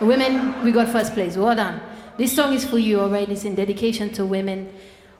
[0.00, 1.36] Women, we got first place.
[1.36, 1.80] Well done.
[2.16, 3.28] This song is for you, alright?
[3.28, 4.72] It's in dedication to women,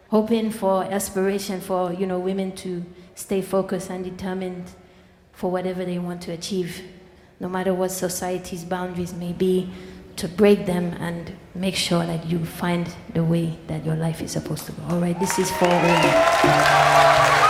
[0.08, 4.70] hoping for aspiration for you know women to stay focused and determined
[5.32, 6.82] for whatever they want to achieve,
[7.40, 9.70] no matter what society's boundaries may be,
[10.16, 14.32] to break them and make sure that you find the way that your life is
[14.32, 14.82] supposed to go.
[14.94, 17.49] Alright, this is for women.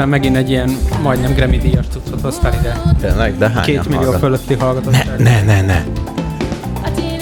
[0.00, 2.82] Már megint egy ilyen majdnem Grammy díjas cuccot hoztál ide.
[3.00, 5.18] tényleg, de hányan Két millió hallgat- fölötti Ne, hallgatottság.
[5.18, 5.82] ne, ne, ne.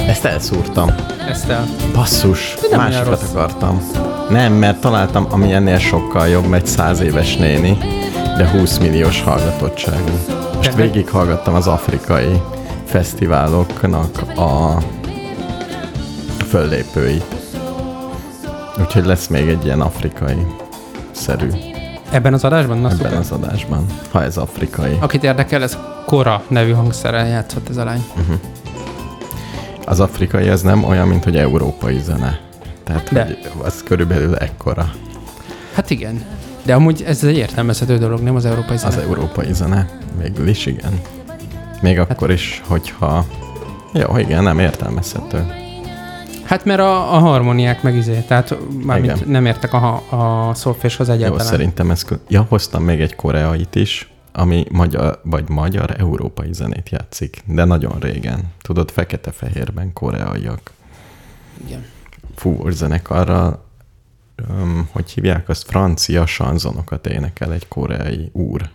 [0.09, 0.91] Ezt elszúrtam.
[1.29, 1.67] Ezt el.
[1.95, 3.83] Basszus, nem másikat akartam.
[4.31, 7.79] Nem, mert találtam, ami ennél sokkal jobb, egy száz éves néni,
[8.37, 10.19] de 20 milliós hallgatottságú.
[10.57, 12.43] Most végighallgattam az afrikai
[12.85, 14.77] fesztiváloknak a
[16.49, 17.25] föllépőit.
[18.81, 20.47] Úgyhogy lesz még egy ilyen afrikai
[21.13, 21.49] szerű
[22.11, 22.79] Ebben az adásban?
[22.79, 23.19] Na, ebben szuper.
[23.19, 24.97] az adásban, ha ez afrikai.
[25.01, 28.05] Akit érdekel, ez Kora nevű hangszerrel játszott ez a lány.
[29.87, 32.39] Az afrikai az nem olyan, mint hogy európai zene.
[32.85, 33.25] Tehát, De.
[33.25, 34.93] hogy az körülbelül ekkora
[35.75, 36.23] Hát igen.
[36.63, 38.95] De amúgy ez egy értelmezhető dolog, nem az európai zene.
[38.97, 39.87] az európai zene.
[40.23, 41.01] Végül is igen.
[41.83, 43.25] Még akkor is, hogyha...
[43.93, 45.47] Jó, igen, nem értelmezhető.
[46.49, 50.03] Hát mert a, a harmóniák meg izé, tehát mármint nem értek a,
[50.49, 51.47] a szolféshoz Jó, egyáltalán.
[51.47, 52.05] szerintem ez...
[52.29, 57.99] Ja, hoztam még egy koreait is, ami magyar, vagy magyar, európai zenét játszik, de nagyon
[58.01, 58.53] régen.
[58.63, 60.71] Tudod, fekete-fehérben koreaiak.
[61.67, 61.85] Igen.
[62.37, 63.65] Fúvós zenekarral,
[64.37, 68.69] öm, hogy hívják azt, francia sanzonokat énekel egy koreai úr.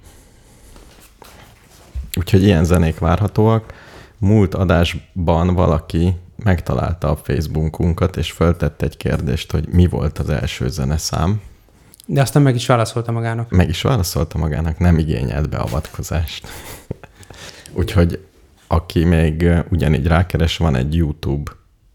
[2.17, 3.73] Úgyhogy ilyen zenék várhatóak.
[4.17, 10.69] Múlt adásban valaki megtalálta a Facebookunkat, és föltett egy kérdést, hogy mi volt az első
[10.69, 11.41] zeneszám.
[12.05, 13.49] De aztán meg is válaszolta magának.
[13.49, 16.47] Meg is válaszolta magának, nem igényelt beavatkozást.
[17.79, 18.25] Úgyhogy
[18.67, 21.51] aki még ugyanígy rákeres, van egy YouTube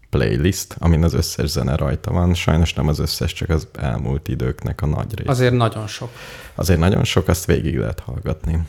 [0.09, 2.33] playlist, amin az összes zene rajta van.
[2.33, 5.29] Sajnos nem az összes, csak az elmúlt időknek a nagy része.
[5.31, 6.09] Azért nagyon sok.
[6.55, 8.59] Azért nagyon sok, azt végig lehet hallgatni.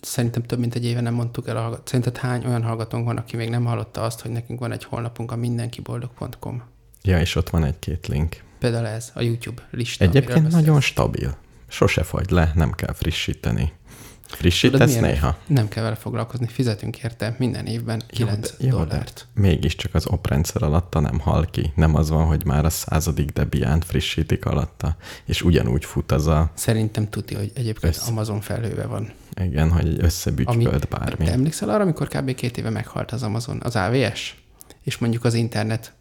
[0.00, 1.88] Szerintem több mint egy éve nem mondtuk el a hallgat.
[1.88, 5.32] Szerinted hány olyan hallgatónk van, aki még nem hallotta azt, hogy nekünk van egy honlapunk
[5.32, 6.62] a mindenkiboldog.com?
[7.02, 8.42] Ja, és ott van egy-két link.
[8.58, 10.04] Például ez, a YouTube lista.
[10.04, 11.36] Egyébként nagyon stabil.
[11.68, 13.72] Sose fagy le, nem kell frissíteni.
[14.26, 15.02] Frissítesz milyen?
[15.04, 15.36] néha?
[15.46, 19.26] Nem kell vele foglalkozni, fizetünk érte minden évben 9 jó, de, dollárt.
[19.34, 21.72] mégiscsak az oprendszer alatta nem hal ki.
[21.74, 26.50] Nem az van, hogy már a századik Debian frissítik alatta, és ugyanúgy fut az a,
[26.54, 28.10] Szerintem tudja, hogy egyébként Össze.
[28.10, 29.12] Amazon felhőve van.
[29.42, 31.24] Igen, hogy egy összebügykölt bármi.
[31.24, 32.34] Te emlékszel arra, amikor kb.
[32.34, 34.42] két éve meghalt az Amazon, az AVS,
[34.82, 35.92] és mondjuk az internet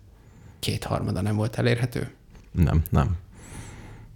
[0.60, 2.12] kétharmada nem volt elérhető?
[2.52, 3.16] Nem, nem.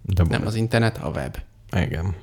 [0.02, 1.36] De Nem az internet, a web.
[1.72, 2.14] Igen.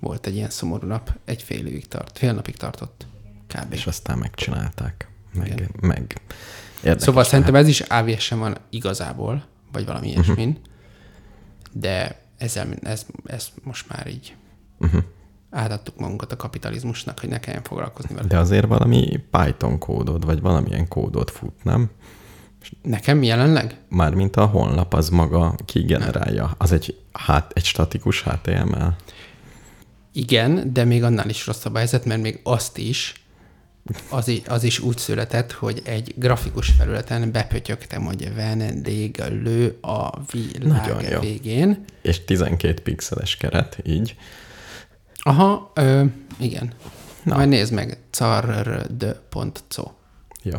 [0.00, 3.06] Volt egy ilyen szomorú nap, egy fél évig tart, fél napig tartott.
[3.46, 3.72] Kb.
[3.72, 5.08] És aztán megcsinálták.
[5.34, 5.70] Meg, Igen.
[5.80, 6.20] meg.
[6.76, 7.28] Érdekes Szóval lehet.
[7.28, 10.14] szerintem ez is AVS sem van igazából, vagy valami Mhm.
[10.14, 10.64] ilyesmin, uh-huh.
[11.72, 14.36] de ezzel, ez, ez most már így
[14.78, 15.02] Uh-huh.
[15.50, 18.28] Átadtuk magunkat a kapitalizmusnak, hogy ne kelljen foglalkozni vele.
[18.28, 21.90] De azért valami Python kódod, vagy valamilyen kódot fut, nem?
[22.82, 23.80] Nekem jelenleg?
[23.88, 26.54] Mármint a honlap az maga kigenerálja.
[26.58, 28.96] Az egy, hát, egy statikus HTML.
[30.12, 33.14] Igen, de még annál is rosszabb a helyzet, mert még azt is,
[34.08, 40.10] az, az is úgy született, hogy egy grafikus felületen bepötyögtem, hogy vendégelő a
[40.58, 41.20] Nagyon világ jó.
[41.20, 41.84] végén.
[42.02, 44.16] És 12 pixeles keret, így.
[45.26, 46.04] Aha, ö,
[46.38, 46.72] igen.
[47.22, 47.36] Na.
[47.36, 49.90] Majd nézd meg, carrd.co.
[50.42, 50.58] Jó.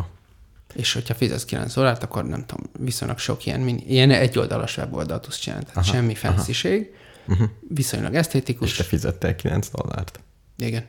[0.73, 5.37] És hogyha fizetsz 9 dollárt, akkor nem tudom, viszonylag sok ilyen, ilyen egyoldalás weboldalt tudsz
[5.37, 5.65] csinálni.
[5.65, 6.95] Tehát Aha, semmi fancyiség,
[7.29, 7.49] Uh-huh.
[7.69, 8.75] viszonylag És esztétikus.
[8.75, 10.19] te fizettél 9 dollárt.
[10.57, 10.85] Igen.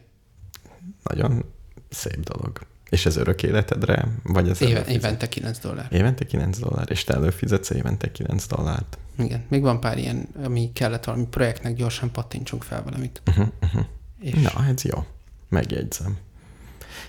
[1.02, 1.44] Nagyon
[1.90, 2.60] szép dolog.
[2.90, 4.08] És ez örök életedre?
[4.22, 5.86] Vagy ez Éve, előfizet- évente 9 dollár.
[5.90, 8.98] Évente 9 dollár, és te előfizetsz évente 9 dollárt.
[9.18, 9.44] Igen.
[9.48, 13.22] Még van pár ilyen, ami kellett valami projektnek, gyorsan pattintsunk fel valamit.
[13.26, 13.84] Uh-huh, uh-huh.
[14.20, 15.04] És Na, ez jó.
[15.48, 16.16] Megjegyzem.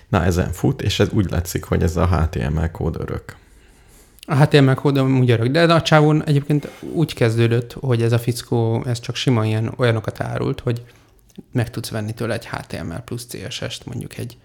[0.08, 3.36] Na, ezen fut, és ez úgy látszik, hogy ez a HTML kód örök.
[4.26, 8.84] A HTML kód amúgy örök, de a csávon egyébként úgy kezdődött, hogy ez a fickó,
[8.84, 10.84] ez csak sima ilyen olyanokat árult, hogy
[11.52, 14.38] meg tudsz venni tőle egy HTML plusz CSS-t, mondjuk egy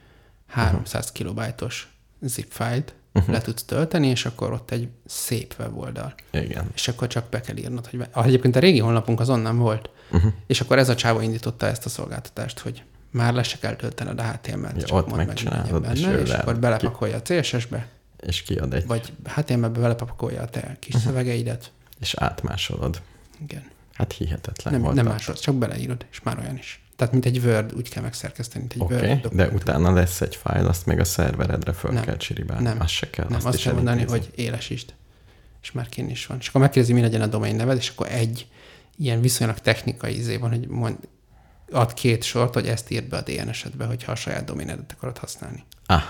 [0.47, 3.33] 300 kilobajtos zip fájlt, Uh-huh.
[3.33, 6.13] le tudsz tölteni, és akkor ott egy szép weboldal.
[6.31, 6.69] Igen.
[6.75, 8.07] És akkor csak be kell írnod, hogy...
[8.11, 10.31] Ah, egyébként a régi honlapunk az onnan volt, Uh-huh.
[10.47, 14.19] és akkor ez a csávó indította ezt a szolgáltatást, hogy már le se kell töltened
[14.19, 15.91] a HTML-t, Ja, csak ott mondd meg, és benne,
[16.21, 17.87] és le- akkor belepakolja a CSS-be,
[18.19, 21.03] És kiad egy, vagy HTML-be belepakolja a te kis Mhm.
[21.03, 21.71] szövegeidet.
[21.99, 23.01] és átmásolod.
[23.41, 23.63] Igen.
[23.93, 24.95] Hát hihetetlen Nem, volt.
[24.95, 26.83] nem másod, csak beleírod, és már olyan is.
[26.95, 30.21] Tehát, mint egy Word, úgy kell megszerkeszteni, mint egy Oké, Word okay, de utána lesz
[30.21, 32.03] egy fájl, azt még a szerveredre föl Nem.
[32.03, 32.63] kell csiribálni.
[32.63, 32.79] Nem.
[32.79, 34.93] Azt se kell, Nem, azt, azt kell mondani, hogy élesítsd.
[35.61, 36.37] És már kinn is van.
[36.39, 38.47] És akkor megkérdezi, mi legyen a domain neved, és akkor egy
[38.97, 40.97] ilyen viszonylag technikai izé van, hogy mond,
[41.71, 45.63] ad két sort, hogy ezt írd be a DNS-edbe, hogyha a saját domainedet akarod használni.
[45.85, 46.01] Ah,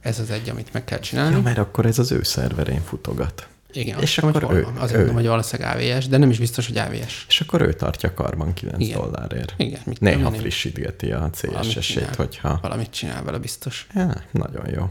[0.00, 1.34] Ez az egy, amit meg kell csinálni.
[1.34, 3.48] ja, mert akkor ez az ő szerverén futogat.
[3.72, 4.76] Igen, és akkor ő- van.
[4.76, 7.24] Azért ő- mondom, hogy valószínűleg AVS, de nem is biztos, hogy AVS.
[7.28, 9.00] És akkor ő tartja karban 9 Igen.
[9.00, 9.54] dollárért.
[9.56, 12.58] Igen, mit Néha én, frissítgeti a CSS-ét, hogyha...
[12.62, 13.86] Valamit csinál vele biztos.
[13.94, 14.90] Ja, nagyon jó.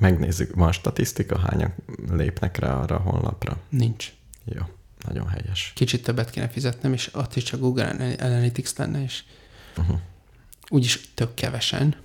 [0.00, 1.74] Megnézzük, van statisztika, hányan
[2.10, 3.56] lépnek rá arra a honlapra?
[3.68, 4.12] Nincs.
[4.44, 4.62] Jó,
[5.08, 5.72] nagyon helyes.
[5.74, 9.22] Kicsit többet kéne fizetnem, és ott is csak Google Analytics lenne, és
[9.76, 9.98] Uh-huh.
[10.68, 11.96] úgyis tök kevesen.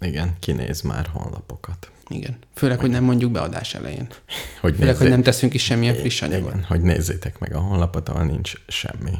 [0.00, 1.90] Igen, kinéz már honlapokat.
[2.08, 2.36] Igen.
[2.54, 4.06] Főleg, hogy nem mondjuk beadás elején.
[4.60, 6.48] Hogy Főleg, hogy nézzék- nem teszünk is semmilyen friss anyagot.
[6.50, 9.12] Igen, hogy nézzétek meg a honlapot, ahol nincs semmi.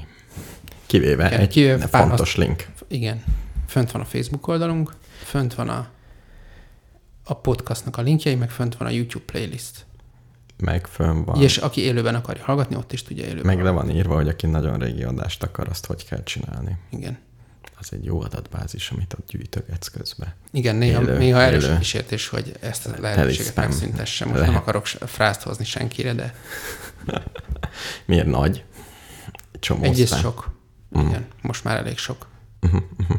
[0.87, 2.67] Kivéve Igen, egy kivéve pár- fontos azt- link.
[2.89, 3.23] Igen.
[3.67, 5.89] Fönt van a Facebook oldalunk, fönt van a,
[7.25, 9.85] a podcastnak a linkjei, meg fönt van a YouTube playlist.
[10.59, 11.43] Meg fönn van.
[11.43, 13.47] És aki élőben akarja hallgatni, ott is tudja élőben.
[13.57, 16.77] Meg le van írva, hogy aki nagyon régi adást akar, azt hogy kell csinálni.
[16.91, 17.19] Igen.
[17.81, 20.35] Az egy jó adatbázis, amit ott gyűjtögetsz közben.
[20.53, 21.75] Igen, néha, Élő- néha erős élő.
[21.75, 23.65] a kísértés, hogy ezt a lehetőséget spam.
[23.65, 24.29] megszüntessem.
[24.29, 26.35] Most Le- nem akarok frázt hozni senkire, de
[28.07, 28.65] Miért nagy?
[29.61, 30.55] Csomó egyrészt sok.
[30.99, 31.07] Mm.
[31.09, 32.27] Igen, most már elég sok.
[32.63, 33.17] Uh-huh, uh-huh.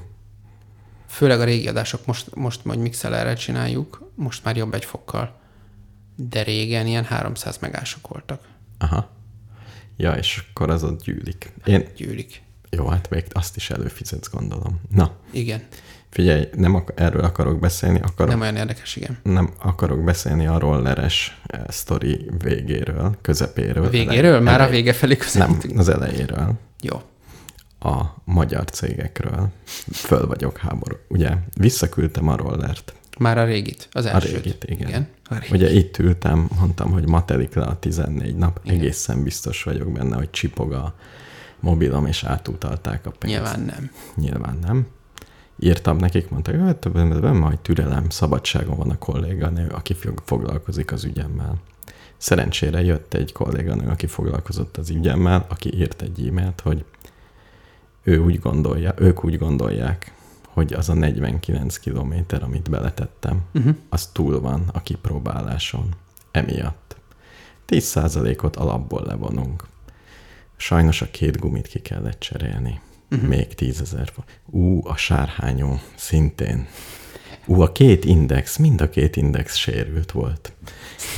[1.08, 5.40] Főleg a régi adások, most, most majd mixelerrel csináljuk, most már jobb egy fokkal.
[6.16, 8.44] De régen ilyen 300 megások voltak.
[8.78, 9.10] Aha.
[9.98, 11.54] Ja, és akkor az ott gyűlik.
[11.66, 12.42] Én, Gyűlik.
[12.70, 14.80] Jó, hát még azt is előfizetsz, gondolom.
[14.96, 15.62] Na, Igen.
[16.10, 19.18] figyelj, nem ak- erről akarok beszélni, akarok, Nem olyan érdekes, igen.
[19.24, 23.86] nem akarok beszélni a rolleres eh, sztori végéről, közepéről.
[23.86, 24.40] A végéről?
[24.40, 25.80] Már a elej- vége felé Nem, közelítünk.
[25.80, 26.54] az elejéről.
[26.82, 27.02] Jó.
[27.80, 29.48] a magyar cégekről.
[29.92, 30.96] Föl vagyok háború.
[31.08, 32.94] Ugye visszaküldtem a rollert.
[33.20, 34.32] Már a régit, az A elsőt.
[34.44, 34.88] régit, igen.
[34.88, 35.08] igen.
[35.30, 35.52] A régit.
[35.52, 38.60] Ugye itt ültem, mondtam, hogy ma telik le a 14 nap.
[38.64, 38.76] Igen.
[38.80, 40.96] Egészen biztos vagyok benne, hogy csipog a
[41.60, 43.36] mobilom, és átutalták a pénzt.
[43.36, 43.92] Nyilván nem.
[44.16, 44.88] Nyilván nem.
[45.60, 51.04] Írtam nekik, mondták, hogy hát, majd türelem, szabadságon van a kolléganő, aki fog- foglalkozik az
[51.04, 51.56] ügyemmel.
[52.18, 56.86] Szerencsére jött egy kolléganő, aki foglalkozott az ügyemmel, aki írt egy e-mailt, hogy
[58.04, 60.12] ő úgy gondolja, ők úgy gondolják,
[60.48, 63.76] hogy az a 49 kilométer, amit beletettem, Uh-huh.
[63.90, 65.90] az túl van a kipróbáláson.
[66.32, 66.96] Emiatt.
[67.68, 69.64] 10%-ot alapból levonunk.
[70.58, 72.80] Sajnos a két gumit ki kellett cserélni.
[73.12, 73.30] Uh-huh.
[73.30, 74.12] Még 10 ezer.
[74.46, 76.68] Ú, a sárhányó szintén.
[77.46, 80.54] Ú, a két index, mind a két index sérült volt.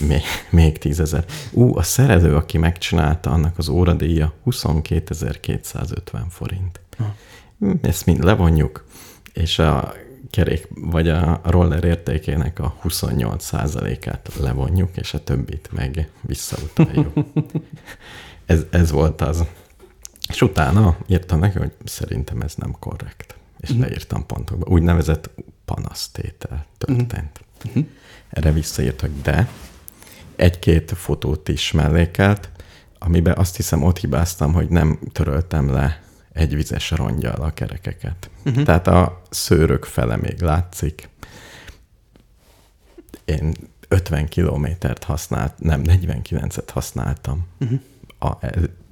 [0.07, 1.25] Még, még 10 ezer.
[1.51, 6.79] Ú, a szerelő, aki megcsinálta, annak az óradíja 22.250 forint.
[7.59, 8.85] Hm, Ezt mind levonjuk,
[9.33, 9.93] és a
[10.29, 17.13] kerék, vagy a roller értékének a 28%-át levonjuk, és a többit meg visszautaljuk.
[18.49, 19.43] ez, ez volt az.
[20.29, 23.35] És utána írtam neki, hogy szerintem ez nem korrekt.
[23.59, 23.79] És Mhm.
[23.79, 24.65] leírtam pontokba.
[24.71, 25.29] Úgynevezett
[25.65, 27.39] panasztétel történt.
[27.63, 27.79] Mhm.
[28.29, 29.49] Erre visszaírt, hogy de.
[30.35, 32.49] Egy-két fotót is mellékelt,
[32.99, 36.01] amiben azt hiszem ott hibáztam, hogy nem töröltem le
[36.33, 38.29] egy vizes rongyal a kerekeket.
[38.45, 38.63] Uh-huh.
[38.63, 41.09] Tehát a szőrök fele még látszik.
[43.25, 43.53] Én
[43.87, 47.47] 50 kilométert használt, nem 49-et használtam.
[47.59, 47.79] Uh-huh.
[48.19, 48.37] A,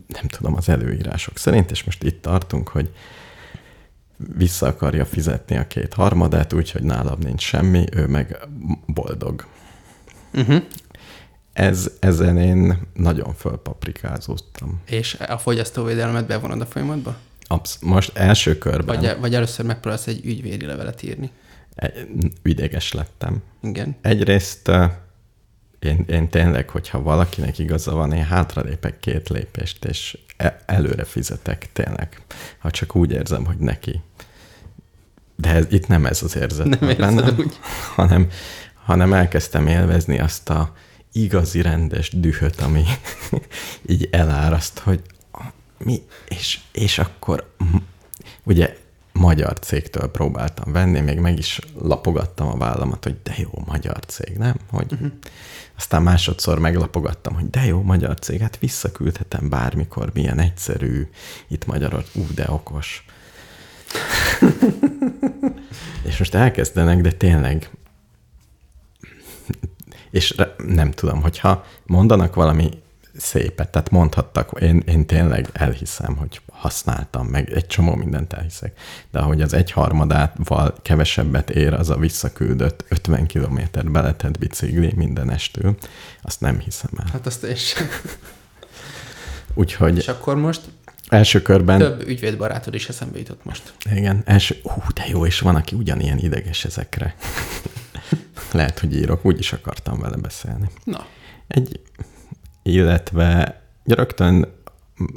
[0.08, 2.94] nem tudom, az előírások szerint, és most itt tartunk, hogy
[4.38, 8.38] vissza akarja fizetni a két harmadát, úgyhogy nálam nincs semmi, ő meg
[8.86, 9.46] boldog.
[10.34, 10.64] Uh-huh.
[11.54, 14.82] Ez, ezen én nagyon fölpaprikázóztam.
[14.86, 17.18] És a fogyasztóvédelmet bevonod a folyamatba?
[17.48, 21.32] Absz- most első körben Vagy, vagy először megpróbálsz egy ügyvédi levelet írni?
[22.44, 23.44] ideges lettem.
[23.62, 23.96] Igen.
[24.02, 24.72] Egyrészt
[25.80, 31.70] én, én tényleg, hogyha valakinek igaza van, én hátralépek két lépést, és e- előre fizetek
[31.74, 32.22] tényleg.
[32.58, 34.02] Ha csak úgy érzem, hogy neki.
[35.36, 37.60] De ez, itt nem ez az érzet Nem bennem, úgy.
[37.96, 38.30] hanem,
[38.84, 40.74] hanem elkezdtem élvezni azt a
[41.12, 42.84] igazi rendes dühöt, ami
[43.94, 45.02] így eláraszt, hogy
[45.78, 47.54] mi, és, és akkor
[48.44, 48.78] ugye
[49.18, 54.38] magyar cégtől próbáltam venni, még meg is lapogattam a vállamat, hogy de jó, magyar cég,
[54.38, 54.56] nem?
[54.70, 55.12] Hogy uh-huh.
[55.78, 61.10] Aztán másodszor meglapogattam, hogy de jó, magyar cég, hát visszaküldhetem bármikor, milyen egyszerű,
[61.48, 63.06] itt Magyarország, ú, de okos.
[66.08, 67.70] és most elkezdenek, de tényleg
[70.10, 70.36] és
[70.68, 72.70] nem tudom, hogyha mondanak valami
[73.18, 78.80] szépet, tehát mondhattak, én, én tényleg elhiszem, hogy használtam, meg egy csomó mindent elhiszek,
[79.12, 85.78] de ahogy az egyharmadával kevesebbet ér az a visszaküldött 50 kilométer beletett bicikli minden estől,
[86.22, 87.08] azt nem hiszem el.
[87.12, 87.76] Hát azt és,
[89.54, 90.62] Úgyhogy és akkor most
[91.08, 93.74] első körben, több ügyvédbarátod is eszembe jutott most.
[93.96, 97.16] igen, első, hú, de jó, és van, aki ugyanilyen ideges ezekre.
[98.52, 100.70] Lehet, hogy írok, úgy is akartam vele beszélni.
[100.84, 101.06] Na,
[101.48, 101.80] Egy,
[102.68, 104.48] illetve rögtön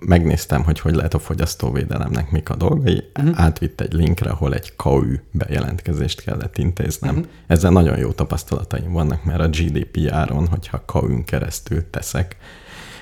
[0.06, 3.40] megnéztem, hogy hogy lehet a fogyasztóvédelemnek mik a dolgai, uh-huh.
[3.40, 7.14] átvitt egy linkre, ahol egy KAU bejelentkezést kellett intéznem.
[7.14, 7.30] Uh-huh.
[7.46, 12.36] Ezzel nagyon jó tapasztalataim vannak, mert a GDPR-on, hogyha KAU-n keresztül teszek,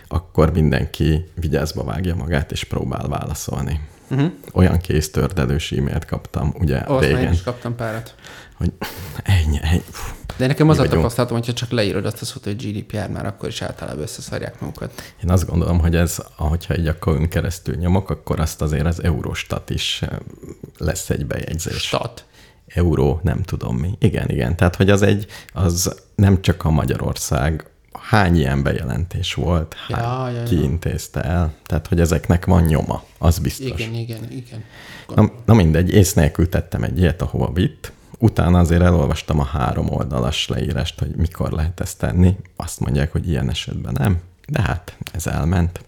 [0.08, 3.80] akkor mindenki vigyázba vágja magát, és próbál válaszolni.
[4.10, 4.32] uh-huh.
[4.52, 8.14] Olyan kéztördelős e-mailt kaptam, ugye azt én régen, is kaptam párat.
[8.54, 8.72] hogy
[9.22, 12.56] ennyi, ennyi, fú, De nekem az a tapasztalatom, hogyha csak leírod azt a szót, hogy
[12.56, 15.02] GDPR, már akkor is általában összeszarják magukat.
[15.24, 19.02] Én azt gondolom, hogy ez, ahogyha egy a KAU-n keresztül nyomok, akkor azt azért az
[19.02, 20.08] Eurostat is eh,
[20.76, 21.82] lesz egy bejegyzés.
[21.82, 22.24] Stat.
[22.66, 23.90] Euró, nem tudom mi.
[23.98, 24.56] Igen, igen.
[24.56, 30.34] Tehát, hogy az egy, az nem csak a Magyarország, hány ilyen bejelentés volt, Ja, hány,
[30.34, 30.46] ja, ja.
[30.46, 31.54] ki intézte el.
[31.66, 33.80] Tehát, hogy ezeknek van nyoma, az biztos.
[33.80, 34.64] Igen, igen, igen.
[35.14, 37.92] Na, na mindegy, ész nélkül tettem egy ilyet, ahova vitt.
[38.18, 42.36] Utána azért elolvastam a három oldalas leírást, hogy mikor lehet ezt tenni.
[42.56, 44.20] Azt mondják, hogy ilyen esetben nem.
[44.48, 45.84] De hát ez elment.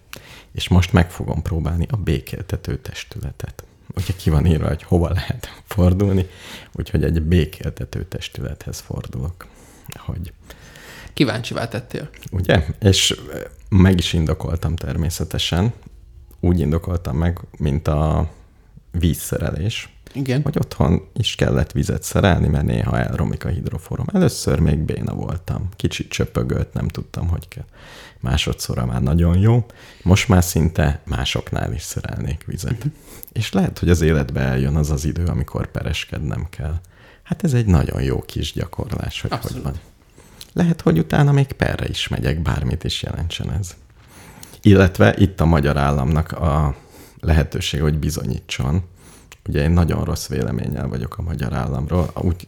[0.51, 3.63] És most meg fogom próbálni a békéltető testületet.
[3.95, 6.27] Ugye ki van írva, hogy hova lehet fordulni,
[6.71, 9.45] úgyhogy egy békéltető testülethez fordulok.
[9.99, 10.33] Hogy
[11.13, 12.09] Kíváncsivá tettél.
[12.31, 12.65] Ugye?
[12.79, 13.19] És
[13.69, 15.73] meg is indokoltam természetesen.
[16.39, 18.29] Úgy indokoltam meg, mint a
[18.91, 20.41] vízszerelés, Igen.
[20.43, 24.05] hogy otthon is kellett vizet szerelni, mert néha elromlik a hidroforum.
[24.13, 27.65] Először még béna voltam, kicsit csöpögött, nem tudtam, hogy kell.
[28.19, 29.65] Másodszorra már nagyon jó,
[30.03, 32.85] most már szinte másoknál is szerelnék vizet.
[33.31, 36.75] És lehet, hogy az életbe eljön az az idő, amikor pereskednem kell.
[37.23, 39.55] Hát ez egy nagyon jó kis gyakorlás, hogy Abszolút.
[39.55, 39.79] hogy van.
[40.53, 43.75] Lehet, hogy utána még perre is megyek, bármit is jelentsen ez.
[44.61, 46.75] Illetve itt a magyar államnak a
[47.19, 48.83] lehetőség, hogy bizonyítson.
[49.47, 52.11] Ugye én nagyon rossz véleménnyel vagyok a magyar államról.
[52.15, 52.47] Úgy,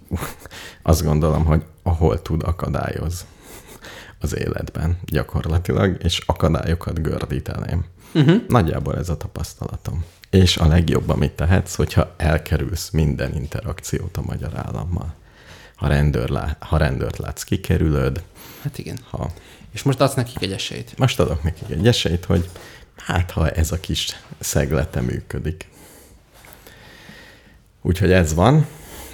[0.81, 3.25] azt gondolom, hogy ahol tud, akadályoz
[4.19, 7.85] az életben gyakorlatilag, és akadályokat gördít elém.
[8.13, 8.41] Uh-huh.
[8.47, 10.03] Nagyjából ez a tapasztalatom.
[10.29, 15.13] És a legjobb, amit tehetsz, hogyha elkerülsz minden interakciót a magyar állammal.
[15.75, 18.23] Ha, rendőr lá- ha rendőrt látsz, kikerülöd,
[18.61, 18.97] Hát igen.
[19.09, 19.31] ha
[19.71, 20.97] És most adsz nekik egy esélyt.
[20.97, 22.49] most adok nekik egy esélyt, hogy
[22.95, 24.07] hát ha ez a kis
[24.39, 25.67] szeglete működik.
[27.83, 28.65] Úgyhogy ez van.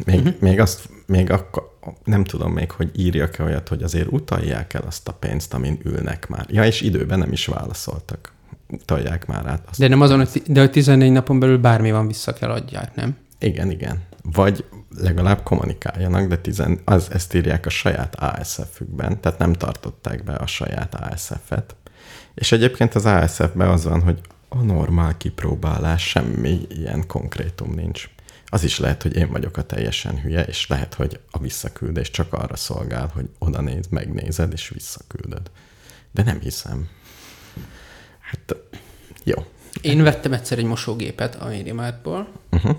[0.06, 0.34] Még, uh-huh.
[0.40, 5.08] még azt, még akkor, nem tudom még, hogy írjak-e olyat, hogy azért utalják el azt
[5.08, 6.46] a pénzt, amin ülnek már.
[6.50, 8.34] Ja, és időben nem is válaszoltak.
[8.68, 9.80] Utalják már át azt.
[9.80, 13.18] De nem azon, hogy, de hogy 14 napon belül bármi van, vissza kell adják, nem?
[13.40, 14.02] Igen, igen.
[14.34, 14.66] Vagy
[14.98, 20.48] legalább kommunikáljanak, de tizen, az, ezt írják a saját ASF-ükben, tehát nem tartották be a
[20.48, 21.76] saját ASF-et.
[22.34, 28.10] És egyébként az ASF-ben az van, hogy a normál kipróbálás, semmi ilyen konkrétum nincs.
[28.51, 32.34] Az is lehet, hogy én vagyok a teljesen hülye, és lehet, hogy a visszaküldés csak
[32.34, 35.51] arra szolgál, hogy oda néz, megnézed, és visszaküldöd.
[36.12, 36.88] De nem hiszem.
[38.20, 38.56] Hát,
[39.24, 39.46] jó.
[39.82, 42.77] Én vettem egyszer egy mosógépet a Mérimártból, Uh-huh.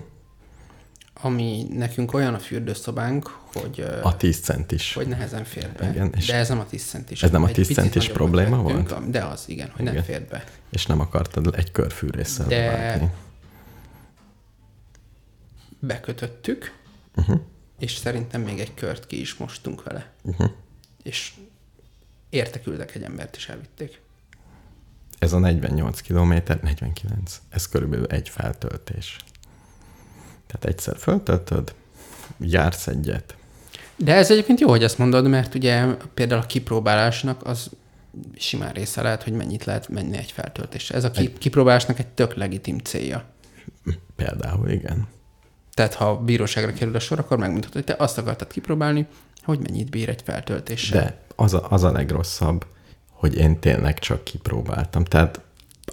[1.13, 4.93] ami nekünk olyan a fürdőszobánk, hogy, A 10 centis.
[4.93, 5.89] hogy nehezen fér be.
[5.89, 7.23] Igen, és de ez nem a 10 centis.
[7.23, 9.09] ez nem a Egy 10 picit centis probléma volt?
[9.09, 10.05] De az, igen, hogy nem Igen.
[10.05, 10.43] fér be.
[10.71, 13.09] És nem akartad egy körfűrészsel De- vágni.
[15.81, 16.79] Bekötöttük,
[17.15, 17.39] Uh-huh.
[17.79, 20.11] és szerintem még egy kört ki is mostunk vele.
[20.23, 20.51] Uh-huh.
[21.03, 21.33] És
[22.29, 24.01] érte küldek egy embert, és elvitték.
[25.19, 29.15] Ez a 48 km, 49, ez körülbelül egy feltöltés.
[30.47, 31.73] Tehát egyszer feltöltöd,
[32.39, 33.35] jársz egyet.
[33.95, 37.69] De ez egyébként jó, hogy ezt mondod, mert ugye például a kipróbálásnak az
[38.35, 40.95] simán része lehet, hogy mennyit lehet menni egy feltöltésre.
[40.95, 43.25] Ez a ki- kipróbálásnak egy tök legitim célja.
[44.15, 45.07] Például, igen.
[45.73, 49.07] Tehát ha bíróságra kerül a sor, akkor megmondhatod, hogy te azt akartad kipróbálni,
[49.43, 51.01] hogy mennyit bír egy feltöltéssel.
[51.01, 52.65] De az a, az a legrosszabb,
[53.09, 55.03] hogy én tényleg csak kipróbáltam.
[55.03, 55.41] Tehát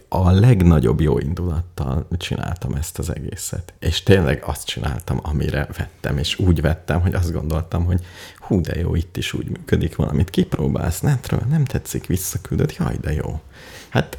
[0.08, 3.72] a legnagyobb jó indulattal csináltam ezt az egészet.
[3.78, 8.04] És tényleg azt csináltam, amire vettem, és úgy vettem, hogy azt gondoltam, hogy
[8.36, 13.12] hú, de jó, itt is úgy működik valamit, kipróbálsz netről, nem tetszik, visszaküldöd, jaj, de
[13.12, 13.40] jó.
[13.88, 14.18] Hát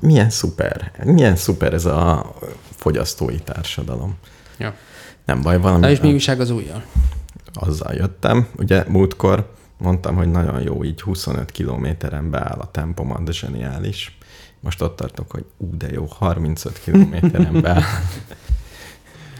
[0.00, 2.34] milyen szuper, milyen szuper ez a
[2.76, 4.16] fogyasztói társadalom.
[4.58, 4.74] Ja.
[5.24, 6.84] Nem baj, valami Na és mi újság az újjal?
[7.54, 8.48] azzal jöttem.
[8.56, 14.18] Ugye múltkor mondtam, hogy nagyon jó, így 25 kilométeren beáll a tempom, de zseniális.
[14.60, 17.82] Most ott tartok, hogy ú, de jó, 35 kilométeren beáll.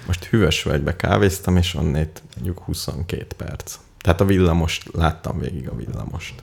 [0.07, 3.79] Most Hűvösvölgybe kávéztam, és onnét mondjuk 22 perc.
[3.99, 6.43] Tehát a villamos, láttam végig a villamost.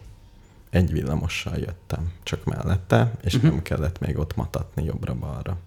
[0.69, 3.51] Egy villamossal jöttem, csak mellette, és uh-huh.
[3.51, 5.57] nem kellett még ott matatni jobbra-balra.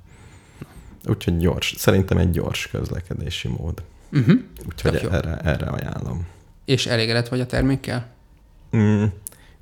[1.09, 3.83] Úgyhogy gyors, szerintem egy gyors közlekedési mód.
[4.13, 4.41] Uh-huh.
[4.69, 6.27] Úgyhogy Tök erre, erre ajánlom.
[6.65, 8.07] És elégedett vagy a termékkel?
[8.77, 9.05] Mm,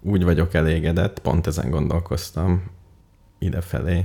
[0.00, 2.62] úgy vagyok elégedett, pont ezen gondolkoztam
[3.38, 4.04] idefelé,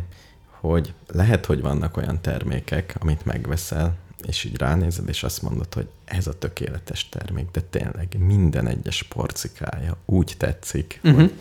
[0.50, 5.88] hogy lehet, hogy vannak olyan termékek, amit megveszel, és így ránézed, és azt mondod, hogy
[6.06, 11.20] ez a tökéletes termék, de tényleg minden egyes porcikája úgy tetszik, Uh-huh.
[11.20, 11.34] hogy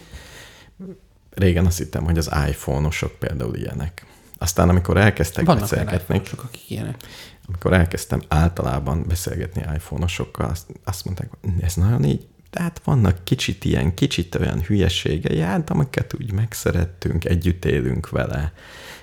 [1.30, 4.06] régen azt hittem, hogy az iPhone-osok például ilyenek.
[4.42, 7.02] Aztán, amikor elkezdtek Vannak beszélgetni, sok, akik ilyenek.
[7.46, 13.64] amikor elkezdtem általában beszélgetni iPhone-osokkal, azt, azt mondták, hogy ez nagyon így, tehát vannak kicsit
[13.64, 18.52] ilyen, kicsit olyan hülyeségei, hát amiket úgy megszerettünk, együtt élünk vele,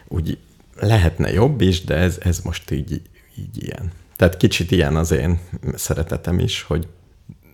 [0.07, 0.37] úgy
[0.75, 3.01] lehetne jobb is, de ez, ez most így,
[3.37, 3.91] így ilyen.
[4.15, 5.39] Tehát kicsit ilyen az én
[5.75, 6.87] szeretetem is, hogy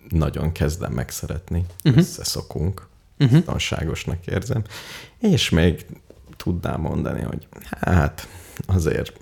[0.08, 2.02] nagyon kezdem megszeretni, uh-huh.
[2.02, 2.86] összeszokunk,
[3.18, 3.36] uh-huh.
[3.36, 4.62] biztonságosnak érzem,
[5.18, 5.86] és még
[6.44, 7.48] tudnám mondani, hogy
[7.80, 8.28] hát
[8.66, 9.12] azért,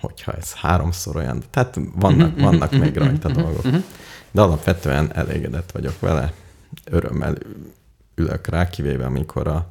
[0.00, 3.66] hogyha ez háromszor olyan, tehát vannak, Mhm, vannak még rajta dolgok.
[4.30, 6.32] De alapvetően elégedett vagyok vele,
[6.84, 7.34] örömmel
[8.14, 9.66] ülök rá, kivéve amikor a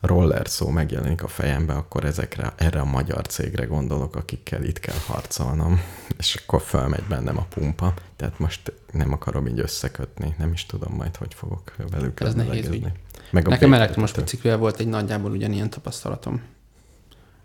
[0.00, 4.98] roller szó megjelenik a fejembe, akkor ezekre, erre a magyar cégre gondolok, akikkel itt kell
[5.06, 5.80] harcolnom,
[6.18, 10.94] és akkor fölmegy bennem a pumpa, tehát most nem akarom így összekötni, nem is tudom
[10.94, 12.92] majd, hogy fogok velük Ez nehéz ügy.
[13.34, 16.42] Meg a Nekem elektromos biciklivel volt egy nagyjából ugyanilyen tapasztalatom,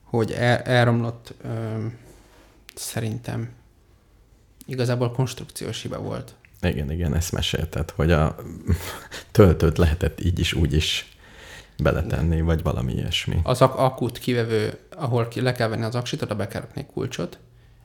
[0.03, 1.85] hogy el, elromlott ö,
[2.75, 3.49] Szerintem
[4.65, 6.35] igazából konstrukciós hiba volt.
[6.61, 8.35] Igen, igen, ezt mesélted, hogy a
[9.31, 11.17] töltőt lehetett így is, úgy is
[11.77, 13.39] beletenni, vagy valami ilyesmi.
[13.43, 16.85] Az ak- akut kivevő, ahol ki le kell venni az aksit, oda be kell rakni
[16.93, 17.39] kulcsot,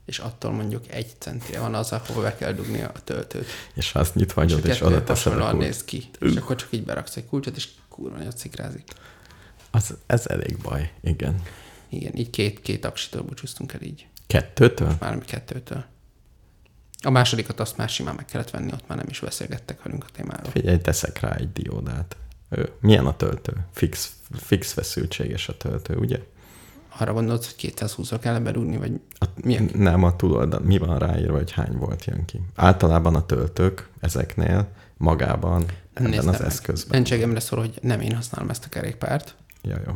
[0.04, 3.46] és attól mondjuk egy centire van az, ahol be kell dugni a töltőt.
[3.74, 5.62] És ha azt nyitva és hagyod, és kettő oda teszed a kulcs.
[5.62, 6.10] néz ki.
[6.20, 8.85] És akkor csak így beraksz egy kulcsot, és kurva nagyot szikrázik.
[9.70, 11.42] Az, ez elég baj, igen.
[11.88, 14.07] Igen, így két, két aksitól búcsúztunk el így.
[14.26, 14.96] Kettőtől?
[15.00, 15.85] Mármint kettőtől.
[17.02, 20.11] A másodikat azt már simán meg kellett venni, ott már nem is beszélgettek velünk a
[20.12, 20.50] témáról.
[20.50, 22.16] Figyelj, teszek rá egy diódát.
[22.48, 23.52] Ő, milyen a töltő?
[23.72, 26.18] Fix, fix feszültséges a töltő, ugye?
[26.98, 29.70] Arra gondolsz, hogy 220-ra kell berúgni, vagy A, Milyen?
[29.74, 32.40] Nem a túloldal, mi van ráírva, hogy hány volt jön ki.
[32.54, 36.90] Általában a töltők ezeknél magában, Nézd az eszközben.
[36.90, 39.35] Mentségemre szól, hogy nem én használom ezt a kerékpárt.
[39.62, 39.92] Ja, jó.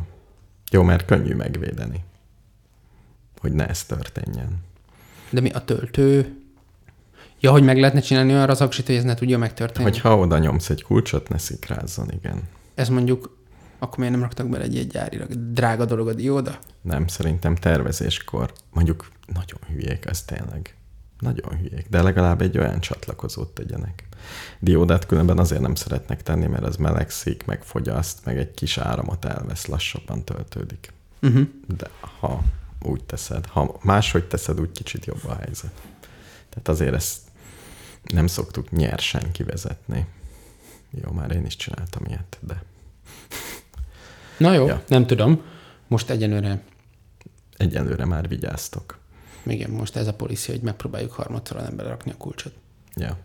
[0.71, 2.03] Jó, mert könnyű megvédeni,
[3.39, 4.57] hogy ne ez történjen.
[5.29, 6.37] De mi a töltő?
[7.39, 9.89] Ja, hogy meg lehetne csinálni olyan az aksit, hogy ez ne tudja megtörténni.
[9.89, 12.43] Hogyha oda nyomsz egy kulcsot, ne szikrázzon, igen.
[12.75, 13.37] Ez mondjuk,
[13.79, 16.59] akkor miért nem raktak bele egy, egy gyárilag drága dolog a dióda?
[16.81, 20.75] Nem, szerintem tervezéskor mondjuk nagyon hülyék, ez tényleg.
[21.19, 24.07] Nagyon hülyék, de legalább egy olyan csatlakozót tegyenek.
[24.59, 29.25] Diódát különben azért nem szeretnek tenni, mert az melegszik, meg fogyaszt, meg egy kis áramot
[29.25, 30.93] elvesz, lassabban töltődik.
[31.21, 31.47] Uh-huh.
[31.77, 32.43] De ha
[32.81, 35.71] úgy teszed, ha máshogy teszed, úgy kicsit jobb a helyzet.
[36.49, 37.17] Tehát azért ezt
[38.03, 40.05] nem szoktuk nyersen kivezetni.
[41.03, 42.63] Jó, már én is csináltam ilyet, de
[44.37, 44.83] Na jó, Ja.
[44.87, 45.41] nem tudom.
[45.87, 46.61] Most egyenlőre,
[47.57, 48.97] egyelőre már vigyáztok.
[49.45, 52.53] igen, most ez a policy, hogy megpróbáljuk harmadszor nem belerakni a kulcsot.
[52.95, 53.17] Ja.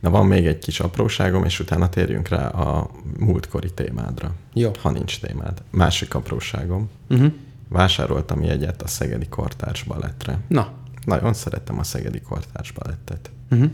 [0.00, 4.34] Na van még egy kis apróságom, és utána térjünk rá a múltkori témádra.
[4.52, 4.70] Jó.
[4.80, 5.62] Ha nincs témád.
[5.70, 6.90] Másik apróságom.
[7.08, 7.32] Uh-huh.
[7.68, 10.38] Vásároltam jegyet a Szegedi Kortárs Balettre.
[10.48, 10.72] Na.
[11.04, 13.30] Nagyon szeretem a Szegedi Kortárs Balettet.
[13.50, 13.70] Uh-huh.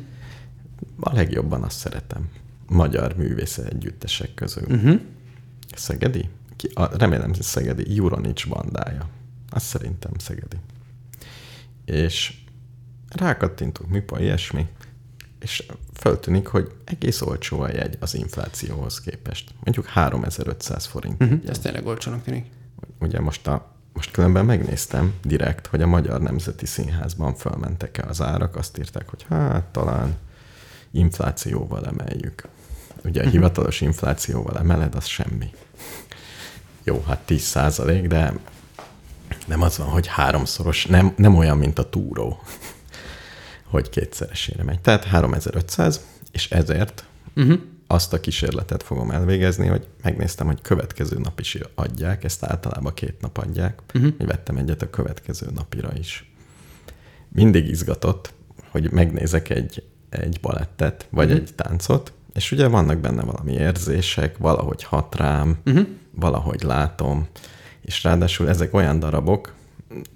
[1.01, 2.29] A legjobban azt szeretem.
[2.69, 4.65] Magyar művész együttesek közül.
[4.69, 5.01] Uh-huh.
[5.75, 6.29] Szegedi?
[6.57, 7.95] Ki, a, remélem, hogy Szegedi.
[7.95, 9.09] Juronics bandája.
[9.51, 10.57] Azt szerintem Szegedi.
[11.85, 12.35] És
[13.09, 14.67] rákattintunk, műpa, ilyesmi,
[15.47, 19.51] és föltűnik, hogy egész olcsó a jegy az inflációhoz képest.
[19.65, 21.23] Mondjuk 3500 forint.
[21.23, 21.41] Uh-huh.
[21.49, 22.47] Ez tényleg olcsónak tűnik.
[23.01, 28.57] Ugye most, a, most különben megnéztem direkt, hogy a Magyar Nemzeti Színházban fölmentek-e az árak,
[28.57, 30.17] azt írták, hogy hát talán
[30.91, 32.49] inflációval emeljük.
[33.05, 35.51] Ugye a hivatalos inflációval emeled, az semmi.
[36.85, 38.33] Jó, hát 10 százalék, de
[39.47, 42.43] nem az van, hogy háromszoros, nem, nem olyan, mint a túró,
[43.77, 44.81] hogy kétszeresére megy.
[44.81, 47.05] Tehát 3500, és ezért
[47.37, 47.59] Uh-huh.
[47.87, 53.21] azt a kísérletet fogom elvégezni, hogy megnéztem, hogy következő nap is adják, ezt általában két
[53.21, 54.13] nap adják, Uh-huh.
[54.17, 56.31] hogy vettem egyet a következő napira is.
[57.29, 58.33] Mindig izgatott,
[58.71, 61.37] hogy megnézek egy, egy balettet, vagy Mhm.
[61.37, 65.87] egy táncot, és ugye vannak benne valami érzések, valahogy hat rám, Uh-huh.
[66.11, 67.27] valahogy látom,
[67.81, 69.55] és ráadásul ezek olyan darabok,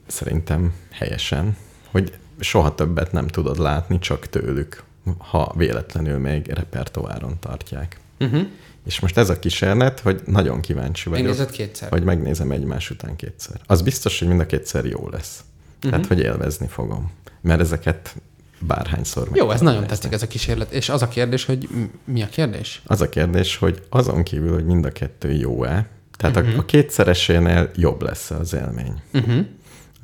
[0.07, 1.57] szerintem helyesen,
[1.90, 4.83] hogy soha többet nem tudod látni, csak tőlük,
[5.18, 8.00] ha véletlenül még repertoáron tartják.
[8.20, 8.40] Uh-huh.
[8.85, 11.88] És most ez a kísérlet, hogy nagyon kíváncsi vagyok, Megnézed kétszer.
[11.90, 13.57] hogy megnézem egymás után kétszer.
[13.66, 15.44] Az biztos, hogy mind a kétszer jó lesz.
[15.81, 16.09] Tehát, Mhm.
[16.09, 17.11] hogy élvezni fogom.
[17.40, 18.14] Mert ezeket
[18.59, 19.94] bárhányszor meg Jó, ez nagyon nézni.
[19.96, 20.72] tetszik ez a kísérlet.
[20.72, 21.68] És az a kérdés, hogy
[22.05, 22.83] mi a kérdés?
[22.87, 26.44] Az a kérdés, hogy azon kívül, hogy mind a kettő jó-e, tehát Mhm.
[26.44, 26.59] uh-huh.
[26.59, 28.94] a, a kétszeresénél jobb lesz az élmény.
[29.14, 29.46] Uh-huh.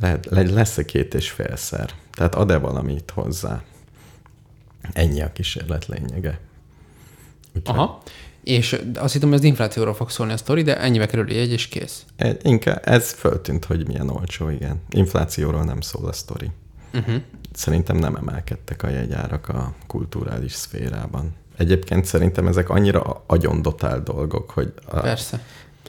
[0.00, 1.90] Lehet, le- lesz-e két és félszer?
[2.12, 3.62] Tehát ad-e valamit hozzá?
[4.92, 6.40] Ennyi a kísérlet lényege.
[7.54, 8.02] Úgyhogy Aha.
[8.44, 11.68] És azt hittem, hogy az inflációról fog szólni a sztori, de ennyibe kerül egy és
[11.68, 12.04] kész.
[12.16, 14.80] e- Inkább ez föltűnt, hogy milyen olcsó, igen.
[14.90, 16.50] Inflációról nem szól a sztori.
[16.94, 17.14] Uh-huh.
[17.52, 21.34] Szerintem nem emelkedtek a jegyárak a kulturális szférában.
[21.56, 25.40] Egyébként szerintem ezek annyira agyondotált dolgok, hogy a, Persze.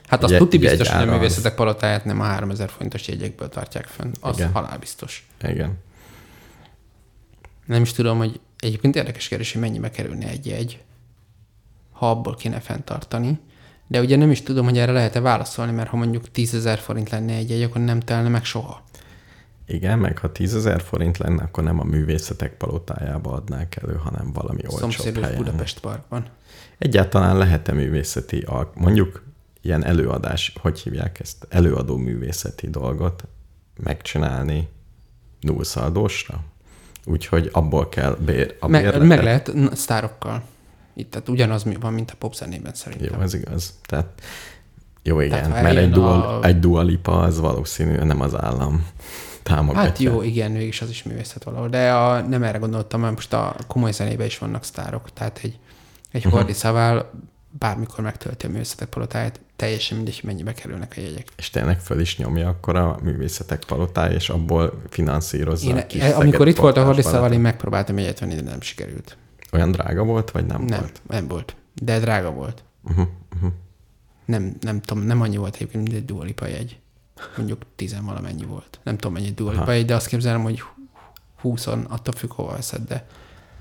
[0.07, 3.49] Hát azt tuti biztos, hogy a jegyára az- művészetek palotáját nem a 3000 forintos jegyekből
[3.49, 4.11] tartják fönn.
[4.21, 4.51] Az Igen.
[4.51, 5.27] halál biztos.
[5.43, 5.77] igen,
[7.65, 10.83] Nem is tudom, hogy egyébként érdekes kérdés, hogy mennyibe kerülne egy jegy,
[11.91, 13.39] ha abból kéne fenntartani.
[13.87, 17.09] De ugye nem is tudom, hogy erre lehet-e válaszolni, mert ha mondjuk 10 ezer forint
[17.09, 18.83] lenne egy jegy, akkor nem telne meg soha.
[19.69, 24.33] igen, meg ha 10 ezer forint lenne, akkor nem a művészetek palotájába adnák elő, hanem
[24.33, 25.37] valami olcsóbb Szomszédos helyen.
[25.43, 26.25] Budapest Parkban.
[26.77, 29.23] Egyáltalán lehet-e művészeti, alk- mondjuk
[29.67, 33.23] ilyen előadás, hogy hívják ezt, előadó művészeti dolgot
[33.83, 34.67] megcsinálni
[35.41, 36.39] nullszaldósra?
[37.05, 39.07] Úgyhogy abból kell bér, a Meg, bérletet.
[39.07, 40.41] meg lehet sztárokkal.
[40.93, 43.13] Itt, tehát ugyanaz mi van, mint a popzenében szerintem.
[43.15, 43.73] Jó, ez igaz.
[43.85, 44.21] Tehát
[45.03, 48.87] jó, igen, Tehát, mert egy dual, a- egy dualipa az valószínűleg nem az állam.
[49.43, 49.81] támogatja.
[49.89, 51.69] Hát jó, igen, mégis az is művészet valahol.
[51.69, 55.13] De a, nem erre gondoltam, mert most a komoly zenébe is vannak sztárok.
[55.13, 55.59] Tehát egy,
[56.11, 56.31] egy uh-huh.
[56.39, 57.11] Hordi Szavál
[57.59, 61.27] bármikor megtölti a művészetek palotáját, teljesen mindegy, mennyibe kerülnek a jegyek.
[61.37, 66.01] És tényleg föl is nyomja akkor a művészetek palotája, és abból finanszírozza Én, a kis
[66.01, 69.17] amikor itt volt a Szeged Hordi portás Szavál, én megpróbáltam jegyet venni, de nem sikerült.
[69.51, 71.01] Olyan drága volt, vagy nem, Nem, volt?
[71.07, 71.55] nem volt.
[71.73, 72.63] De drága volt.
[72.83, 73.51] Uh-huh, uh-huh.
[74.25, 76.79] Nem, nem tudom, nem annyi volt egyébként, mint egy Dua Lipa jegy.
[77.37, 78.79] Mondjuk tizen valamennyi volt.
[78.83, 79.71] Nem tudom, mennyi egy Dua Lipa Aha.
[79.71, 80.63] jegy, de azt képzelem, hogy
[81.41, 83.07] 20 attól függ, hova veszed, de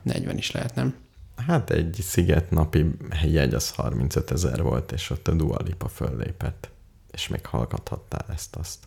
[0.03, 0.95] 40 is lehet, nem?
[1.37, 2.87] Hát egy sziget napi
[3.25, 6.70] jegy az 35 ezer volt, és ott a Dua Lipa föllépett.
[7.11, 8.79] És még hallgathattál ezt-azt.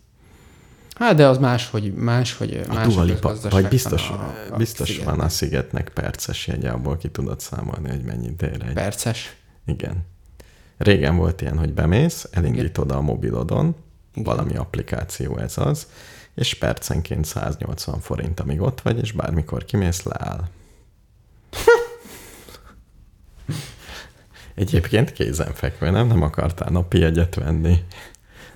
[0.95, 4.09] Hát, de az más, hogy más, hogy A más Dua hogy Lipa, gazdaság vagy biztos,
[4.09, 5.15] a, a biztos szigetnek.
[5.15, 8.73] van a szigetnek perces jegye, abból ki tudod számolni, hogy mennyit ér egy.
[8.73, 9.35] Perces.
[9.65, 10.05] Igen.
[10.77, 13.75] Régen volt ilyen, hogy bemész, elindítod a mobilodon,
[14.13, 14.23] Igen.
[14.23, 15.87] valami applikáció ez az,
[16.35, 20.47] és percenként 180 forint, amíg ott vagy, és bármikor kimész, leáll.
[24.59, 26.07] Egyébként kézenfekvő, nem?
[26.07, 27.83] Nem akartál napi jegyet venni,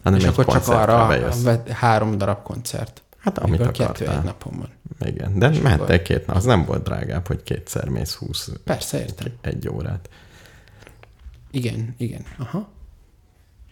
[0.04, 1.46] hanem És akkor csak arra bejössz.
[1.70, 3.02] három darab koncert.
[3.18, 4.18] Hát amit Amiből kettő akartál.
[4.18, 4.70] egy napon van.
[5.10, 8.50] Igen, de És mehettek akkor- két nap, az nem volt drágább, hogy kétszer mész 20
[8.64, 9.28] Persze, értem.
[9.42, 10.10] egy órát.
[11.52, 12.26] Igen, igen.
[12.38, 12.70] Aha.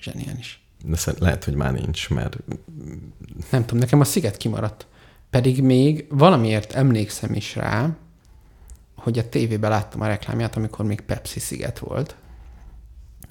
[0.01, 0.63] Zseniális.
[0.85, 2.37] De lehet, hogy már nincs, mert
[3.49, 4.85] Nem tudom, nekem a sziget kimaradt.
[5.29, 7.89] Pedig még valamiért emlékszem is rá,
[9.03, 12.15] hogy a tévében láttam a reklámját, amikor még Pepsi sziget volt.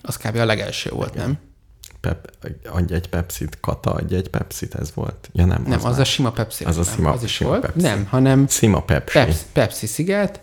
[0.03, 0.37] Az kb.
[0.37, 1.39] a legelső volt, nem?
[2.01, 2.31] Pep,
[2.73, 5.31] adj egy Pepsit, Kata, adj egy Pepsit, ez volt?
[5.33, 6.01] Ja nem, Nem, az, már.
[6.01, 6.65] a sima Pepsi.
[6.65, 6.97] Az a reklám.
[6.97, 7.61] sima- az is sima volt.
[7.63, 7.81] Pepsi.
[7.81, 9.13] Nem, hanem Szima Pepsi.
[9.19, 10.41] Pepsi, Pepsi sziget.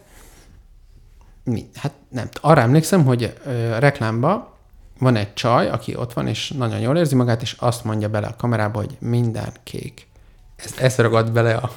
[1.44, 1.70] Mi?
[1.76, 2.30] Hát nem.
[2.42, 4.58] Arra emlékszem, hogy a reklámba
[5.00, 8.28] van egy csaj, aki ott van, és nagyon jól érzi magát, és azt mondja bele
[8.28, 10.08] a kamerába, hogy minden kék.
[10.56, 11.72] Ez, ez ragad bele a,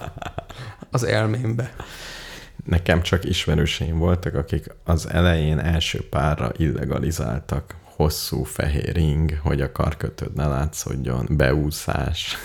[0.90, 1.74] az elmémbe.
[2.64, 9.73] Nekem csak ismerőseim voltak, akik az elején első párra illegalizáltak hosszú fehér ring, hogy a
[9.73, 12.37] karkötőd ne látszódjon, beúszás.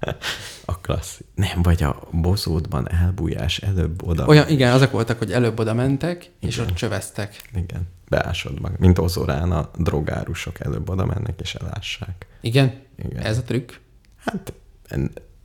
[0.64, 1.20] A klassz.
[1.34, 4.26] Nem, vagy a bozótban elbújás előbb oda.
[4.26, 6.68] Olyan, igen, azok voltak, hogy előbb oda mentek, és Igen.
[6.68, 7.42] ott csöveztek.
[7.54, 8.72] Igen, beásod mag.
[8.78, 12.26] Mint Ozorán a drogárusok előbb oda mennek és elássák.
[12.40, 12.82] Igen?
[13.04, 13.22] Igen.
[13.22, 13.70] Ez a trükk?
[14.16, 14.52] Hát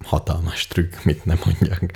[0.04, 1.92] hatalmas trükk, mit nem mondjak.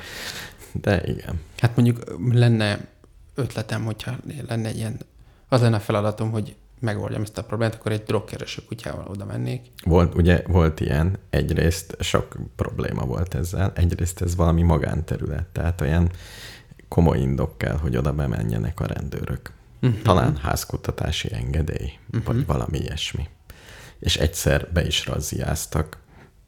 [0.82, 1.42] De igen.
[1.58, 2.88] Hát mondjuk lenne
[3.36, 4.16] ötletem, hogyha
[4.48, 5.00] lenne egy ilyen,
[5.48, 9.62] az lenne a feladatom, hogy megoldjam ezt a problémát, akkor egy drogkereső kutyával oda mennék.
[9.84, 16.12] Volt, ugye volt ilyen, egyrészt sok probléma volt ezzel, egyrészt ez valami magánterület, tehát olyan
[16.88, 19.52] komoly indok kell, hogy oda bemenjenek a rendőrök.
[19.82, 20.02] Uh-huh.
[20.02, 22.24] Talán házkutatási engedély, uh-huh.
[22.24, 23.28] vagy valami ilyesmi.
[24.00, 25.98] És egyszer be is razziáztak.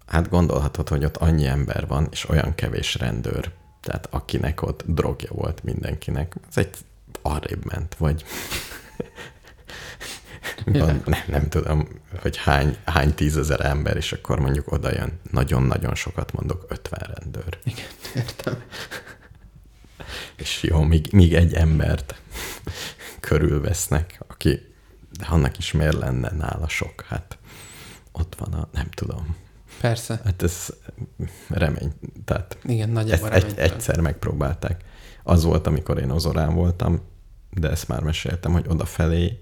[0.05, 3.51] Hát gondolhatod, hogy ott annyi ember van, és olyan kevés rendőr,
[3.87, 6.75] tehát akinek ott drogja volt mindenkinek, az egy
[7.21, 8.25] arrébb ment, vagy
[10.65, 11.87] nem, nem tudom,
[12.21, 17.59] hogy hány, hány tízezer ember, és akkor mondjuk oda jön, nagyon-nagyon sokat mondok, 50 rendőr.
[18.15, 18.61] Értem.
[20.43, 22.21] És jó, míg, míg egy embert
[23.19, 24.73] körülvesznek, aki,
[25.17, 27.05] de annak is miért lenne nála sok?
[27.07, 27.37] Hát
[28.11, 29.35] ott van a, nem tudom.
[29.81, 30.21] Persze.
[30.23, 30.69] Hát ez
[31.49, 31.93] remény,
[32.25, 33.71] tehát Igen, ezt nagyjából egy, reménytelen.
[33.71, 34.83] egyszer megpróbálták.
[35.23, 37.01] Az volt, amikor én Ozorán voltam,
[37.51, 39.39] de ezt már meséltem, hogy odafelé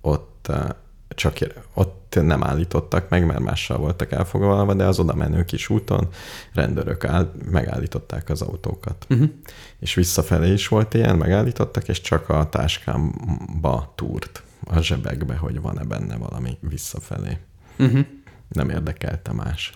[0.00, 0.68] ott uh,
[1.14, 1.36] csak
[1.74, 6.08] ott nem állítottak meg, mert mással voltak elfoglalva, de az oda menő kis úton
[6.52, 9.06] rendőrök áll, megállították az autókat.
[9.10, 9.30] Uh-huh.
[9.78, 15.84] És visszafelé is volt ilyen, megállítottak, és csak a táskámba túrt a zsebekbe, hogy van-e
[15.84, 17.38] benne valami visszafelé.
[17.78, 18.06] Uh-huh.
[18.52, 19.72] Nem érdekelte más.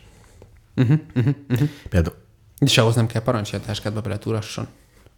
[0.77, 0.99] Uh-huh.
[1.15, 1.35] Uh-huh.
[1.49, 1.69] Uh-huh.
[1.89, 2.17] Például,
[2.59, 4.67] És ahhoz nem kell parancs, hogy a táskádba beletúrasson.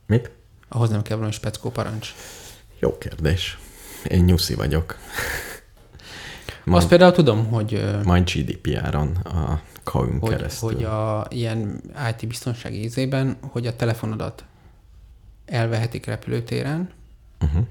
[0.07, 0.31] mit?
[0.69, 2.15] Ahhoz nem kell valami speckó parancs.
[2.79, 3.59] Jó kérdés.
[4.09, 4.97] Én nyuszi vagyok.
[6.65, 10.73] Majd, Azt például tudom, hogy, Majd GDPR-on a kaun hogy, keresztül.
[10.73, 14.45] hogy a ilyen IT biztonsági ízében, hogy a telefonodat
[15.47, 16.91] elvehetik repülőtéren,
[17.41, 17.65] Uh-huh.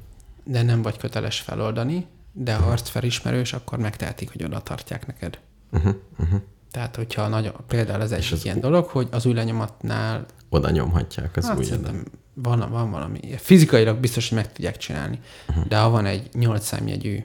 [0.44, 5.40] de nem vagy köteles feloldani, de ha arcfelismerős, akkor megtehetik, hogy oda tartják neked.
[5.72, 5.96] Uh-huh.
[6.20, 6.42] Uh-huh.
[6.72, 11.38] Tehát, hogyha nagy, például ez egy az ilyen dolog, hogy az új lenyomatnál Oda nyomhatják
[11.38, 13.20] az hát szerintem van, van valami.
[13.38, 15.20] Fizikailag biztos, hogy meg tudják csinálni.
[15.48, 15.66] Uh-huh.
[15.66, 17.24] De ha van egy 8 számjegyű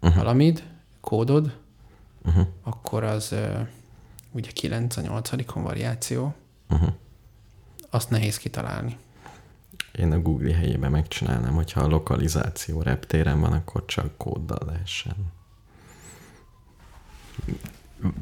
[0.00, 0.18] uh-huh.
[0.18, 0.62] valamid,
[1.00, 1.62] kódod,
[2.26, 2.46] Uh-huh.
[2.62, 3.34] akkor az
[4.32, 6.34] ugye 9 a 8 variáció,
[6.70, 6.88] Uh-huh.
[7.90, 8.96] azt nehéz kitalálni.
[9.98, 15.14] Én a Google helyében megcsinálnám, hogyha a lokalizáció reptéren van, akkor csak kóddal lehessen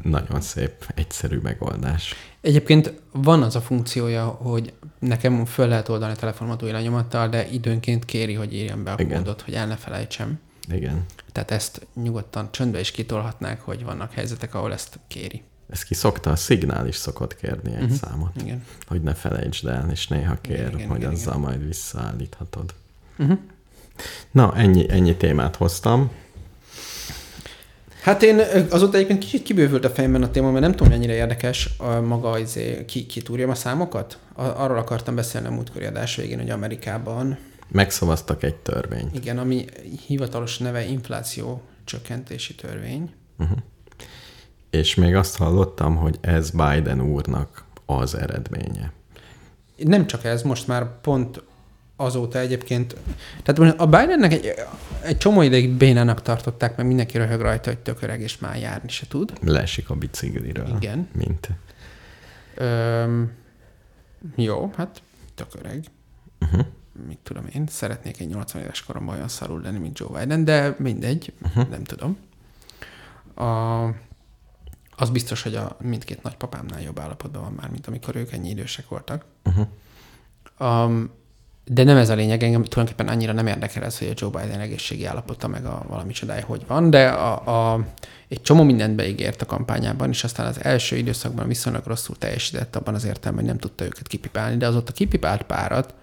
[0.03, 2.15] nagyon szép, egyszerű megoldás.
[2.41, 7.49] Egyébként van az a funkciója, hogy nekem föl lehet oldani a telefonomat új lenyomattal, de
[7.49, 9.19] időnként kéri, hogy írjam be a Igen.
[9.19, 10.41] kódot, hogy el ne felejtsem.
[10.69, 11.05] Igen.
[11.33, 15.43] Tehát ezt nyugodtan csöndbe is kitolhatnák, hogy vannak helyzetek, ahol ezt kéri.
[15.71, 17.97] Ez ki szokta, a szignál is szokott kérni egy uh-huh.
[17.97, 18.65] számot, Igen.
[18.87, 22.75] hogy ne felejtsd el, és néha kér, Igen, igen, igen, hogy igen, azzal majd visszaállíthatod.
[23.19, 23.39] Uh-huh.
[24.31, 26.11] Na, ennyi, ennyi témát hoztam.
[28.03, 31.69] Hát én azóta egyébként kicsit kibővült a fejemben a téma, mert nem tudom, mennyire érdekes
[31.79, 34.19] a maga, izé, ki, kitúrjam a számokat.
[34.35, 37.39] A, arról akartam beszélni a múltkori adás végén, hogy Amerikában,
[37.69, 39.17] Megszavaztak egy törvényt.
[39.17, 39.65] igen, ami
[40.07, 43.13] hivatalos neve infláció csökkentési törvény.
[44.71, 48.93] És még azt hallottam, hogy ez Biden úrnak az eredménye.
[49.77, 51.43] Nem csak ez, most már pont
[51.97, 52.97] azóta egyébként,
[53.43, 54.55] tehát a Bidennek egy,
[55.03, 58.89] egy csomó ideig bénának tartották, mert mindenki röhög rajta, hogy tök öreg és már járni
[58.89, 59.33] se tud.
[59.41, 60.77] Leesik a bicikliről.
[60.77, 61.09] Igen.
[61.13, 61.49] Mint.
[62.55, 63.33] Öm,
[64.37, 65.03] jó, hát
[65.35, 65.85] tök öreg.
[66.41, 66.67] Uh-huh.
[67.07, 70.75] Mit tudom én, szeretnék egy 80 éves koromban olyan szarul lenni, mint Joe Biden, de
[70.79, 71.69] mindegy, uh-huh.
[71.69, 72.17] nem tudom.
[73.35, 73.85] A,
[74.97, 78.89] az biztos, hogy a mindkét nagypapámnál jobb állapotban van már, mint amikor ők ennyi idősek
[78.89, 79.25] voltak.
[79.45, 79.67] Uh-huh.
[80.59, 81.11] Um,
[81.65, 84.61] de nem ez a lényeg, engem tulajdonképpen annyira nem érdekel ez, hogy a Joe Biden
[84.61, 87.87] egészségi állapota meg a valami csodája hogy van, de a, a,
[88.29, 92.95] egy csomó mindent beígért a kampányában, és aztán az első időszakban viszonylag rosszul teljesített abban
[92.95, 95.95] az értelemben, hogy nem tudta őket kipipálni, de az ott a kipipált párat,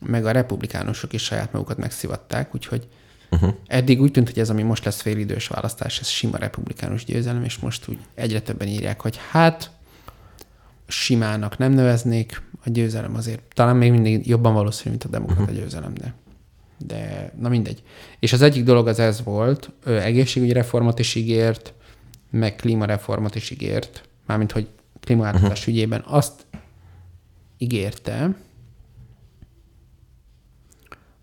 [0.00, 2.88] meg a republikánusok is saját magukat megszivatták, úgyhogy
[3.30, 3.54] uh-huh.
[3.66, 7.58] eddig úgy tűnt, hogy ez, ami most lesz félidős választás, ez sima republikánus győzelem, és
[7.58, 9.70] most úgy egyre többen írják, hogy hát
[10.86, 15.58] simának nem neveznék, a győzelem azért talán még mindig jobban valószínű, mint a demokrata uh-huh.
[15.58, 16.14] győzelem, de,
[16.78, 17.82] de na mindegy.
[18.18, 21.74] És az egyik dolog az ez volt, ö, egészségügyi reformot is ígért,
[22.30, 24.68] meg klímareformot is ígért, mármint, hogy
[25.00, 25.74] klímaváltozás uh-huh.
[25.74, 26.46] ügyében azt
[27.58, 28.34] ígérte,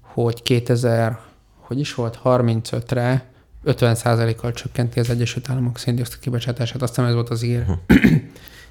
[0.02, 1.20] hogy 2000,
[1.58, 3.32] hogy is volt, 35-re
[3.66, 6.82] 50%-kal csökkenti az Egyesült Államok széndiokszid kibocsátását.
[6.82, 7.78] Azt hiszem ez volt az ígéret.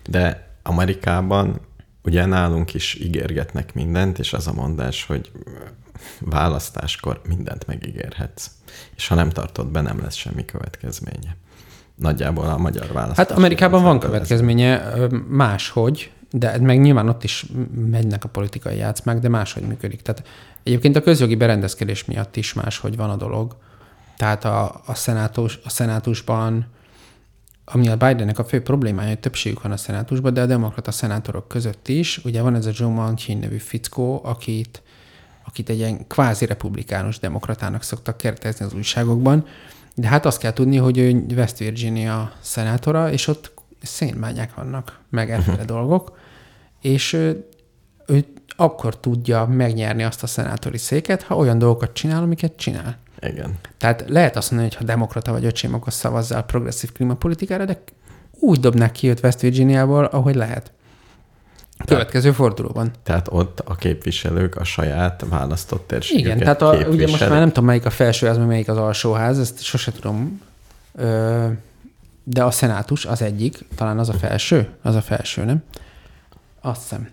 [0.09, 1.61] De Amerikában
[2.03, 5.31] ugye nálunk is ígérgetnek mindent, és az a mondás, hogy
[6.21, 8.51] választáskor mindent megígérhetsz.
[8.97, 11.37] És ha nem tartod be, nem lesz semmi következménye.
[11.95, 13.27] Nagyjából a magyar választás.
[13.27, 14.95] Hát Amerikában van következménye
[15.29, 17.47] máshogy, de meg nyilván ott is
[17.91, 20.03] megynek a politikai játszmák, de máshogy működik.
[20.03, 20.27] Tehát
[20.63, 23.57] egyébként a közjogi berendezkedés miatt is máshogy van a dolog.
[24.17, 26.67] Tehát a, a, szenátus, a szenátusban,
[27.65, 31.49] ami a Bidennek a fő problémája, hogy többségük van a szenátusban, de a demokrata szenátorok
[31.49, 32.25] között is.
[32.25, 34.83] Ugye van ez a Joe Manchin nevű fickó, akit,
[35.45, 39.47] akit egy ilyen kvázi republikánus demokratának szoktak kérdezni az újságokban,
[39.95, 45.31] de hát azt kell tudni, hogy ő West Virginia szenátora, és ott szénmányák vannak, meg
[45.31, 46.19] efféle dolgok,
[46.81, 47.49] és ő,
[48.07, 48.25] ő
[48.57, 52.99] akkor tudja megnyerni azt a szenátori széket, ha olyan dolgokat csinál, amiket csinál.
[53.23, 53.59] Igen.
[53.79, 57.83] Tehát lehet azt mondani, hogy ha demokrata vagy öcsém, akkor szavazzál progresszív klímapolitikára, de
[58.39, 60.73] úgy dobnák ki őt West Virginiából, ahogy lehet.
[61.87, 62.91] Következő fordulóban.
[63.03, 67.49] Tehát ott a képviselők a saját választott térségüket Igen, tehát a, ugye most már nem
[67.49, 70.41] tudom, melyik a felsőház, meg melyik az alsóház, ezt sose tudom.
[70.95, 71.47] Ö,
[72.25, 75.63] de a szenátus az egyik, talán az a felső, az a felső, nem?
[76.61, 77.09] Azt hiszem.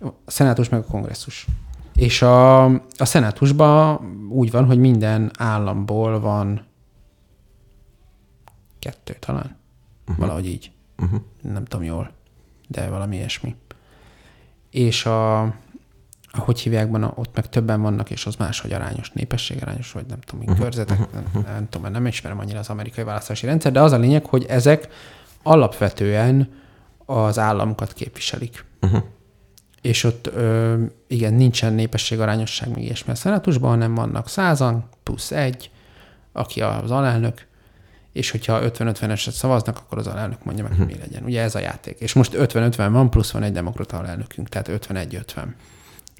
[0.00, 1.46] A szenátus meg a kongresszus.
[1.96, 6.66] És a, a szenátusban úgy van, hogy minden államból van
[8.78, 9.56] kettő talán.
[10.00, 10.16] Uh-huh.
[10.16, 10.70] Valahogy így.
[10.98, 11.20] Uh-huh.
[11.42, 12.10] Nem tudom jól,
[12.68, 13.54] de valami ilyesmi.
[14.70, 15.54] És a,
[16.32, 20.44] hogy hívják, van, ott meg többen vannak, és az máshogy arányos, népességarányos, vagy nem tudom,
[20.44, 20.58] uh-huh.
[20.58, 23.98] körzetek, nem, nem tudom, mert nem ismerem annyira az amerikai választási rendszer, de az a
[23.98, 24.88] lényeg, hogy ezek
[25.42, 26.52] alapvetően
[27.04, 28.64] az államokat képviselik.
[28.80, 29.02] Uh-huh.
[29.86, 35.70] És ott ö, igen, nincsen népességarányosság, még ilyesmi a szenátusban, hanem vannak százan, plusz egy,
[36.32, 37.46] aki az alelnök,
[38.12, 41.24] és hogyha 50-50-eset szavaznak, akkor az alelnök mondja meg, hogy mi legyen.
[41.24, 41.98] Ugye ez a játék.
[42.00, 45.44] És most 50-50 van, plusz van egy demokrata alelnökünk, tehát 51-50.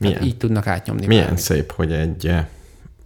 [0.01, 1.07] Milyen, így tudnak átnyomni.
[1.07, 1.43] milyen bármit.
[1.43, 2.33] szép, hogy egy,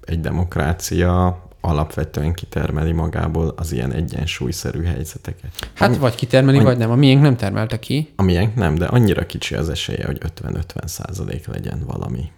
[0.04, 5.70] egy demokrácia alapvetően kitermeli magából az ilyen egyensúlyszerű helyzeteket.
[5.74, 6.90] Hát vagy kitermeli, annyi- vagy nem.
[6.90, 8.12] A miénk nem termelte ki.
[8.16, 12.30] Amilyen nem, de annyira kicsi az esélye, hogy 50-50 százalék legyen valami.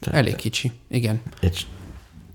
[0.00, 0.72] Tehát, Elég kicsi.
[0.88, 1.20] Igen.
[1.40, 1.64] És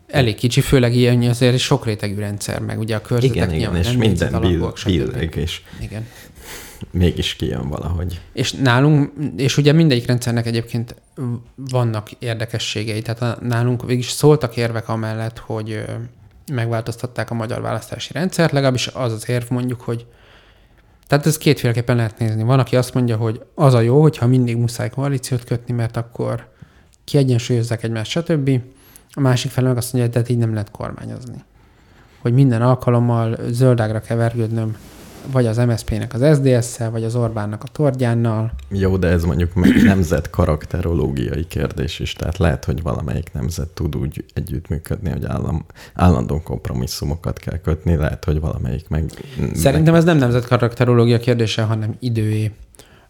[0.07, 3.91] Elég kicsi, főleg ilyen azért sokrétegű rendszer, meg ugye a körzetek igen, igen, nyilván és
[3.91, 4.41] minden
[4.85, 6.05] billeg, és Igen.
[6.91, 8.21] Mégis kijön valahogy.
[8.33, 10.95] És nálunk, és ugye mindegyik rendszernek egyébként
[11.55, 15.85] vannak érdekességei, tehát nálunk végig szóltak érvek amellett, hogy
[16.51, 20.05] megváltoztatták a magyar választási rendszert, legalábbis az az érv mondjuk, hogy
[21.07, 22.43] Tehát ez kétféleképpen lehet nézni.
[22.43, 26.47] Van, aki azt mondja, hogy az a jó, hogyha mindig muszáj koalíciót kötni, mert akkor
[27.03, 28.61] kiegyensúlyozzák egymást, stb.
[29.13, 31.43] A másik meg azt mondja, hogy de így nem lehet kormányozni.
[32.21, 34.77] Hogy minden alkalommal zöldágra kell vergődnöm,
[35.31, 38.51] vagy az MSZP-nek az SDS-szel, vagy az Orbánnak a Tordjánnal.
[38.69, 43.95] Jó, de ez mondjuk meg nemzet karakterológiai kérdés is, tehát lehet, hogy valamelyik nemzet tud
[43.95, 49.11] úgy együttműködni, hogy állam, állandó kompromisszumokat kell kötni, lehet, hogy valamelyik meg...
[49.53, 52.51] Szerintem ez nem nemzet karakterológia kérdése, hanem időé.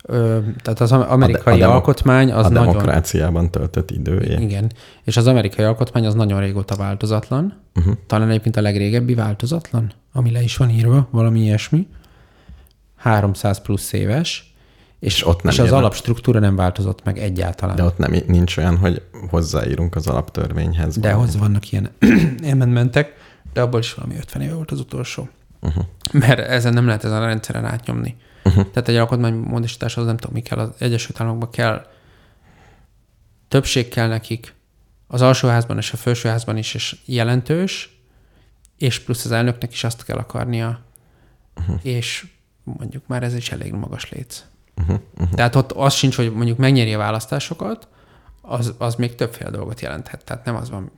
[0.04, 2.68] Ö, tehát az amerikai a de- a alkotmány az a nagyon...
[2.68, 4.40] demokráciában töltött idője.
[4.40, 4.72] Igen.
[5.04, 7.54] És az amerikai alkotmány az nagyon régóta változatlan.
[7.76, 7.94] Uh-huh.
[8.08, 11.88] Talán egyébként a legrégebbi változatlan, ami le is van írva, valami ilyesmi.
[13.00, 14.54] 300 plusz éves.
[15.00, 17.76] És, És ott nem és az jelen- alapstruktúra nem változott meg egyáltalán.
[17.76, 20.98] De ott nem, nincs olyan, hogy hozzáírunk az alaptörvényhez.
[20.98, 21.26] De valamit.
[21.26, 21.90] hozzá vannak ilyen
[22.54, 23.14] amendmentek,
[23.54, 25.30] de abból is valami 50 éve volt az utolsó.
[25.62, 25.84] Uh-huh.
[26.12, 28.16] Mert ezen nem lehet ezen a rendszeren átnyomni.
[28.44, 28.70] Uh-huh.
[28.72, 30.58] Tehát egy alkotmánymódosításhoz nem tudom, mi kell.
[30.60, 31.86] Az Egyesült Államokban kell,
[33.48, 34.54] többség kell nekik,
[35.08, 37.98] az alsóházban és a felsőházban is, és jelentős,
[38.78, 40.80] és plusz az elnöknek is azt kell akarnia,
[41.56, 41.80] uh-huh.
[41.82, 42.28] és
[42.78, 44.44] mondjuk már ez is elég magas léc.
[44.78, 45.00] Uh-huh.
[45.20, 45.36] Uh-huh.
[45.36, 47.88] Tehát ott az sincs, hogy mondjuk megnyeri a választásokat,
[48.42, 50.24] az, az még többféle dolgot jelenthet.
[50.24, 50.92] Tehát nem az van.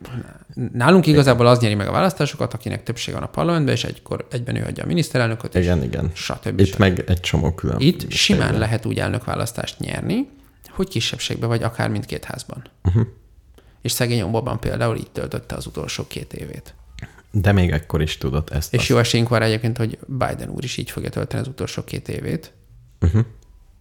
[0.73, 4.55] Nálunk igazából az nyeri meg a választásokat, akinek többség van a parlamentben, és egykor egyben
[4.55, 6.11] ő adja a miniszterelnököt, és Igen, igen.
[6.13, 6.59] stb.
[6.59, 6.79] Itt stb.
[6.79, 7.75] meg egy csomó külön.
[7.79, 10.29] Itt simán lehet úgy elnökválasztást nyerni,
[10.69, 12.63] hogy kisebbségbe vagy akár mindkét házban.
[12.83, 13.07] Uh-huh.
[13.81, 16.73] És szegény Obama például így töltötte az utolsó két évét.
[17.31, 18.73] De még ekkor is tudott ezt.
[18.73, 18.89] És azt.
[18.89, 22.53] jó esélyünk van egyébként, hogy Biden úr is így fogja tölteni az utolsó két évét,
[23.01, 23.25] Uh-huh.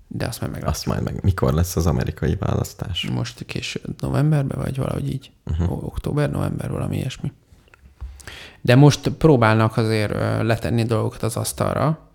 [0.09, 0.77] de azt majd meglátjuk.
[0.77, 1.23] Azt majd meg.
[1.25, 3.09] Mikor lesz az amerikai választás?
[3.13, 5.31] Most később novemberben, vagy valahogy így.
[5.47, 5.85] Uh-huh.
[5.85, 7.33] Október, november, valami ilyesmi.
[8.61, 12.09] De most próbálnak azért letenni dolgokat az asztalra,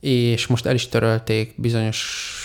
[0.00, 2.00] és most el is törölték bizonyos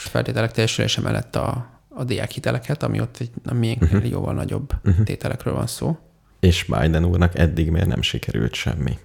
[0.10, 4.10] feltételek teljesülése mellett a, a diákhiteleket, ami ott egy a miénknél uh-huh.
[4.10, 5.06] jóval nagyobb uh-huh.
[5.06, 5.98] tételekről van szó.
[6.40, 8.98] És Biden úrnak eddig miért nem sikerült semmi?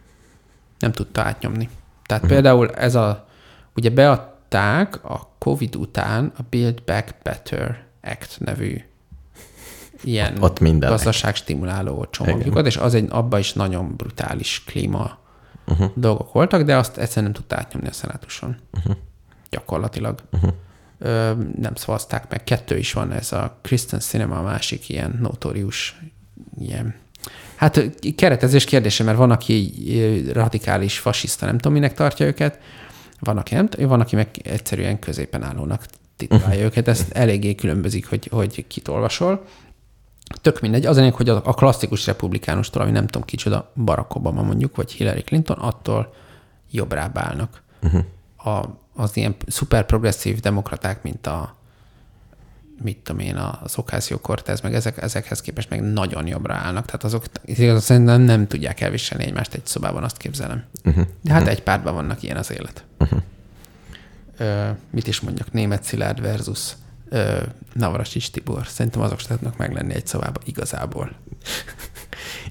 [0.79, 1.69] Nem tudta átnyomni.
[2.07, 2.39] Tehát uh-huh.
[2.39, 3.29] például ez a,
[3.77, 8.83] ugye beadták a COVID után a Build Back Better Act nevű
[10.03, 10.91] ilyen Ott minden.
[10.91, 15.19] gazdaságstimuláló csomagjukat, és az egy, abban is nagyon brutális klíma
[15.67, 15.91] uh-huh.
[15.95, 18.57] dolgok voltak, de azt egyszerűen nem tudta átnyomni a szenátuson.
[18.73, 18.97] Uh-huh.
[19.51, 20.19] Gyakorlatilag.
[20.33, 20.53] Uh-huh.
[20.99, 22.45] Ö, nem szavazták meg.
[22.45, 26.01] Kettő is van, ez a Kristen Cinema, a másik ilyen notórius,
[26.59, 26.95] ilyen
[27.55, 29.73] Hát keretezés kérdése, mert van, aki
[30.33, 32.59] radikális fasiszta, nem tudom, minek tartja őket,
[33.21, 35.87] van, aki nem, van, aki meg egyszerűen középen állónak
[36.17, 36.89] titulálja őket.
[36.89, 39.45] Ez eléggé különbözik, hogy, hogy kit olvasol.
[40.41, 40.87] Tök mindegy.
[40.87, 44.93] Az lényeg, hogy a a klasszikus republikánustól, ami nem tudom kicsoda, Barack Obama mondjuk, vagy
[44.93, 46.15] Hillary Clinton, attól
[46.71, 47.63] jobbrább állnak.
[47.83, 48.05] Uh-huh.
[48.37, 51.57] A, az ilyen szuper progresszív demokraták, mint a
[52.83, 56.85] mit tudom én, az Ocasio Cortez, meg ezek, ezekhez képest meg nagyon jobbra állnak.
[56.85, 60.65] Tehát azok igazán szerintem nem tudják elviselni egymást egy szobában, azt képzelem.
[60.85, 61.07] Uh-huh.
[61.23, 62.85] De hát egy pártban vannak ilyen az élet.
[62.99, 63.23] Uh-huh.
[64.37, 66.73] Ö, mit is mondjak, német Szilárd versus
[67.09, 68.67] ö, Navracsics Tibor.
[68.67, 71.13] Szerintem azok se tudnak meglenni egy szobában igazából.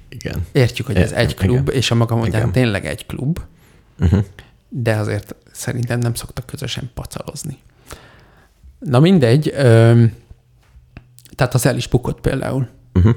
[0.10, 0.46] Igen.
[0.52, 1.76] Értjük, hogy ez Értem, egy klub, igen.
[1.76, 2.52] és a maga Igen.
[2.52, 3.40] tényleg egy klub,
[4.00, 4.26] Uh-huh.
[4.70, 7.58] de azért szerintem nem szoktak közösen pacalozni.
[8.84, 10.04] Na mindegy, ö,
[11.36, 12.68] tehát az el is bukott például.
[12.94, 13.16] Uh-huh.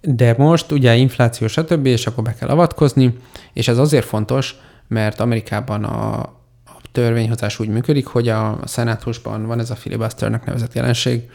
[0.00, 3.16] De most ugye infláció, stb., és akkor be kell avatkozni,
[3.52, 4.54] és ez azért fontos,
[4.88, 6.18] mert Amerikában a,
[6.64, 11.30] a törvényhozás úgy működik, hogy a szenátusban van ez a filibusternek nevezett jelenség,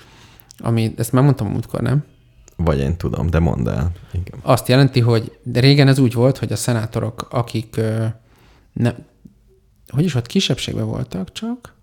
[0.58, 2.04] ami, ezt már mondtam a múltkor, nem?
[2.56, 3.92] Vagy én tudom, de mondd el.
[4.12, 4.40] Igen.
[4.42, 8.06] Azt jelenti, hogy de régen ez úgy volt, hogy a szenátorok, akik ö,
[8.74, 8.94] ne,
[9.88, 11.74] hogy is ott kisebbségben voltak csak,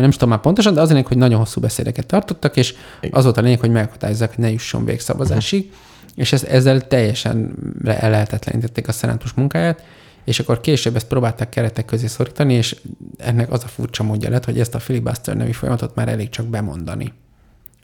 [0.00, 2.74] nem is tudom már pontosan, de az a lényeg, hogy nagyon hosszú beszédeket tartottak, és
[3.10, 5.78] az volt a lényeg, hogy megakadályozzák, hogy ne jusson végszavazásig, uh-huh.
[6.14, 9.82] és ez, ezzel teljesen le- ellehetetlenítették a szenátus munkáját,
[10.24, 12.76] és akkor később ezt próbálták keretek közé szorítani, és
[13.18, 16.46] ennek az a furcsa módja lett, hogy ezt a filibuster nevű folyamatot már elég csak
[16.46, 17.12] bemondani,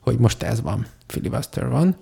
[0.01, 1.95] hogy most ez van, filibuster van,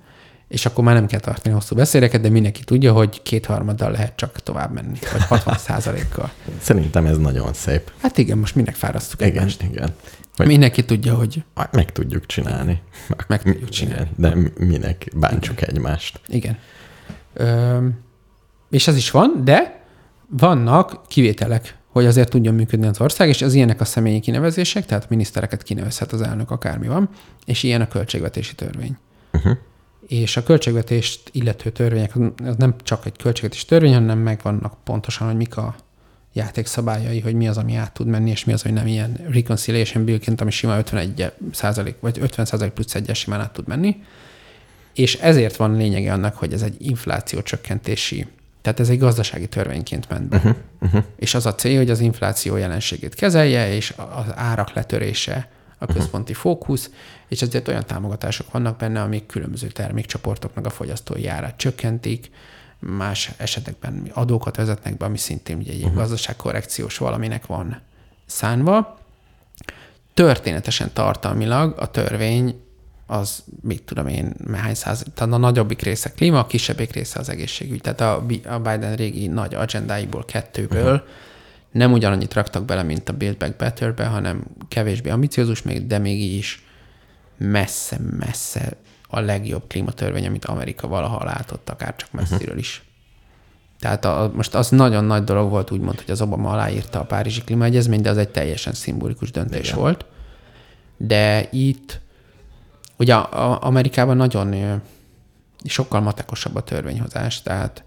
[0.53, 4.39] és akkor már nem kell tartani hosszú beszédeket, de mindenki tudja, hogy kétharmaddal lehet csak
[4.39, 6.31] tovább menni, vagy 60 százalékkal.
[6.61, 7.91] Szerintem ez nagyon szép.
[8.01, 9.61] Hát igen, most minek fárasztuk Igen, egymást.
[9.63, 9.93] igen.
[10.35, 10.47] Hogy...
[10.47, 12.81] Mindenki tudja, hogy Meg tudjuk csinálni.
[13.27, 14.09] Meg tudjuk csinálni.
[14.17, 16.19] Igen, de mi- minek bántsuk egymást.
[16.27, 16.57] igen.
[17.33, 17.77] Ö,
[18.69, 19.83] és ez is van, de
[20.27, 25.09] vannak kivételek, hogy azért tudjon működni az ország, és az ilyenek a személyi kinevezések, tehát
[25.09, 27.09] minisztereket kinevezhet az elnök, akármi van,
[27.45, 28.97] és ilyen a költségvetési törvény.
[29.33, 29.57] Uh-huh.
[30.07, 32.11] És a költségvetést illető törvények,
[32.45, 35.75] az nem csak egy költségvetési törvény, hanem megvannak pontosan, hogy mik a
[36.33, 40.05] játékszabályai, hogy mi az, ami át tud menni, és mi az, hogy nem ilyen reconciliation
[40.05, 43.95] billként, ami sima 51 százalék, vagy 50 százalék plusz egyes simán át tud menni.
[44.93, 48.27] És ezért van lényege annak, hogy ez egy infláció csökkentési,
[48.61, 50.37] tehát ez egy gazdasági törvényként ment be.
[50.37, 51.03] Uh-huh, uh-huh.
[51.15, 55.49] És az a cél, hogy az infláció jelenségét kezelje, és az árak letörése
[55.83, 56.51] a központi uh-huh.
[56.51, 56.89] fókusz,
[57.27, 62.31] és ezért olyan támogatások vannak benne, amik különböző termékcsoportoknak a fogyasztói árát csökkentik,
[62.79, 65.95] más esetekben adókat vezetnek be, ami szintén ugye egy uh-huh.
[65.95, 67.81] gazdaságkorrekciós valaminek van
[68.25, 68.97] szánva.
[70.13, 72.61] Történetesen tartalmilag a törvény
[73.05, 77.29] az, mit tudom én, hány száz, tehát a nagyobbik része klíma, a kisebbik része az
[77.29, 77.81] egészségügy.
[77.81, 81.07] Tehát a, a Biden régi nagy agendáiból, kettőből uh-huh.
[81.73, 86.21] Nem ugyanannyit raktak bele, mint a Build Back Better-be, hanem kevésbé ambiciózus még, de még
[86.21, 86.63] így is
[87.37, 92.83] messze-messze a legjobb klímatörvény, amit Amerika valaha látott, akár csak messziről is.
[93.79, 97.41] Tehát a, most az nagyon nagy dolog volt, úgymond, hogy az Obama aláírta a Párizsi
[97.41, 99.79] Klímaegyezményt, de az egy teljesen szimbolikus döntés Igen.
[99.79, 100.05] volt.
[100.97, 101.99] De itt,
[102.97, 104.81] ugye Amerikában nagyon
[105.63, 107.83] sokkal matekosabb a törvényhozás, tehát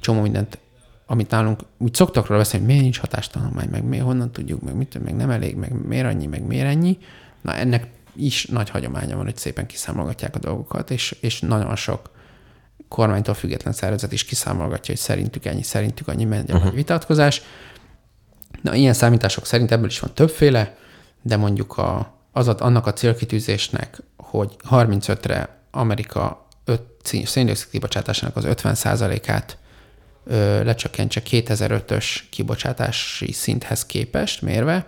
[0.00, 0.58] csomó mindent,
[1.06, 4.74] amit nálunk úgy szoktak róla beszélni, hogy miért nincs hatástanulmány, meg miért, honnan tudjuk, meg
[4.74, 6.98] mit, meg nem elég, meg miért annyi, meg miért ennyi.
[7.42, 7.86] Na ennek
[8.16, 12.10] is nagy hagyománya van, hogy szépen kiszámolgatják a dolgokat, és, és nagyon sok
[12.88, 16.74] kormánytól független szervezet is kiszámolgatja, hogy szerintük ennyi, szerintük annyi megy uh-huh.
[16.74, 17.42] vitatkozás.
[18.62, 20.76] Na, ilyen számítások szerint ebből is van többféle,
[21.22, 26.46] de mondjuk a, az, annak a célkitűzésnek, hogy 35-re Amerika
[27.02, 29.64] széndiokszid kibocsátásának az 50%-át ö,
[30.62, 34.86] lecsökkentse 2005-ös kibocsátási szinthez képest mérve,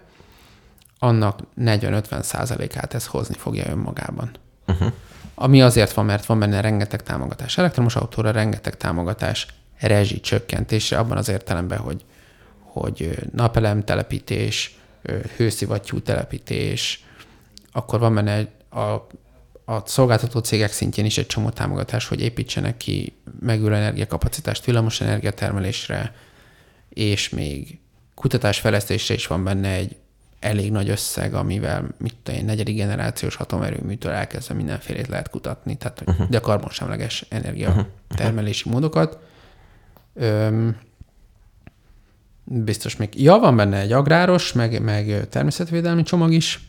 [0.99, 4.31] annak 40-50 százalékát ez hozni fogja önmagában.
[4.67, 4.93] Uh-huh.
[5.35, 9.47] Ami azért van, mert van benne rengeteg támogatás elektromos autóra, rengeteg támogatás
[9.81, 12.05] rezsi csökkentésre, abban az értelemben, hogy,
[12.61, 14.79] hogy napelem telepítés,
[15.37, 17.05] hőszivattyú telepítés,
[17.73, 19.07] akkor van benne a,
[19.71, 26.15] a szolgáltató cégek szintjén is egy csomó támogatás, hogy építsenek ki megülő energiakapacitást villamos energiatermelésre,
[26.89, 27.79] és még
[28.15, 29.97] kutatásfejlesztésre is van benne egy
[30.41, 36.03] elég nagy összeg, amivel mit tudom én, negyedik generációs atomerőműtől elkezdve mindenfélét lehet kutatni, tehát
[36.07, 36.29] uh-huh.
[36.29, 38.73] de karbonsemleges energia uh-huh.
[38.73, 39.19] módokat.
[40.15, 40.77] Öm,
[42.45, 46.68] biztos még, ja, van benne egy agráros, meg, meg természetvédelmi csomag is,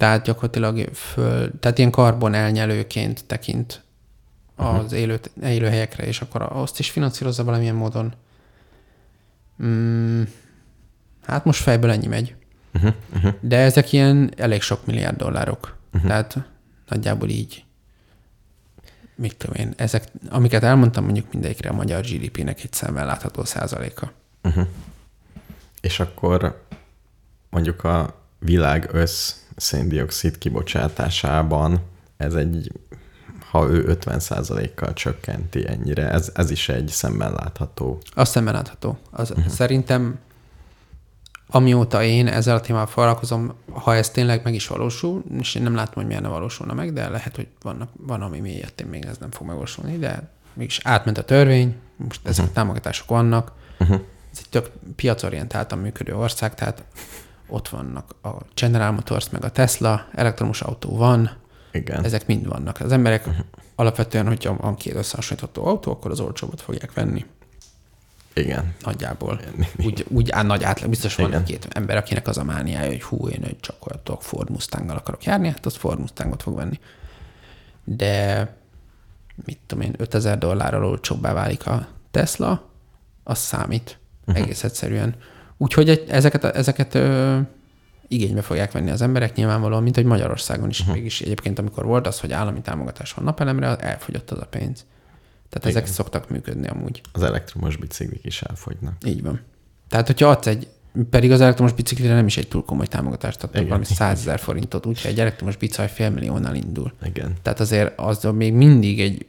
[0.00, 3.82] tehát gyakorlatilag föl, tehát ilyen karbon elnyelőként tekint
[4.56, 4.98] az uh-huh.
[4.98, 8.14] élő, élőhelyekre, és akkor azt is finanszírozza valamilyen módon.
[9.62, 10.22] Mm,
[11.22, 12.34] hát most fejből ennyi megy.
[12.74, 13.34] Uh-huh, uh-huh.
[13.40, 15.76] De ezek ilyen elég sok milliárd dollárok.
[15.92, 16.10] Uh-huh.
[16.10, 16.36] Tehát
[16.88, 17.64] nagyjából így,
[19.14, 24.12] mit tudom én, ezek, amiket elmondtam, mondjuk mindegyikre a magyar GDP-nek egy szemmel látható százaléka.
[24.42, 24.66] Uh-huh.
[25.80, 26.66] És akkor
[27.50, 31.80] mondjuk a világ össz széndiokszid kibocsátásában
[32.16, 32.72] ez egy,
[33.50, 37.98] ha ő 50%-kal csökkenti ennyire, ez, ez is egy szemmel látható.
[38.14, 38.98] Az szemmel látható.
[39.10, 39.46] Az uh-huh.
[39.46, 40.18] Szerintem
[41.46, 45.74] amióta én ezzel a témával foglalkozom, ha ez tényleg meg is valósul, és én nem
[45.74, 49.18] látom, hogy miért ne valósulna meg, de lehet, hogy vannak, van, ami miért még ez
[49.18, 52.50] nem fog megvalósulni, de mégis átment a törvény, most ezek uh-huh.
[52.50, 54.00] a támogatások vannak, uh-huh.
[54.32, 56.84] ez egy tök piacorientáltan működő ország, tehát
[57.50, 61.30] ott vannak a General Motors, meg a Tesla, elektromos autó van,
[61.72, 62.04] Igen.
[62.04, 62.80] ezek mind vannak.
[62.80, 63.44] Az emberek uh-huh.
[63.74, 67.24] alapvetően, hogyha van két összehasonlítható autó, akkor az olcsóbbat fogják venni.
[68.34, 68.74] Igen.
[68.84, 69.40] Nagyjából.
[69.84, 73.28] Úgy, úgy á, nagy átlag, biztos van egy-két ember, akinek az a mániája, hogy hú,
[73.28, 76.78] én egy csak olyan Ford Mustanggal akarok járni, hát az Ford Mustangot fog venni.
[77.84, 78.46] De
[79.44, 82.68] mit tudom én, 5000 dollárral olcsóbbá válik a Tesla,
[83.24, 84.44] az számít uh-huh.
[84.44, 85.16] egész egyszerűen.
[85.62, 87.38] Úgyhogy ezeket, ezeket ö,
[88.08, 90.80] igénybe fogják venni az emberek nyilvánvalóan, mint hogy Magyarországon is.
[90.80, 90.94] Uh-huh.
[90.94, 94.84] Mégis egyébként, amikor volt az, hogy állami támogatás van napelemre, elfogyott az a pénz.
[95.48, 95.68] Tehát Igen.
[95.68, 97.00] ezek szoktak működni amúgy.
[97.12, 98.94] Az elektromos biciklik is elfogynak.
[99.06, 99.40] Így van.
[99.88, 100.68] Tehát, hogyha adsz egy,
[101.10, 104.86] pedig az elektromos biciklire nem is egy túl komoly támogatást adtak, valami 100 ezer forintot,
[104.86, 106.92] úgyhogy egy elektromos bicaj félmilliónál indul.
[107.02, 107.32] Igen.
[107.42, 109.26] Tehát azért az még mindig egy,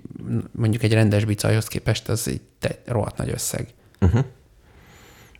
[0.52, 2.42] mondjuk egy rendes bicajhoz képest az egy
[2.86, 3.68] rohadt nagy összeg.
[4.00, 4.26] Uh-huh.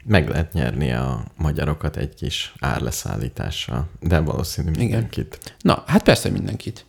[0.06, 5.40] Meg lehet nyerni a magyarokat egy kis árleszállítással, de valószínű mindenkit.
[5.42, 5.56] Igen.
[5.62, 6.86] Na, hát persze mindenkit.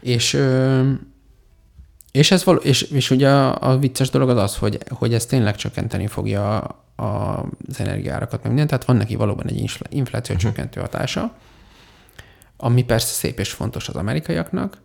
[0.00, 0.40] És
[2.12, 5.26] és, ez való, és, és ugye a, a vicces dolog az az, hogy, hogy ez
[5.26, 10.50] tényleg csökkenteni fogja a, az energiárakat, meg mindent, tehát van neki valóban egy infláció uh-huh.
[10.50, 11.34] csökkentő hatása,
[12.56, 14.80] ami persze szép és fontos az amerikaiaknak.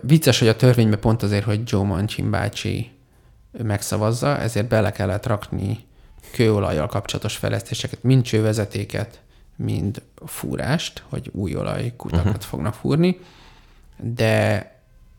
[0.00, 2.90] Vicces, hogy a törvényben pont azért, hogy Joe Manchin bácsi
[3.62, 5.84] megszavazza, ezért bele kellett rakni
[6.30, 9.20] kőolajjal kapcsolatos fejlesztéseket, mind csővezetéket,
[9.56, 12.42] mind fúrást, hogy új olajkutakat uh-huh.
[12.42, 13.20] fognak fúrni,
[13.96, 14.70] de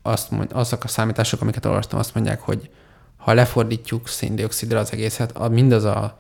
[0.02, 2.70] azt mond, azok a számítások, amiket olvastam, azt mondják, hogy
[3.18, 6.20] ha lefordítjuk széndiokszidra az egészet, mindaz a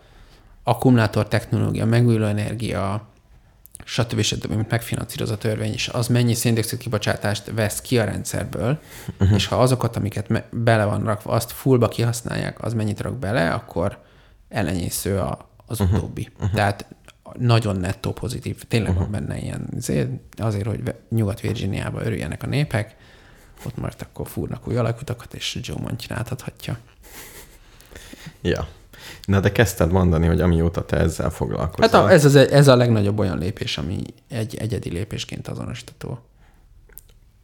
[0.64, 3.08] akkumulátor technológia, megújuló energia,
[3.84, 4.22] stb.
[4.22, 8.80] stb., mint megfinanszíroz a törvény, és az mennyi széndiokszid kibocsátást vesz ki a rendszerből,
[9.20, 9.36] uh-huh.
[9.36, 13.54] és ha azokat, amiket me- bele van rakva, azt fullba kihasználják, az mennyit rak bele,
[13.54, 13.98] akkor
[14.50, 15.98] ellenyésző a, az uh-huh.
[15.98, 16.30] utóbbi.
[16.36, 16.52] Uh-huh.
[16.54, 16.96] Tehát
[17.38, 18.64] nagyon nettó pozitív.
[18.64, 19.10] Tényleg uh-huh.
[19.10, 19.70] van benne ilyen,
[20.38, 22.96] azért, hogy Nyugat-Virginiába örüljenek a népek,
[23.66, 26.78] ott majd akkor fúrnak új alakutakat, és Joe Manchin átadhatja.
[28.42, 28.68] Ja.
[29.26, 31.90] Na de kezdted mondani, hogy amióta te ezzel foglalkozol.
[31.90, 36.20] Hát a, ez, az, ez a legnagyobb olyan lépés, ami egy egyedi lépésként azonosítható.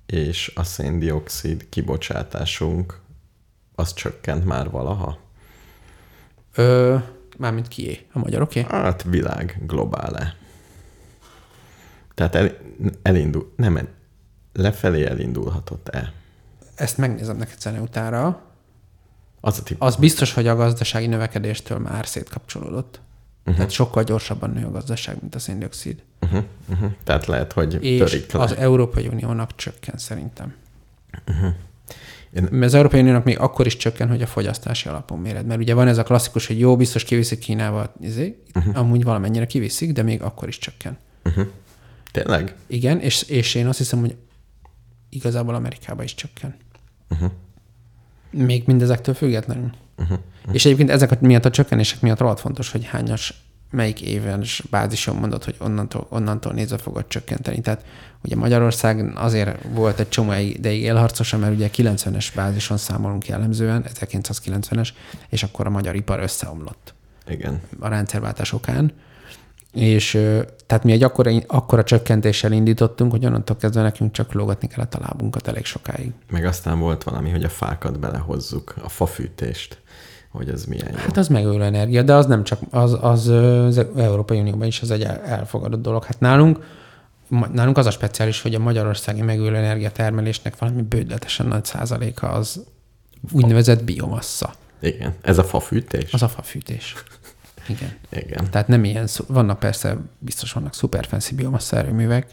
[0.05, 2.99] És a széndiokszid kibocsátásunk
[3.75, 5.17] az csökkent már valaha?
[6.55, 6.95] Ö,
[7.37, 8.05] mármint kié?
[8.13, 8.59] A magyar, oké?
[8.59, 8.81] Okay?
[8.81, 10.35] Hát világ, globále.
[12.13, 12.57] Tehát el,
[13.01, 13.87] elindul, nem,
[14.53, 16.13] lefelé elindulhatott-e?
[16.75, 18.41] Ezt megnézem neked szene utára.
[19.41, 23.01] Az, a az biztos, hogy a gazdasági növekedéstől már szétkapcsolódott.
[23.39, 23.55] Uh-huh.
[23.55, 26.03] Tehát sokkal gyorsabban nő a gazdaság, mint a széndiokszid.
[26.21, 26.43] Uh-huh.
[26.69, 26.91] Uh-huh.
[27.03, 28.39] Tehát lehet, hogy És törik le.
[28.39, 30.53] az Európai Uniónak csökken szerintem.
[31.27, 31.53] Uh-huh.
[32.35, 32.47] Én...
[32.51, 35.45] Mert az Európai Uniónak még akkor is csökken, hogy a fogyasztási alapon méred.
[35.45, 38.77] Mert ugye van ez a klasszikus, hogy jó, biztos kiviszik Kínába, izé, uh-huh.
[38.77, 40.97] amúgy valamennyire kiviszik, de még akkor is csökken.
[41.25, 41.47] Uh-huh.
[42.11, 42.55] Tényleg?
[42.67, 44.15] Igen, és, és én azt hiszem, hogy
[45.09, 46.55] igazából Amerikában is csökken.
[47.09, 47.31] Uh-huh.
[48.31, 49.71] Még mindezektől függetlenül.
[49.97, 50.17] Uh-huh.
[50.39, 50.55] Uh-huh.
[50.55, 53.42] És egyébként ezek miatt a csökkenések miatt rohadt fontos, hogy hányas,
[53.73, 57.61] melyik éves bázison mondod, hogy onnantól, onnantól nézve fogod csökkenteni.
[57.61, 57.85] Tehát
[58.23, 64.89] ugye Magyarország azért volt egy csomó ideig élharcosa, mert ugye 90-es bázison számolunk jellemzően, 1990-es,
[65.29, 66.93] és akkor a magyar ipar összeomlott.
[67.27, 67.61] Igen.
[67.79, 68.93] A rendszerváltás okán.
[69.71, 70.11] És
[70.65, 74.99] tehát mi egy akkora, akkora csökkentéssel indítottunk, hogy onnantól kezdve nekünk csak lógatni kellett a
[74.99, 76.11] lábunkat elég sokáig.
[76.29, 79.81] Meg aztán volt valami, hogy a fákat belehozzuk, a fafűtést,
[80.33, 80.97] hogy az milyen jó.
[80.97, 84.91] Hát az megújuló energia, de az nem csak, az, az, az Európai Unióban is az
[84.91, 86.03] egy elfogadott dolog.
[86.03, 86.65] Hát nálunk,
[87.51, 92.63] nálunk az a speciális, hogy a magyarországi megújuló energia termelésnek valami bődletesen nagy százaléka az
[93.31, 94.53] úgynevezett biomassa.
[94.79, 96.13] Igen, ez a fafűtés?
[96.13, 96.95] Az a fafűtés.
[97.67, 97.93] Igen.
[98.09, 98.49] Igen.
[98.49, 102.27] Tehát nem ilyen, vannak persze, biztos vannak szuper fancy biomassa erőművek,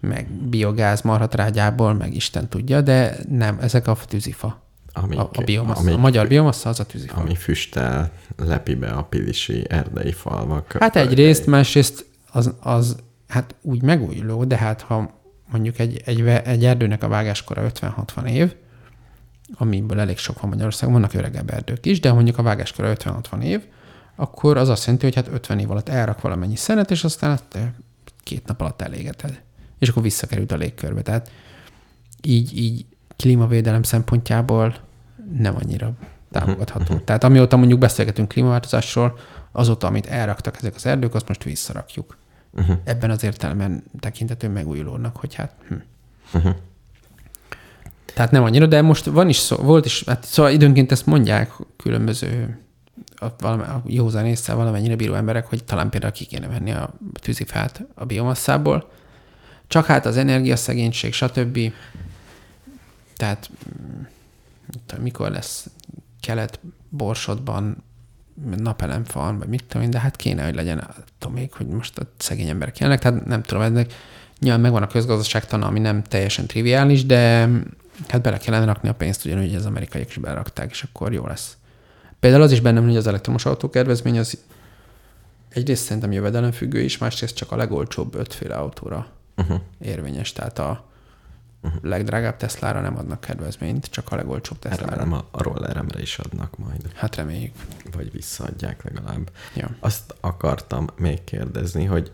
[0.00, 4.62] meg biogáz marhatrágyából, meg Isten tudja, de nem, ezek a tűzifa.
[5.02, 7.20] Amik, a, a, biomassa, amik, a magyar biomassa az a tűzifa.
[7.20, 10.76] Ami füstel, lepi be a pilisi erdei falvak.
[10.80, 12.96] Hát egyrészt, másrészt az, az
[13.28, 15.10] hát úgy megújuló, de hát ha
[15.50, 18.54] mondjuk egy, egy, egy erdőnek a vágáskora 50-60 év,
[19.54, 23.62] amiből elég sok van Magyarországon, vannak öregebb erdők is, de mondjuk a vágáskora 50-60 év,
[24.16, 27.38] akkor az azt jelenti, hogy hát 50 év alatt elrak valamennyi szenet, és aztán
[28.22, 29.40] két nap alatt elégeted.
[29.78, 31.02] És akkor visszakerült a légkörbe.
[31.02, 31.30] Tehát
[32.22, 32.86] így, így
[33.16, 34.74] klímavédelem szempontjából
[35.38, 35.92] nem annyira
[36.30, 36.82] támogatható.
[36.82, 37.04] Uh-huh.
[37.04, 39.18] Tehát amióta mondjuk beszélgetünk klímaváltozásról,
[39.52, 42.16] azóta, amit elraktak ezek az erdők, azt most visszarakjuk.
[42.52, 42.76] Uh-huh.
[42.84, 45.54] Ebben az értelemben tekintető megújulónak, hogy hát...
[45.68, 45.74] Hm.
[46.34, 46.54] Uh-huh.
[48.14, 51.52] Tehát nem annyira, de most van is szó, volt is, hát szóval időnként ezt mondják
[51.76, 52.58] különböző
[53.16, 56.94] a, valami, a józan észre valamennyire bíró emberek, hogy talán például ki kéne venni a
[57.20, 58.90] tűzifát a biomasszából.
[59.66, 61.58] Csak hát az energiaszegénység, stb.
[63.16, 64.02] Tehát mm,
[65.00, 65.70] mikor lesz
[66.20, 67.84] kelet Borsodban
[68.56, 70.86] napelemfal, vagy mit tudom én, de hát kéne, hogy legyen,
[71.18, 73.92] tudom még, hogy most a szegény emberek jelennek, tehát nem tudom, ennek
[74.38, 77.48] nyilván megvan a közgazdaságtana, ami nem teljesen triviális, de
[78.08, 81.56] hát bele kellene rakni a pénzt, ugyanúgy az amerikaiak is berakták, és akkor jó lesz.
[82.20, 84.38] Például az is bennem, hogy az elektromos autó kedvezmény az
[85.48, 89.06] egyrészt szerintem jövedelemfüggő is, másrészt csak a legolcsóbb ötféle autóra
[89.36, 89.60] uh-huh.
[89.80, 90.32] érvényes.
[90.32, 90.89] Tehát a
[91.62, 91.82] uh-huh.
[91.82, 94.84] legdrágább Teslára nem adnak kedvezményt, csak a legolcsóbb Teslára.
[94.84, 96.92] Remélem a, a rolleremre is adnak majd.
[96.94, 97.54] Hát reméljük.
[97.92, 99.30] Vagy visszaadják legalább.
[99.54, 99.76] Ja.
[99.80, 102.12] Azt akartam még kérdezni, hogy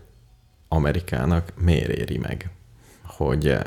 [0.67, 2.49] Amerikának miért éri meg,
[3.03, 3.57] hogy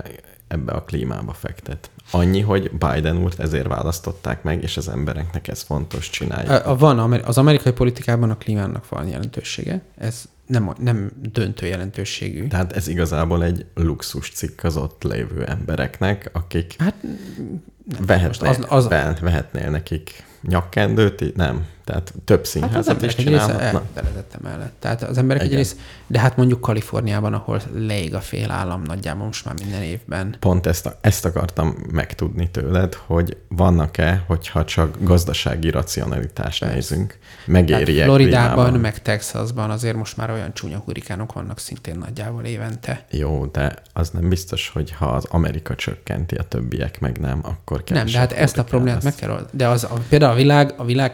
[0.49, 1.91] ebbe a klímába fektet.
[2.11, 6.77] Annyi, hogy Biden úrt ezért választották meg, és az embereknek ez fontos csinálni.
[6.79, 9.83] Van, az amerikai politikában a klímának van jelentősége.
[9.97, 12.47] Ez nem, nem döntő jelentőségű.
[12.47, 16.75] Tehát ez igazából egy luxus cikk az ott lévő embereknek, akik...
[16.79, 21.67] Hát Nem, Vehetnél, az, az, ve- vehetnél nekik nyakkendőt, nem.
[21.91, 23.83] Tehát több Hát az színházat is emberek egy része csinálhatna.
[23.95, 24.73] elfeledett emellett.
[24.79, 25.75] Tehát az emberek egy része,
[26.07, 30.37] de hát mondjuk Kaliforniában, ahol leég a fél állam nagyjából most már minden évben.
[30.41, 36.75] Pont ezt, ezt akartam megtudni tőled, hogy vannak-e, hogyha csak gazdasági racionalitást Persze.
[36.75, 43.05] nézünk, megéri Floridában, meg Texasban azért most már olyan csúnya hurikánok vannak szintén nagyjából évente.
[43.11, 47.77] Jó, de az nem biztos, hogy ha az Amerika csökkenti, a többiek meg nem, akkor
[47.77, 49.19] Nem, kevesebb de hát ezt a problémát lesz.
[49.19, 49.47] meg kell.
[49.53, 51.13] De az, a, például a világ, a világ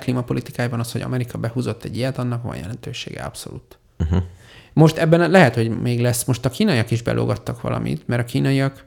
[0.67, 3.79] klímapolitikájában az, hogy Amerika behúzott egy ilyet, annak van jelentősége abszolút.
[3.99, 4.23] Uh-huh.
[4.73, 6.25] Most ebben lehet, hogy még lesz.
[6.25, 8.85] Most a kínaiak is belógattak valamit, mert a kínaiak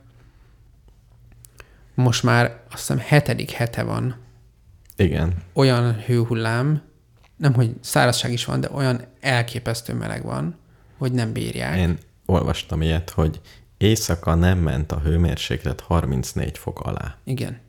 [1.96, 4.16] most már azt hiszem hetedik hete van
[4.96, 6.82] Igen, olyan hőhullám,
[7.38, 10.56] nem hogy szárazság is van, de olyan elképesztő meleg van,
[10.98, 11.78] hogy nem bírják.
[11.78, 13.42] én olvastam ilyet, hogy
[13.78, 17.18] éjszaka nem ment a hőmérséklet 34 fok alá.
[17.24, 17.60] Igen.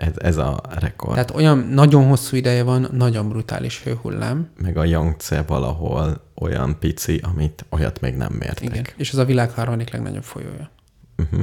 [0.00, 1.12] Ez, ez a rekord.
[1.12, 4.50] Tehát olyan nagyon hosszú ideje van, nagyon brutális hőhullám.
[4.56, 8.64] Meg a Yangtze valahol olyan pici, amit olyat még nem mértek.
[8.64, 8.84] Igen.
[8.96, 10.70] És az a világ harmadik legnagyobb folyója.
[11.18, 11.40] Uh-huh.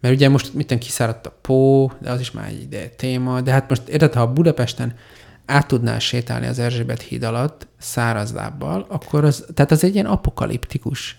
[0.00, 3.52] Mert ugye most mitten kiszáradt a Pó, de az is már egy ide téma, de
[3.52, 4.94] hát most érted, ha a Budapesten
[5.46, 10.06] át tudnál sétálni az Erzsébet híd alatt száraz lábbal, akkor az, tehát az egy ilyen
[10.06, 11.18] apokaliptikus.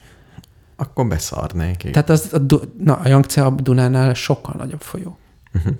[0.76, 1.84] Akkor beszarnék.
[1.84, 1.92] Igen.
[1.92, 5.18] Tehát az, a, na, a Yangtze a Dunánál sokkal nagyobb folyó.
[5.54, 5.74] Uh-huh.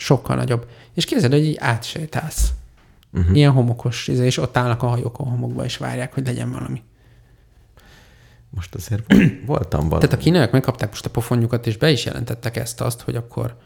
[0.00, 0.66] Sokkal nagyobb.
[0.94, 2.52] És képzeld, hogy így átsétálsz.
[3.12, 3.36] Uh-huh.
[3.36, 6.82] Ilyen homokos, izé, és ott állnak a hajók a homokba, és várják, hogy legyen valami.
[8.50, 10.06] Most azért vol- voltam valami.
[10.06, 13.56] Tehát a kínaiak megkapták most a pofonjukat, és be is jelentettek ezt azt, hogy akkor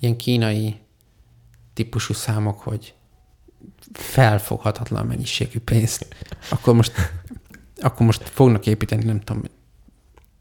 [0.00, 0.76] ilyen kínai
[1.74, 2.94] típusú számok, hogy
[3.92, 6.06] felfoghatatlan mennyiségű pénzt,
[6.48, 6.92] akkor most,
[7.80, 9.42] akkor most fognak építeni, nem tudom,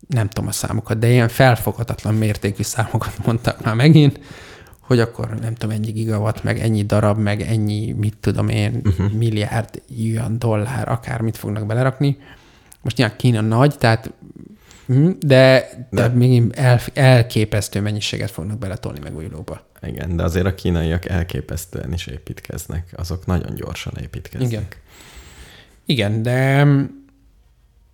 [0.08, 4.20] nem tudom a számokat, de ilyen felfoghatatlan mértékű számokat mondtak már megint,
[4.88, 9.12] hogy akkor nem tudom, ennyi gigawatt, meg ennyi darab, meg ennyi, mit tudom én, uh-huh.
[9.12, 12.18] milliárd yuan, dollár, akármit fognak belerakni.
[12.82, 14.12] Most nyilván Kína nagy, tehát
[14.86, 19.66] hm, de, de, De- még el, elképesztő mennyiséget fognak beletolni megújulóba.
[19.82, 22.94] Igen, de azért a kínaiak elképesztően is építkeznek.
[22.96, 24.52] Azok nagyon gyorsan építkeznek.
[24.52, 24.66] Igen.
[25.86, 26.68] Igen, de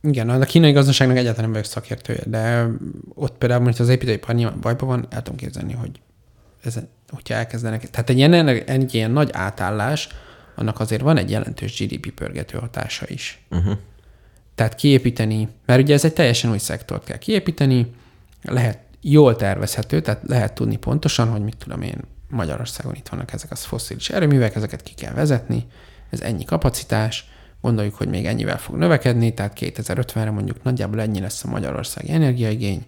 [0.02, 2.68] igen, a kínai gazdaságnak egyáltalán nem vagyok szakértője, de
[3.14, 6.00] ott például most az építőipar nyilván bajban van, el tudom képzelni, hogy
[6.64, 10.08] ez, hogyha elkezdenek, tehát egy ilyen, egy ilyen nagy átállás,
[10.56, 13.46] annak azért van egy jelentős GDP pörgető hatása is.
[13.50, 13.78] Uh-huh.
[14.56, 17.92] Tehát kiépíteni, mert ugye ez egy teljesen új szektort kell kiépíteni,
[18.42, 21.98] lehet jól tervezhető, tehát lehet tudni pontosan, hogy mit tudom én,
[22.30, 25.66] Magyarországon itt vannak ezek az fosszilis erőművek, ezeket ki kell vezetni,
[26.10, 27.26] ez ennyi kapacitás,
[27.62, 32.86] gondoljuk, hogy még ennyivel fog növekedni, tehát 2050-re mondjuk nagyjából ennyi lesz a magyarországi energiaigény,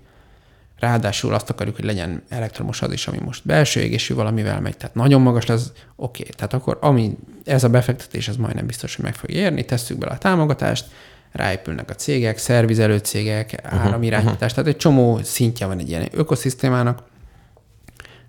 [0.79, 4.95] ráadásul azt akarjuk, hogy legyen elektromos az is, ami most belső égésű valamivel megy, tehát
[4.95, 6.33] nagyon magas lesz, oké, okay.
[6.35, 10.11] tehát akkor ami, ez a befektetés, ez majdnem biztos, hogy meg fog érni, tesszük bele
[10.11, 10.85] a támogatást,
[11.31, 17.03] ráépülnek a cégek, szervizelő cégek, áramirányítás, tehát egy csomó szintje van egy ilyen ökoszisztémának.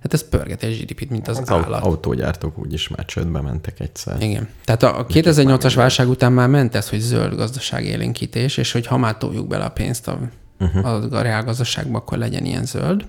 [0.02, 1.82] Hát ez pörget egy GDP-t, mint az, Az az állat.
[1.82, 4.22] autógyártók úgyis már csődbe mentek egyszer.
[4.22, 4.48] Igen.
[4.64, 8.96] Tehát a 2008-as válság után már ment ez, hogy zöld gazdaság élénkítés, és hogy ha
[8.96, 10.18] már toljuk bele a pénzt a,
[10.58, 11.12] uh-huh.
[11.12, 13.06] a reálgazdaságba, akkor legyen ilyen zöld.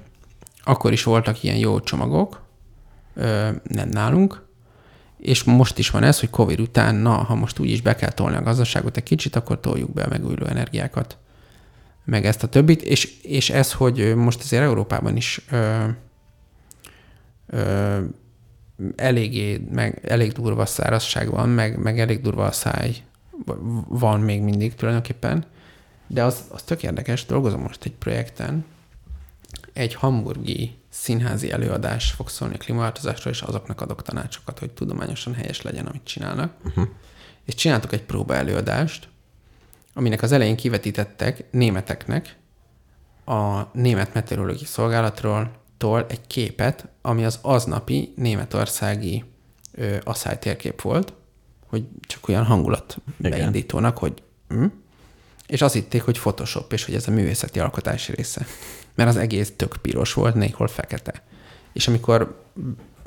[0.63, 2.41] Akkor is voltak ilyen jó csomagok,
[3.13, 4.45] ö, nem nálunk,
[5.17, 8.11] és most is van ez, hogy Covid után, na, ha most úgy is be kell
[8.11, 11.17] tolni a gazdaságot egy kicsit, akkor toljuk be a megújuló energiákat,
[12.05, 15.83] meg ezt a többit, és, és ez, hogy most azért Európában is ö,
[17.47, 17.99] ö,
[18.95, 22.95] eléggé, meg elég durva szárazság van, meg, meg elég durva a száj
[23.87, 25.45] van még mindig tulajdonképpen,
[26.07, 28.65] de az, az tök érdekes, dolgozom most egy projekten,
[29.73, 35.61] egy hamburgi színházi előadás fog szólni a klímaváltozásról, és azoknak adok tanácsokat, hogy tudományosan helyes
[35.61, 36.53] legyen, amit csinálnak.
[36.65, 36.87] Uh-huh.
[37.45, 39.07] És csináltuk egy próba előadást,
[39.93, 42.35] aminek az elején kivetítettek németeknek
[43.25, 49.23] a Német Meteorológiai Szolgálatról tól egy képet, ami az aznapi németországi
[49.71, 51.13] ö, asszálytérkép volt,
[51.67, 53.31] hogy csak olyan hangulat Igen.
[53.31, 54.65] beindítónak, hogy hm?
[55.47, 58.45] És azt hitték, hogy Photoshop, és hogy ez a művészeti alkotási része.
[58.95, 61.23] Mert az egész tök piros volt, néhol fekete.
[61.73, 62.41] És amikor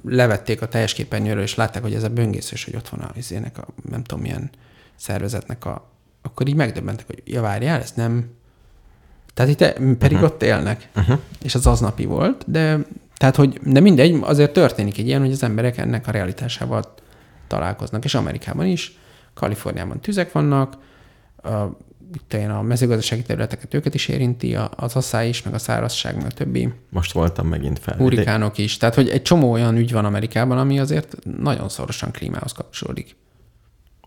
[0.04, 3.58] levették a teljes képernyőről, és látták, hogy ez a böngészős, hogy ott van a, izének
[3.58, 4.50] a nem tudom milyen
[4.96, 5.90] szervezetnek a,
[6.22, 8.30] akkor így megdöbbentek, hogy ja, várjál, ez nem...
[9.34, 10.22] Tehát itt pedig uh-huh.
[10.22, 11.18] ott élnek, uh-huh.
[11.42, 12.78] és az aznapi volt, de
[13.16, 16.94] tehát, hogy de mindegy, azért történik egy ilyen, hogy az emberek ennek a realitásával
[17.46, 18.98] találkoznak, és Amerikában is,
[19.34, 20.76] Kaliforniában tüzek vannak,
[22.28, 26.34] olyan a mezőgazdasági területeket őket is érinti, az asszály is, meg a szárazság, meg a
[26.34, 28.08] többi Most voltam megint felvidék.
[28.08, 28.76] hurikánok is.
[28.76, 33.16] Tehát, hogy egy csomó olyan ügy van Amerikában, ami azért nagyon szorosan klímához kapcsolódik.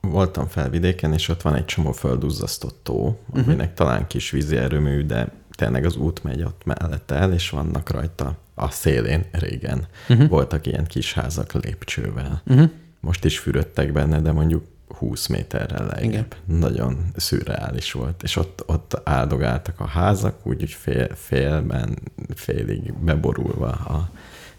[0.01, 3.73] Voltam felvidéken, és ott van egy csomó földduzzasztott tó, aminek uh-huh.
[3.73, 8.37] talán kis vízi erőmű, de tényleg az út megy ott mellette el, és vannak rajta
[8.55, 9.87] a szélén régen.
[10.09, 10.27] Uh-huh.
[10.27, 12.41] Voltak ilyen kis házak lépcsővel.
[12.45, 12.69] Uh-huh.
[12.99, 16.35] Most is fürödtek benne, de mondjuk 20 méterrel lejjebb.
[16.45, 18.23] Nagyon szürreális volt.
[18.23, 21.97] És ott, ott áldogáltak a házak, úgy, hogy fél, félben,
[22.35, 24.09] félig beborulva a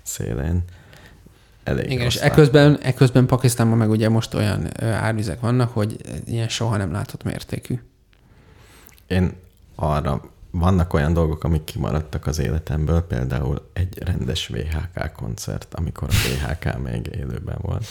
[0.03, 0.65] szélén.
[1.65, 6.77] Elég Igen, és eközben, eközben Pakisztánban meg ugye most olyan árvizek vannak, hogy ilyen soha
[6.77, 7.81] nem látott mértékű.
[9.07, 9.33] Én
[9.75, 10.21] arra,
[10.51, 16.79] vannak olyan dolgok, amik kimaradtak az életemből, például egy rendes VHK koncert, amikor a VHK
[16.83, 17.87] még élőben volt.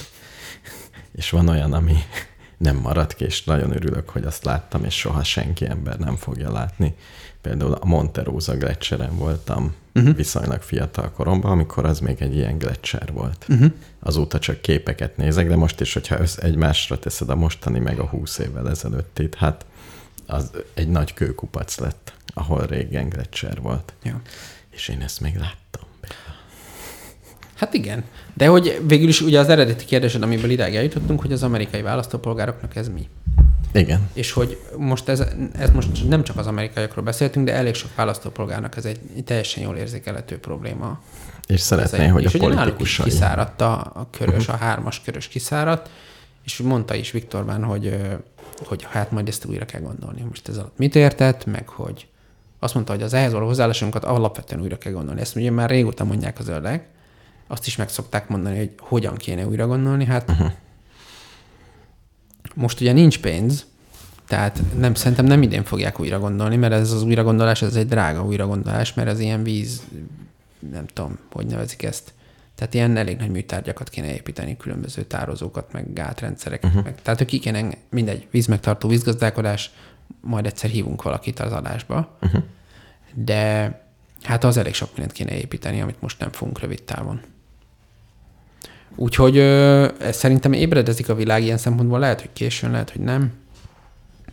[1.14, 1.95] És van olyan, ami
[2.57, 6.51] nem maradt ki, és nagyon örülök, hogy azt láttam, és soha senki ember nem fogja
[6.51, 6.95] látni.
[7.41, 10.16] Például a Monterosa gletscheren voltam uh-huh.
[10.16, 13.45] viszonylag fiatal koromban, amikor az még egy ilyen gletscher volt.
[13.49, 13.72] Uh-huh.
[13.99, 18.05] Azóta csak képeket nézek, de most is, hogyha össz egymásra teszed a mostani meg a
[18.05, 19.66] 20 évvel ezelőttit, hát
[20.26, 23.93] az egy nagy kőkupac lett, ahol régen gletscher volt.
[24.03, 24.22] Ja.
[24.70, 25.93] És én ezt még láttam.
[27.56, 28.04] Hát igen.
[28.34, 32.76] De hogy végül is ugye az eredeti kérdésed, amiből idáig eljutottunk, hogy az amerikai választópolgároknak
[32.76, 33.08] ez mi?
[33.74, 34.10] Igen.
[34.14, 35.24] És hogy most ez,
[35.58, 39.76] ez most nem csak az amerikaiakról beszéltünk, de elég sok választópolgárnak ez egy teljesen jól
[39.76, 41.01] érzékelhető probléma.
[41.47, 43.06] És szeretné, hogy és a politikusai...
[43.10, 44.62] kiszáradt a, a körös, uh-huh.
[44.62, 45.89] a hármas körös kiszáradt,
[46.43, 47.97] és mondta is Viktorbán, hogy,
[48.66, 50.22] hogy hát majd ezt újra kell gondolni.
[50.30, 52.08] Most ez alatt mit értett, meg hogy
[52.60, 55.22] azt mondta, hogy az ehhez való hozzáállásunkat alapvetően újra kell gondolni.
[55.22, 56.88] Ezt ugye már régóta mondják az zöldek,
[57.48, 60.06] azt is meg szokták mondani, hogy hogyan kéne újra gondolni.
[60.06, 60.52] Hát uh-huh.
[62.56, 63.66] most ugye nincs pénz,
[64.28, 67.88] tehát nem, szerintem nem idén fogják újra gondolni, mert ez az újra gondolás, ez egy
[67.88, 69.84] drága újra gondolás, mert ez ilyen víz,
[70.72, 72.14] nem tudom, hogy nevezik ezt.
[72.56, 76.70] Tehát ilyen elég nagy műtárgyakat kéne építeni, különböző tározókat, meg gátrendszereket.
[76.70, 76.84] Uh-huh.
[76.84, 79.72] Meg, tehát, ki kéne, mindegy, vízmegtartó vízgazdálkodás,
[80.22, 82.18] majd egyszer hívunk valakit az adásba.
[82.22, 82.44] Uh-huh.
[83.14, 83.72] De
[84.22, 87.22] hát az elég sok mindent kéne építeni, amit most nem fogunk rövid távon.
[88.96, 93.32] Úgyhogy ö, ez szerintem ébredezik a világ ilyen szempontból, lehet, hogy későn, lehet, hogy nem.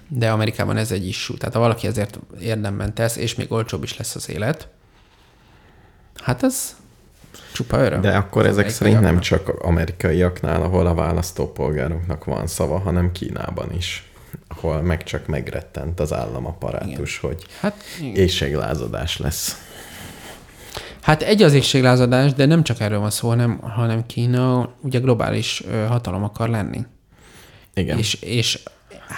[0.09, 1.37] De Amerikában ez egy issue.
[1.37, 4.69] Tehát ha valaki ezért érdemben tesz, és még olcsóbb is lesz az élet,
[6.23, 6.77] hát ez
[7.53, 8.01] csupa öröm.
[8.01, 9.55] De akkor ezek szerint nem amerikaiaknak.
[9.57, 14.11] csak amerikaiaknál, ahol a választópolgároknak van szava, hanem Kínában is,
[14.49, 17.31] ahol meg csak megrettent az államaparátus, Igen.
[17.31, 18.15] hogy Hát, igen.
[18.15, 19.57] éjséglázadás lesz.
[21.03, 25.63] Hát egy az égséglázadás, de nem csak erről van szó, hanem, hanem Kína ugye globális
[25.89, 26.85] hatalom akar lenni.
[27.75, 27.99] Igen.
[27.99, 28.63] És, és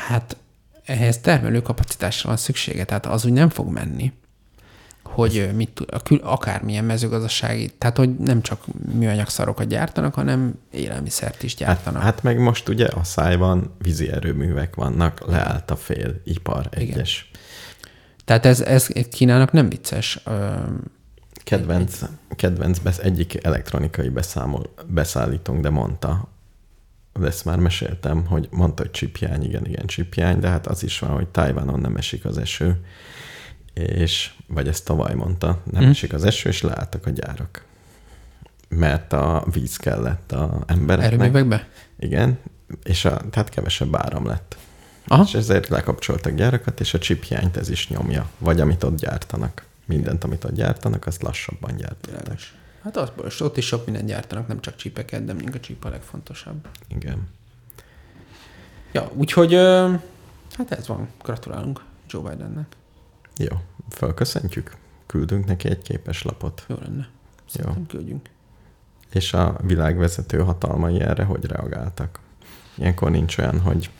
[0.08, 0.36] hát
[0.84, 4.12] ehhez termelőkapacitásra van szüksége, tehát az úgy nem fog menni,
[5.02, 11.50] hogy mit tud, akármilyen mezőgazdasági, tehát hogy nem csak műanyag szarokat gyártanak, hanem élelmiszert is
[11.50, 12.02] Hát, gyártanak.
[12.02, 17.30] hát meg most ugye a szájban vízi erőművek vannak, leállt a fél ipar egyes.
[18.24, 20.22] Tehát ez, ez Kínának nem vicces.
[21.44, 22.00] Kedvenc,
[22.36, 26.28] kedvenc besz, egyik elektronikai beszámol, beszállítónk, de mondta,
[27.12, 30.98] de ezt már meséltem, hogy mondta, hogy csipjány, igen, igen, csipjány, de hát az is
[30.98, 32.84] van, hogy Tajvanon nem esik az eső,
[33.74, 35.88] és, vagy ezt tavaly mondta, nem mm.
[35.88, 37.64] esik az eső, és leálltak a gyárak.
[38.68, 41.12] Mert a víz kellett a embereknek.
[41.12, 41.68] erőművekbe?
[41.98, 42.38] Igen,
[42.82, 44.56] és a, tehát kevesebb áram lett.
[45.06, 45.22] Aha.
[45.26, 48.28] És ezért lekapcsoltak gyárakat, és a csiphiányt ez is nyomja.
[48.38, 49.64] Vagy amit ott gyártanak.
[49.84, 52.38] Mindent, amit ott gyártanak, azt lassabban gyártották.
[52.82, 55.84] Hát az, és ott is sok mindent gyártanak, nem csak csípeket, de mondjuk a csíp
[55.84, 56.68] a legfontosabb.
[56.88, 57.28] Igen.
[58.92, 59.54] Ja, úgyhogy
[60.52, 61.08] hát ez van.
[61.22, 62.76] Gratulálunk Joe Bidennek.
[63.36, 64.76] Jó, felköszentjük.
[65.06, 66.64] Küldünk neki egy képeslapot.
[66.68, 67.08] Jó lenne.
[67.48, 68.28] Szerintem küldjünk.
[69.12, 72.18] És a világvezető hatalmai erre hogy reagáltak?
[72.74, 73.90] Ilyenkor nincs olyan, hogy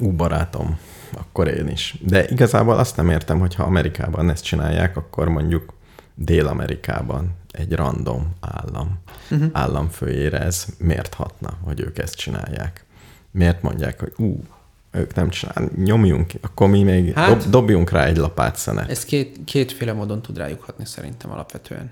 [0.00, 0.78] ú, barátom,
[1.14, 1.96] akkor én is.
[2.00, 5.74] De igazából azt nem értem, hogy ha Amerikában ezt csinálják, akkor mondjuk
[6.14, 8.98] Dél-Amerikában egy random állam,
[9.30, 9.48] uh-huh.
[9.52, 12.84] államfőjére ez miért hatna, hogy ők ezt csinálják?
[13.30, 14.42] Miért mondják, hogy ú,
[14.90, 18.90] ők nem csinálják, nyomjunk, akkor mi még hát, dob, dobjunk rá egy lapát szenet.
[18.90, 21.90] Ez két, kétféle módon tud rájuk hatni szerintem alapvetően.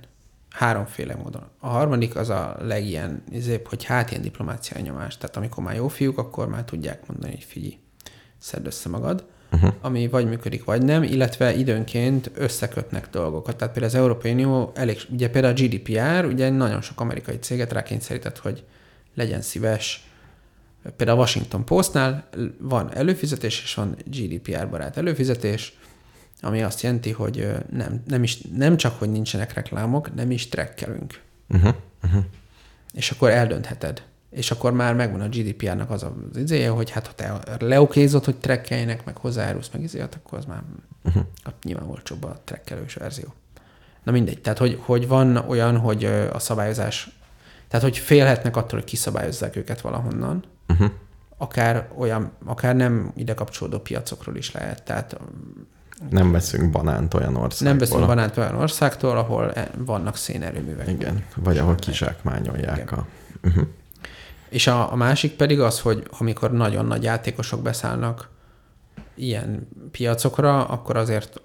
[0.51, 1.43] Háromféle módon.
[1.59, 5.17] A harmadik az a legilyen, izébb, hogy hát ilyen diplomáciai nyomás.
[5.17, 7.79] Tehát amikor már jó fiúk, akkor már tudják mondani, hogy figyelj,
[8.45, 9.25] szedd össze magad.
[9.53, 9.75] Uh-huh.
[9.81, 13.57] Ami vagy működik, vagy nem, illetve időnként összekötnek dolgokat.
[13.57, 17.73] Tehát például az Európai Unió elég, ugye például a GDPR, ugye nagyon sok amerikai céget
[17.73, 18.65] rákényszerített, hogy
[19.15, 20.09] legyen szíves,
[20.97, 22.29] Például a Washington Postnál
[22.59, 25.79] van előfizetés, és van GDPR barát előfizetés,
[26.41, 31.21] ami azt jelenti, hogy nem, nem, is, nem csak, hogy nincsenek reklámok, nem is trekkelünk.
[31.49, 31.75] Uh-huh.
[32.05, 32.25] Uh-huh.
[32.93, 34.03] És akkor eldöntheted.
[34.35, 38.37] És akkor már megvan a GDPR-nak az az izéje, hogy hát ha te leokézod, hogy
[38.37, 40.63] trekkeljenek, meg hozzájárulsz, meg izéjat, akkor az már
[41.05, 41.23] uh-huh.
[41.63, 43.35] nyilván olcsóbb a trekkelős verzió.
[44.03, 44.41] Na mindegy.
[44.41, 47.11] Tehát, hogy, hogy van olyan, hogy a szabályozás,
[47.69, 50.91] tehát, hogy félhetnek attól, hogy kiszabályozzák őket valahonnan, Uh-huh.
[51.37, 54.83] akár olyan, akár nem ide kapcsolódó piacokról is lehet.
[54.83, 55.17] Tehát
[56.11, 57.69] Nem veszünk banánt olyan országból.
[57.69, 60.89] nem beszélünk banánt olyan országtól, ahol e- vannak szénerőművek.
[60.89, 62.89] Igen, vagy ahol kizsákmányolják Igen.
[62.89, 63.07] a...
[63.45, 63.67] Uh-huh.
[64.55, 68.31] És a, a másik pedig az, hogy amikor nagyon nagy játékosok beszállnak
[69.15, 71.41] ilyen piacokra, akkor azért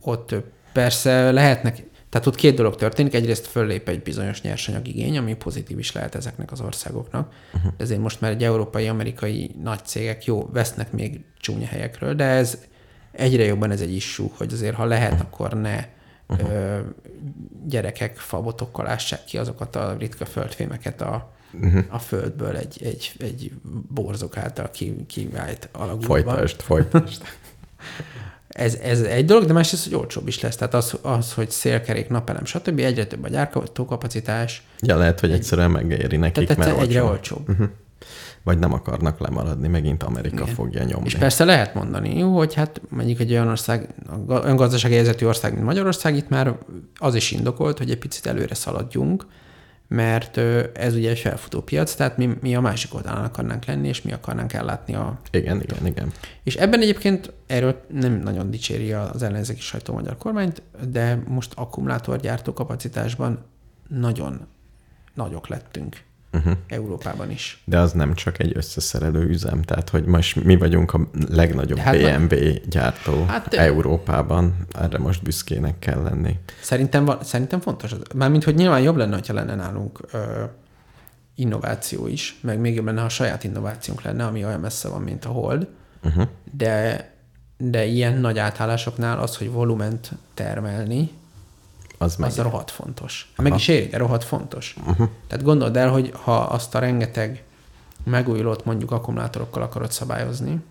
[0.00, 0.34] ott
[0.72, 3.14] persze lehetnek, tehát ott két dolog történik.
[3.14, 7.32] Egyrészt föllép egy bizonyos nyersanyagigény, ami pozitív is lehet ezeknek az országoknak.
[7.54, 7.72] Uh-huh.
[7.76, 12.58] Ezért most már egy európai, amerikai nagy cégek jó, vesznek még csúnya helyekről, de ez
[13.12, 15.86] egyre jobban ez egy issú, hogy azért ha lehet, akkor ne
[16.28, 16.50] uh-huh.
[16.50, 16.78] ö,
[17.66, 21.32] gyerekek fabotokkal ássák ki azokat a ritka földfémeket a,
[21.62, 21.84] uh-huh.
[21.88, 23.52] a földből egy, egy, egy
[23.88, 26.22] borzok által ki, kivált alagútban.
[26.22, 27.22] Folytasd, folytasd.
[28.48, 30.56] Ez, ez egy dolog, de másrészt, hogy olcsóbb is lesz.
[30.56, 32.78] Tehát az, az hogy szélkerék, napelem, stb.
[32.78, 37.12] egyre több a gyártókapacitás, Ja, lehet, hogy egyszerűen megéri nekik, tehát mert egyre olcsó.
[37.12, 37.48] olcsóbb.
[37.48, 37.68] Uh-huh.
[38.42, 40.54] Vagy nem akarnak lemaradni, megint Amerika Igen.
[40.54, 41.06] fogja nyomni.
[41.06, 43.94] És persze lehet mondani, jó, hogy hát mondjuk egy olyan ország,
[44.28, 46.58] olyan gazdasági helyzetű ország, mint Magyarország, itt már
[46.98, 49.26] az is indokolt, hogy egy picit előre szaladjunk,
[49.88, 50.36] mert
[50.76, 54.12] ez ugye egy felfutó piac, tehát mi, mi a másik oldalán akarnánk lenni, és mi
[54.12, 55.18] akarnánk ellátni a...
[55.30, 56.12] Igen, igen, igen.
[56.42, 61.52] És ebben egyébként erről nem nagyon dicséri az ellenzéki sajtó a magyar kormányt, de most
[61.54, 63.44] akkumulátorgyártó kapacitásban
[63.88, 64.46] nagyon
[65.14, 66.02] nagyok lettünk
[66.34, 66.52] Uh-huh.
[66.68, 67.62] Európában is.
[67.64, 71.96] De az nem csak egy összeszerelő üzem, tehát hogy most mi vagyunk a legnagyobb Hát
[72.28, 72.36] BMW
[72.68, 76.38] gyártó Hát, Európában, erre most büszkének kell lenni.
[76.60, 77.92] Szerintem, va- szerintem fontos.
[77.92, 77.98] az.
[78.14, 80.42] Mármint, hogy nyilván jobb lenne, ha lenne nálunk ö,
[81.34, 85.02] innováció is, meg még jobb lenne, ha a saját innovációnk lenne, ami olyan messze van,
[85.02, 85.66] mint a Hold,
[86.06, 86.24] Uh-huh.
[86.56, 87.08] de,
[87.56, 91.10] de ilyen nagy átállásoknál az, hogy volument termelni,
[92.04, 92.28] Az meg.
[92.28, 93.32] az rohadt fontos.
[93.36, 94.76] Meg is éri, de rohadt fontos.
[94.78, 95.08] Uh-huh.
[95.28, 97.44] Tehát gondold el, hogy ha azt a rengeteg
[98.04, 100.62] megújulót mondjuk akkumulátorokkal akarod szabályozni,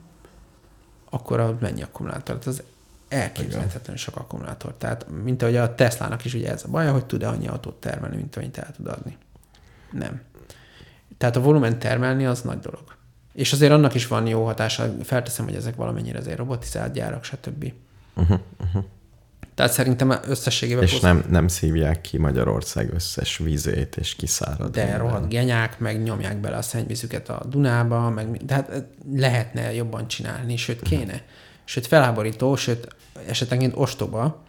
[1.10, 2.24] akkor mennyi akkumulátor?
[2.24, 2.64] Tehát az
[3.08, 4.74] elképzelhetetlen sok akkumulátor.
[4.78, 8.16] Tehát, mint ahogy a Teslának is ugye ez a baja, hogy tud-e annyi autót termelni,
[8.16, 9.18] mint amennyit el tud adni.
[9.92, 10.22] Nem.
[11.18, 12.84] Tehát a volumen termelni az nagy dolog.
[13.34, 17.74] És azért annak is van jó hatása, felteszem, hogy ezek valamennyire azért robotizált gyárak, stb.
[18.14, 18.40] Uh-huh.
[18.60, 18.84] Uh-huh.
[19.56, 24.72] Tehát szerintem összességében És nem, nem szívják ki Magyarország összes vizét, és kiszárad.
[24.72, 25.00] De minden.
[25.00, 30.58] rohadt genyák, meg nyomják bele a szennyvízüket a Dunába, meg de hát lehetne jobban csinálni,
[30.58, 31.22] sőt kéne.
[31.64, 32.96] Sőt felháborító, sőt
[33.28, 34.44] esetenként ostoba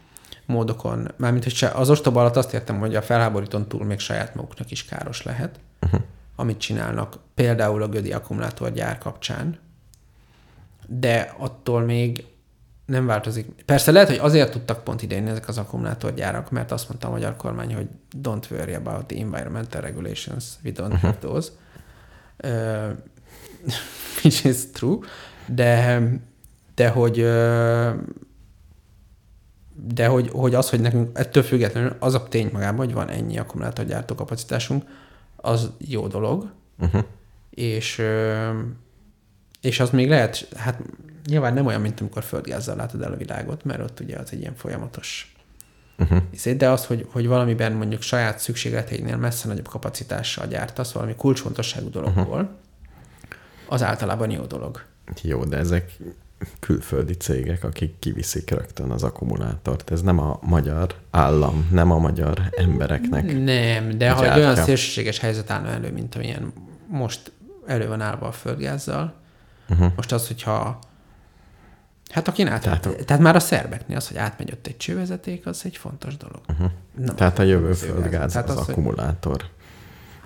[0.46, 4.70] módokon, mármint hogy az ostoba alatt azt értem, hogy a felháborítón túl még saját maguknak
[4.70, 6.00] is káros lehet, uh-huh.
[6.36, 9.58] amit csinálnak, például a Gödi akkumulátorgyár kapcsán,
[10.86, 12.24] de attól még
[12.86, 13.46] nem változik.
[13.64, 17.36] Persze lehet, hogy azért tudtak pont idejönni ezek az akkumulátorgyárak, mert azt mondta a magyar
[17.36, 17.88] kormány, hogy
[18.22, 21.00] don't worry about the environmental regulations, we don't uh-huh.
[21.00, 21.48] have those.
[22.44, 22.90] Uh,
[24.22, 24.98] which is true.
[25.46, 26.02] De,
[26.74, 27.16] de hogy
[29.86, 33.38] de hogy, hogy az, hogy nekünk ettől függetlenül az a tény magában, hogy van ennyi
[33.38, 34.84] akkumulátorgyártó kapacitásunk,
[35.36, 37.04] az jó dolog, Uh-huh.
[37.50, 38.02] és,
[39.60, 40.80] és az még lehet, hát
[41.26, 44.40] nyilván nem olyan, mint amikor földgázzal látod el a világot, mert ott ugye az egy
[44.40, 45.28] ilyen folyamatos
[45.98, 46.18] Uh-huh.
[46.30, 51.90] izé, de az, hogy, hogy valamiben mondjuk saját szükségleteidnél messze nagyobb kapacitással gyártasz valami kulcsfontosságú
[51.90, 52.48] dologból, uh-huh.
[53.68, 54.82] az általában jó dolog.
[55.22, 55.96] Jó, de ezek
[56.60, 59.90] külföldi cégek, akik kiviszik rögtön az akkumulátort.
[59.90, 63.42] Ez nem a magyar állam, nem a magyar embereknek.
[63.44, 66.52] Nem, de ha egy olyan szélsőséges helyzet állna elő, mint amilyen
[66.88, 67.32] most
[67.66, 69.14] elő van állva a földgázzal,
[69.68, 69.92] Uh-huh.
[69.96, 70.78] most az, hogyha
[72.10, 75.60] Hát aki át, Tehát- tehát, már a szerbeknél az, hogy átmegy ott egy csővezeték, az
[75.64, 76.40] egy fontos dolog.
[76.48, 76.70] Uh-huh.
[76.98, 79.44] Nem, Tehát a jövő az földgáz Tehát az, az, hogy- akkumulátor.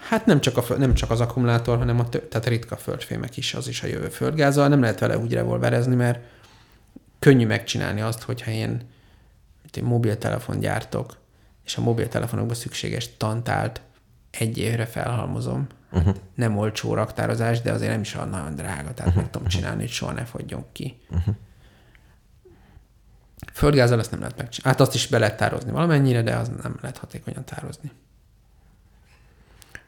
[0.08, 3.36] Hát nem csak, a, nem csak az akkumulátor, hanem a, tö- tehát a ritka földfémek
[3.36, 4.68] is, az is a jövő földgázzal.
[4.68, 6.20] Nem lehet vele úgy revolverezni, mert
[7.18, 8.82] könnyű megcsinálni azt, hogyha én,
[9.76, 11.16] én mobiltelefon gyártok,
[11.64, 13.80] és a mobiltelefonokban szükséges tantált
[14.30, 15.66] egy évre felhalmozom.
[15.92, 16.14] Uh-huh.
[16.34, 19.90] Nem olcsó raktározás, de azért nem is olyan nagyon drága, tehát meg tudom csinálni, hogy
[19.90, 20.98] soha ne fogjon ki.
[21.10, 21.34] Uh-huh.
[23.58, 24.78] Földgázzal ezt nem lehet megcsinálni.
[24.78, 27.90] Hát azt is be lehet tározni valamennyire, de az nem lehet hatékonyan tározni.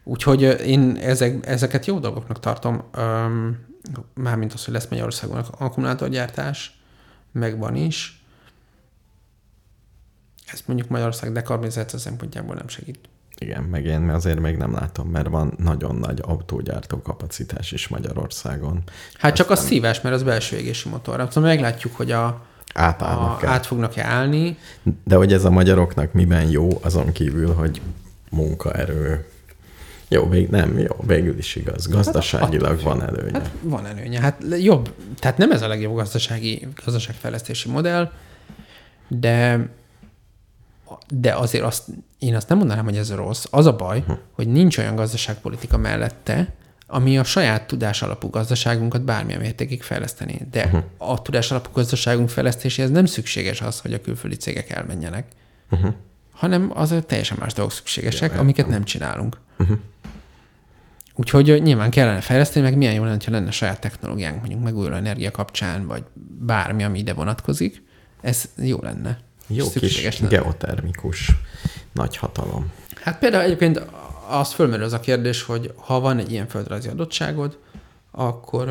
[0.04, 3.58] Úgyhogy én ezek, ezeket jó dolgoknak tartom, um,
[4.14, 6.80] mármint az, hogy lesz Magyarországon akkumulátorgyártás,
[7.32, 8.24] megvan is.
[10.52, 13.08] Ez mondjuk Magyarország dekarbonizáció szempontjából nem segít.
[13.38, 18.82] Igen, meg én azért még nem látom, mert van nagyon nagy autógyártó kapacitás is Magyarországon.
[19.18, 21.26] Hát csak a szívás, mert az belső égési motor.
[21.30, 24.58] Szóval meglátjuk, hogy a, a, át fognak-e állni.
[25.04, 27.80] De hogy ez a magyaroknak miben jó, azon kívül, hogy
[28.30, 29.24] munkaerő.
[30.08, 31.84] Jó, még nem, jó, végül is igaz.
[31.84, 33.38] Hát Gazdaságilag hát, van előnye.
[33.38, 34.20] Hát van előnye.
[34.20, 38.10] Hát jobb, tehát nem ez a legjobb gazdasági, gazdaságfejlesztési modell,
[39.08, 39.68] de
[41.08, 43.44] de azért azt, én azt nem mondanám, hogy ez rossz.
[43.50, 44.18] Az a baj, uh-huh.
[44.32, 46.52] hogy nincs olyan gazdaságpolitika mellette,
[46.90, 50.40] ami a saját tudás alapú gazdaságunkat bármilyen mértékig fejleszteni.
[50.50, 50.82] De uh-huh.
[50.98, 55.26] a tudás alapú gazdaságunk fejlesztéséhez nem szükséges az, hogy a külföldi cégek elmenjenek,
[55.70, 55.94] uh-huh.
[56.32, 59.36] hanem az teljesen más dolgok szükségesek, ja, amiket nem csinálunk.
[59.58, 59.78] Uh-huh.
[61.14, 65.30] Úgyhogy nyilván kellene fejleszteni, meg milyen jó lenne, ha lenne saját technológiánk, mondjuk megújuló energia
[65.30, 66.02] kapcsán, vagy
[66.38, 67.82] bármi, ami ide vonatkozik.
[68.20, 69.18] Ez jó lenne.
[69.46, 70.28] Jó kis lenne.
[70.28, 71.30] geotermikus
[71.92, 72.70] nagy hatalom.
[73.02, 73.82] Hát például egyébként
[74.38, 77.58] az fölmerül az a kérdés, hogy ha van egy ilyen földrajzi adottságod,
[78.10, 78.68] akkor,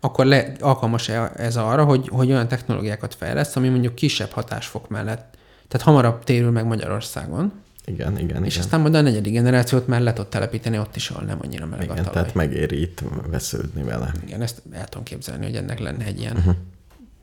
[0.00, 5.36] akkor le, alkalmas ez arra, hogy, hogy olyan technológiákat fejleszt, ami mondjuk kisebb hatásfok mellett,
[5.68, 7.52] tehát hamarabb térül meg Magyarországon.
[7.84, 8.64] Igen, igen, És igen.
[8.64, 11.84] aztán majd a negyedik generációt már le tud telepíteni ott is, ahol nem annyira meleg
[11.84, 12.12] igen, a talaj.
[12.12, 14.12] tehát megéri itt vesződni vele.
[14.26, 16.36] Igen, ezt el tudom képzelni, hogy ennek lenne egy ilyen.
[16.36, 16.54] Uh-huh.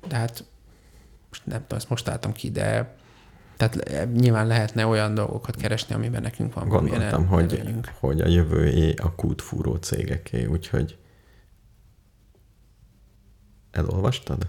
[0.08, 0.44] De hát
[1.30, 2.96] most nem tudom, ezt most álltam ki, de
[3.60, 7.92] tehát nyilván lehetne olyan dolgokat keresni, amiben nekünk van Gondoltam, hogy, előnyünk.
[8.00, 10.98] hogy a jövőé a kútfúró cégeké, úgyhogy
[13.72, 14.48] elolvastad?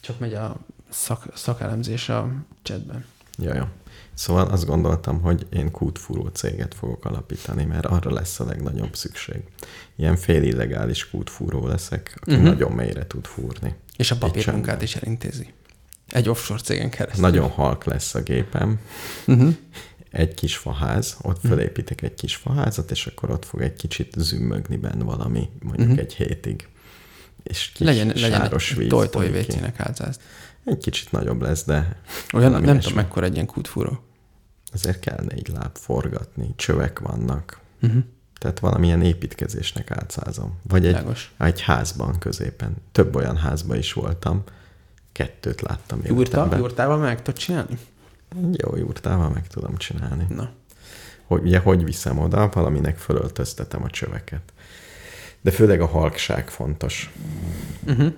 [0.00, 0.56] Csak megy a
[0.90, 2.32] szak, szakelemzés a
[2.62, 3.04] chatben.
[3.38, 3.70] Ja, ja.
[4.14, 9.42] Szóval azt gondoltam, hogy én kútfúró céget fogok alapítani, mert arra lesz a legnagyobb szükség.
[9.94, 12.46] Ilyen fél illegális kútfúró leszek, aki uh-huh.
[12.46, 13.74] nagyon mélyre tud fúrni.
[13.96, 15.54] És a papírmunkát is elintézi.
[16.08, 17.22] Egy offshore cégen keresztül.
[17.22, 18.80] Nagyon halk lesz a gépem.
[19.26, 19.54] Uh-huh.
[20.10, 21.52] Egy kis faház, ott mhm.
[21.52, 26.04] fölépítek egy kis faházat, és akkor ott fog egy kicsit zümmögni benne valami, mondjuk uh-huh.
[26.04, 26.68] egy hétig.
[27.42, 28.88] És kis legyen, sáros legyen víz.
[28.88, 30.20] Toj, toj vécének házázd.
[30.64, 32.00] Egy kicsit nagyobb lesz, de...
[32.34, 32.78] Olyan, nem esmi.
[32.78, 34.00] tudom, mekkora egy ilyen kútfúró.
[34.72, 37.60] Ezért kell négy láb forgatni, csövek vannak.
[37.82, 38.04] Uh-huh.
[38.38, 40.58] Tehát valamilyen építkezésnek átszázom.
[40.62, 42.76] Vagy egy, egy házban középen.
[42.92, 44.42] Több olyan házban is voltam.
[45.16, 47.78] Kettőt láttam Jurta, Jurtával meg tudod csinálni?
[48.52, 50.26] Jó, jurtával meg tudom csinálni.
[50.28, 50.50] Na.
[51.24, 54.52] Hogy, ugye, hogy viszem oda, valaminek fölöltöztetem a csöveket.
[55.40, 57.12] De főleg a halkság fontos.
[57.86, 58.12] Uh-huh.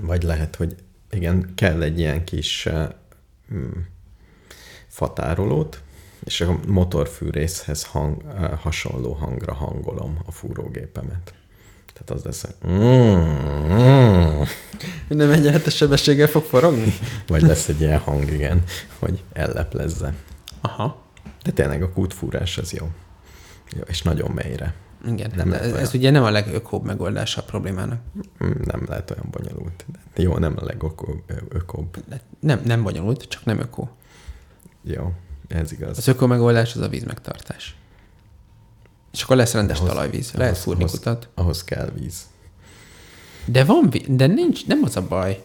[0.00, 0.76] Vagy lehet, hogy
[1.10, 2.88] igen, kell egy ilyen kis uh,
[4.88, 5.82] fatárolót,
[6.24, 11.34] és a motorfűrészhez hang, uh, hasonló hangra hangolom a fúrógépemet.
[11.96, 12.78] Tehát az lesz, hogy mm,
[13.72, 14.42] mm.
[15.08, 16.92] Nem egyenletes sebességgel fog forogni?
[17.28, 18.62] Vagy lesz egy ilyen hang, igen,
[18.98, 20.14] hogy elleplezze.
[20.60, 21.02] Aha.
[21.42, 22.88] De tényleg a kútfúrás az jó.
[23.76, 24.74] jó és nagyon mélyre.
[25.06, 28.00] Igen, nem ez, ez ugye nem a legökóbb megoldása a problémának.
[28.44, 29.84] Mm, nem lehet olyan bonyolult.
[30.14, 31.96] De jó, nem a legökóbb.
[32.40, 33.90] Nem, nem bonyolult, csak nem ökó.
[34.82, 35.12] Jó,
[35.48, 35.98] ez igaz.
[35.98, 37.76] Az ökó megoldás az a vízmegtartás.
[39.16, 40.32] És akkor lesz rendes ahhoz, talajvíz.
[40.32, 41.28] Lehet ahhoz, fúrni ahhoz, kutat.
[41.34, 42.26] Ahhoz kell víz.
[43.44, 45.44] De van víz, de nincs, nem az a baj,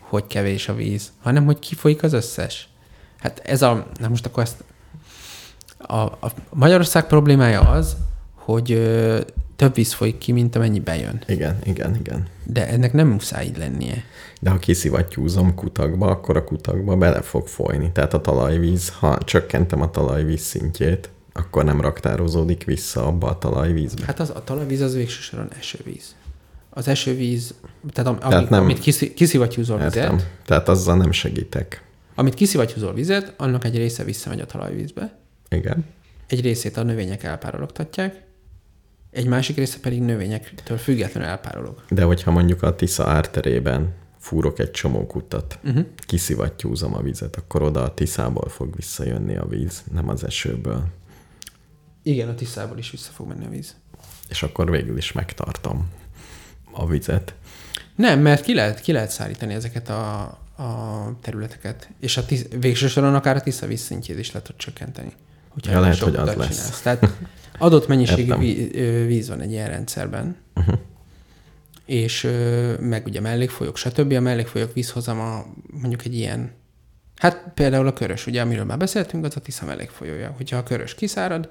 [0.00, 2.68] hogy kevés a víz, hanem hogy kifolyik az összes.
[3.18, 4.64] Hát ez a, na most akkor ezt,
[5.78, 7.96] a, a Magyarország problémája az,
[8.34, 9.20] hogy ö,
[9.56, 11.22] több víz folyik ki, mint amennyi bejön.
[11.26, 12.26] Igen, igen, igen.
[12.44, 14.04] De ennek nem muszáj így lennie.
[14.40, 17.92] De ha kiszivattyúzom kutakba, akkor a kutakba bele fog folyni.
[17.92, 24.04] Tehát a talajvíz, ha csökkentem a talajvíz szintjét, akkor nem raktározódik vissza abba a talajvízbe.
[24.04, 26.14] Hát az, a talajvíz az végső soron esővíz.
[26.70, 27.54] Az esővíz,
[27.92, 30.26] tehát, am, tehát amit, nem, amit kiszi, kiszivattyúzol vizet.
[30.44, 31.84] Tehát azzal nem segítek.
[32.14, 35.18] Amit kiszivattyúzol vizet, annak egy része visszamegy a talajvízbe.
[35.48, 35.84] Igen.
[36.26, 38.22] Egy részét a növények elpárologtatják,
[39.10, 41.82] egy másik része pedig növényektől függetlenül elpárolog.
[41.88, 45.84] De hogyha mondjuk a Tisza árterében fúrok egy csomó kutat, uh-huh.
[46.06, 50.84] kiszivattyúzom a vizet, akkor oda a Tiszából fog visszajönni a víz, nem az esőből.
[52.10, 53.74] Igen, a Tiszából is vissza fog menni a víz.
[54.28, 55.90] És akkor végül is megtartom
[56.72, 57.34] a vizet.
[57.96, 60.20] Nem, mert ki lehet, ki lehet szállítani ezeket a,
[60.56, 65.12] a területeket, és a tisz, végső soron akár a Tisza vízszintjét is lehet csökkenteni.
[65.48, 66.48] Hogyha ja, lehet, hogy az lesz.
[66.48, 66.80] Csinálsz.
[66.80, 67.06] Tehát
[67.58, 68.34] adott mennyiségű
[69.06, 70.78] víz van egy ilyen rendszerben, uh-huh.
[71.84, 72.28] és
[72.80, 74.12] meg ugye mellékfolyók, stb.
[74.12, 76.58] A mellékfolyók vízhozama mondjuk egy ilyen
[77.16, 80.34] Hát például a körös, ugye, amiről már beszéltünk, az a Tisza meleg folyója.
[80.36, 81.50] Hogyha a körös kiszárad,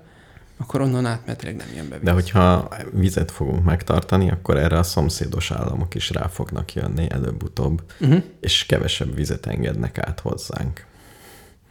[0.62, 2.06] akkor onnan átmetileg nem jön be víz.
[2.06, 7.82] De hogyha vizet fogunk megtartani, akkor erre a szomszédos államok is rá fognak jönni előbb-utóbb,
[8.00, 8.24] uh-huh.
[8.40, 10.86] és kevesebb vizet engednek át hozzánk.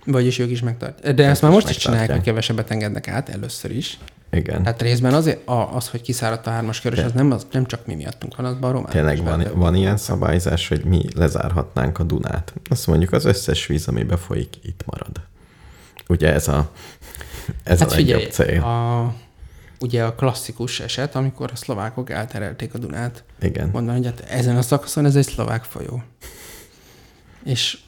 [0.05, 1.15] Vagyis ők is megtartják.
[1.15, 3.99] De ezt már most is csinálják, hogy kevesebbet engednek át először is.
[4.31, 4.65] Igen.
[4.65, 7.87] Hát részben azért a, az, hogy kiszáradt a hármas körös, az nem, az nem csak
[7.87, 8.91] mi miattunk van, az a román.
[8.91, 12.53] Tényleg van, van ilyen szabályzás, hogy mi lezárhatnánk a Dunát.
[12.71, 15.21] Azt mondjuk, az összes víz, ami befolyik, itt marad.
[16.09, 16.73] Ugye ez a,
[17.65, 18.63] ez hát a legjobb figyelj, cél.
[18.63, 19.15] A,
[19.81, 23.25] ugye a klasszikus eset, amikor a szlovákok elterelték a Dunát.
[23.41, 23.69] Igen.
[23.73, 26.03] Mondani, hogy hát ezen a szakaszon ez egy szlovák folyó.
[27.45, 27.79] És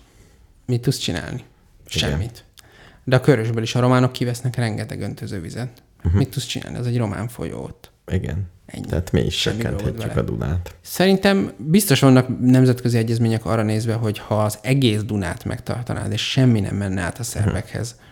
[0.66, 1.44] mit tudsz csinálni?
[1.86, 2.18] Semmit.
[2.20, 2.30] Igen.
[3.04, 5.82] De a körösből is a románok kivesznek rengeteg öntözővizet.
[5.98, 6.12] Uh-huh.
[6.12, 6.78] Mit tudsz csinálni?
[6.78, 7.90] Ez egy román folyó ott.
[8.06, 8.48] Igen.
[8.66, 8.86] Ennyi.
[8.86, 10.74] Tehát mi is csökkenthetjük a Dunát.
[10.80, 16.60] Szerintem biztos vannak nemzetközi egyezmények arra nézve, hogy ha az egész Dunát megtartanád, és semmi
[16.60, 18.08] nem menne át a szervekhez, uh-huh.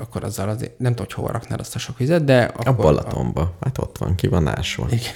[0.00, 2.68] Akkor azzal azért nem tudom, hogy hova raknád azt a sok vizet, de akkor...
[2.68, 3.40] A Balatonba.
[3.40, 3.54] A...
[3.60, 4.86] Hát ott van, ki van ásva.
[4.90, 5.14] Igen.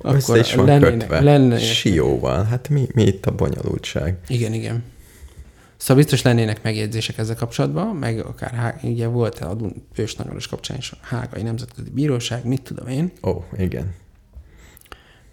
[0.00, 1.20] Össze is van lennének, kötve.
[1.20, 1.60] Lennének.
[1.60, 2.44] Sióval.
[2.44, 4.18] Hát mi, mi itt a bonyolultság?
[4.26, 4.84] Igen, igen.
[5.76, 9.56] Szóval biztos lennének megjegyzések ezzel kapcsolatban, meg akár ugye volt a
[9.94, 13.12] ősnagolás kapcsán is a Hágai Nemzetközi Bíróság, mit tudom én.
[13.22, 13.94] Ó, oh, igen.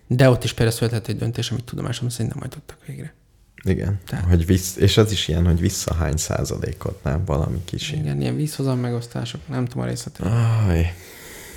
[0.07, 3.13] De ott is például született egy döntés, amit tudomásom szerint nem hajtottak végre.
[3.65, 4.25] Igen, Tehát.
[4.25, 7.91] hogy vissz, és az is ilyen, hogy vissza hány százalékot, nem valami kis.
[7.91, 10.27] Igen, ilyen vízhozam megosztások, nem tudom a részletet.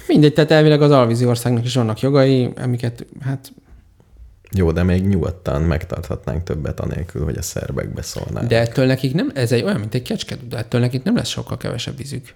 [0.07, 3.53] Mindegy, tehát elvileg az alvízi országnak is vannak jogai, amiket hát
[4.51, 8.49] jó, de még nyugodtan megtarthatnánk többet anélkül, hogy a szerbek beszólnának.
[8.49, 11.29] De ettől nekik nem, ez egy olyan, mint egy kecskedő, de ettől nekik nem lesz
[11.29, 12.35] sokkal kevesebb vízük.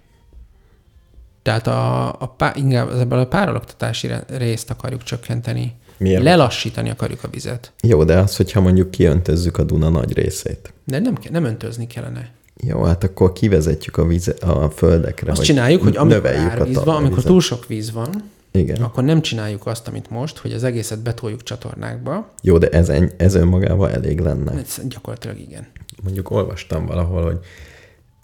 [1.43, 5.75] Tehát a, a pá, inkább ebből a páralaktatási részt akarjuk csökkenteni.
[6.03, 6.23] Miért?
[6.23, 7.73] Lelassítani akarjuk a vizet.
[7.83, 10.73] Jó, de az, hogyha mondjuk kiöntözzük a Duna nagy részét.
[10.85, 12.31] De nem, nem öntözni kellene.
[12.57, 15.31] Jó, hát akkor kivezetjük a, vize, a földekre.
[15.31, 18.83] Azt csináljuk, hogy amikor árvíz van, amikor túl sok víz van, igen.
[18.83, 22.29] akkor nem csináljuk azt, amit most, hogy az egészet betoljuk csatornákba.
[22.43, 24.53] Jó, de ez, ez önmagában elég lenne.
[24.53, 25.67] Ez gyakorlatilag igen.
[26.03, 27.39] Mondjuk olvastam valahol, hogy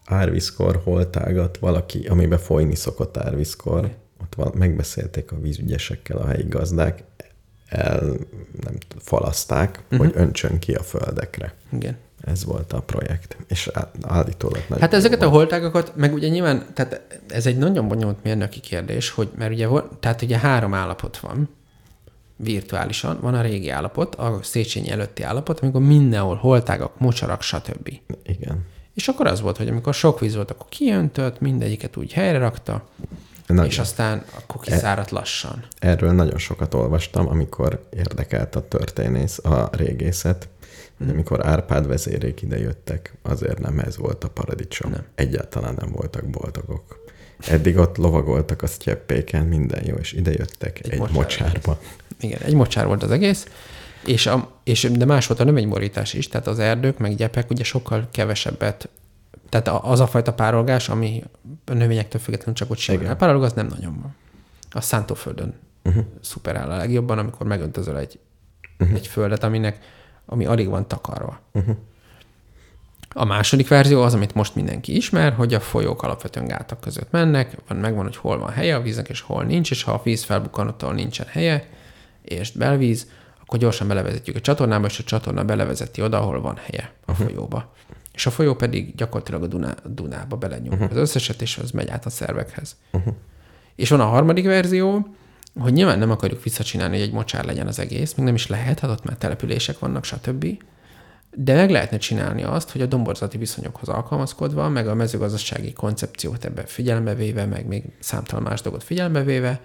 [0.04, 4.46] árvízkor holtágat valaki, amiben folyni szokott árvízkor, okay.
[4.46, 7.04] ott megbeszélték a vízügyesekkel a helyi gazdák,
[7.68, 8.00] el
[8.62, 9.98] nem falaszták, uh-huh.
[9.98, 11.54] hogy öntsön ki a földekre.
[11.72, 11.96] Igen.
[12.20, 13.70] Ez volt a projekt, és
[14.02, 14.80] állítólag nagy.
[14.80, 15.32] Hát ezeket volt.
[15.32, 19.68] a holtágakat, meg ugye nyilván, tehát ez egy nagyon bonyolult mérnöki kérdés, hogy mert ugye,
[20.00, 21.48] tehát ugye három állapot van,
[22.36, 23.18] virtuálisan.
[23.20, 28.00] Van a régi állapot, a Széchenyi előtti állapot, amikor mindenhol holtágak, mocsarak, stb.
[28.24, 28.64] Igen.
[28.94, 32.88] És akkor az volt, hogy amikor sok víz volt, akkor kiöntött, mindegyiket úgy helyre rakta,
[33.54, 33.70] nagyon.
[33.70, 35.64] és aztán akkor kiszáradt lassan.
[35.78, 40.48] Erről nagyon sokat olvastam, amikor érdekelt a történész, a régészet,
[40.98, 44.90] hogy amikor Árpád vezérék ide jöttek, azért nem ez volt a paradicsom.
[44.90, 45.04] Nem.
[45.14, 47.06] Egyáltalán nem voltak boldogok.
[47.46, 51.80] Eddig ott lovagoltak a sztyeppéken, minden jó, és ide jöttek egy, egy mocsár mocsárba.
[52.20, 53.46] Igen, egy mocsár volt az egész,
[54.04, 57.64] és, a, és de más volt a növényborítás is, tehát az erdők, meg gyepek ugye
[57.64, 58.88] sokkal kevesebbet,
[59.48, 61.24] tehát az a fajta párolgás, ami
[61.64, 64.14] a növényektől függetlenül csak ott simán elpárolog, az nem nagyon van.
[64.70, 65.54] A szántóföldön
[65.84, 66.04] uh-huh.
[66.20, 68.18] szuper áll a legjobban, amikor megöntözöl egy,
[68.78, 68.96] uh-huh.
[68.96, 69.78] egy földet, aminek
[70.26, 71.40] ami alig van takarva.
[71.52, 71.76] Uh-huh.
[73.14, 77.56] A második verzió az, amit most mindenki ismer, hogy a folyók alapvetően gátak között mennek,
[77.68, 80.24] van, megvan, hogy hol van helye a víznek, és hol nincs, és ha a víz
[80.24, 81.68] felbukkanottal nincsen helye,
[82.22, 83.10] és belvíz,
[83.40, 87.26] akkor gyorsan belevezetjük a csatornába, és a csatorna belevezeti oda, ahol van helye a uh-huh.
[87.26, 87.72] folyóba.
[88.18, 90.90] És a folyó pedig gyakorlatilag a Duná, Dunába belenyom uh-huh.
[90.90, 92.76] az összeset, és az megy át a szervekhez.
[92.92, 93.14] Uh-huh.
[93.74, 95.06] És van a harmadik verzió,
[95.58, 98.80] hogy nyilván nem akarjuk visszacsinálni, hogy egy mocsár legyen az egész, még nem is lehet,
[98.80, 100.46] hát ott már települések vannak, stb.
[101.34, 106.62] De meg lehetne csinálni azt, hogy a domborzati viszonyokhoz alkalmazkodva, meg a mezőgazdasági koncepciót ebbe
[106.66, 109.60] figyelembe véve, meg még számtalan más dolgot figyelembe véve,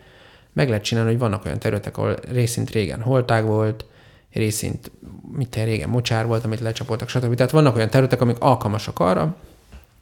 [0.53, 3.85] meg lehet csinálni, hogy vannak olyan területek, ahol részint régen holtág volt,
[4.33, 4.91] részint
[5.31, 7.35] mit régen mocsár volt, amit lecsapoltak, stb.
[7.35, 9.35] Tehát vannak olyan területek, amik alkalmasak arra,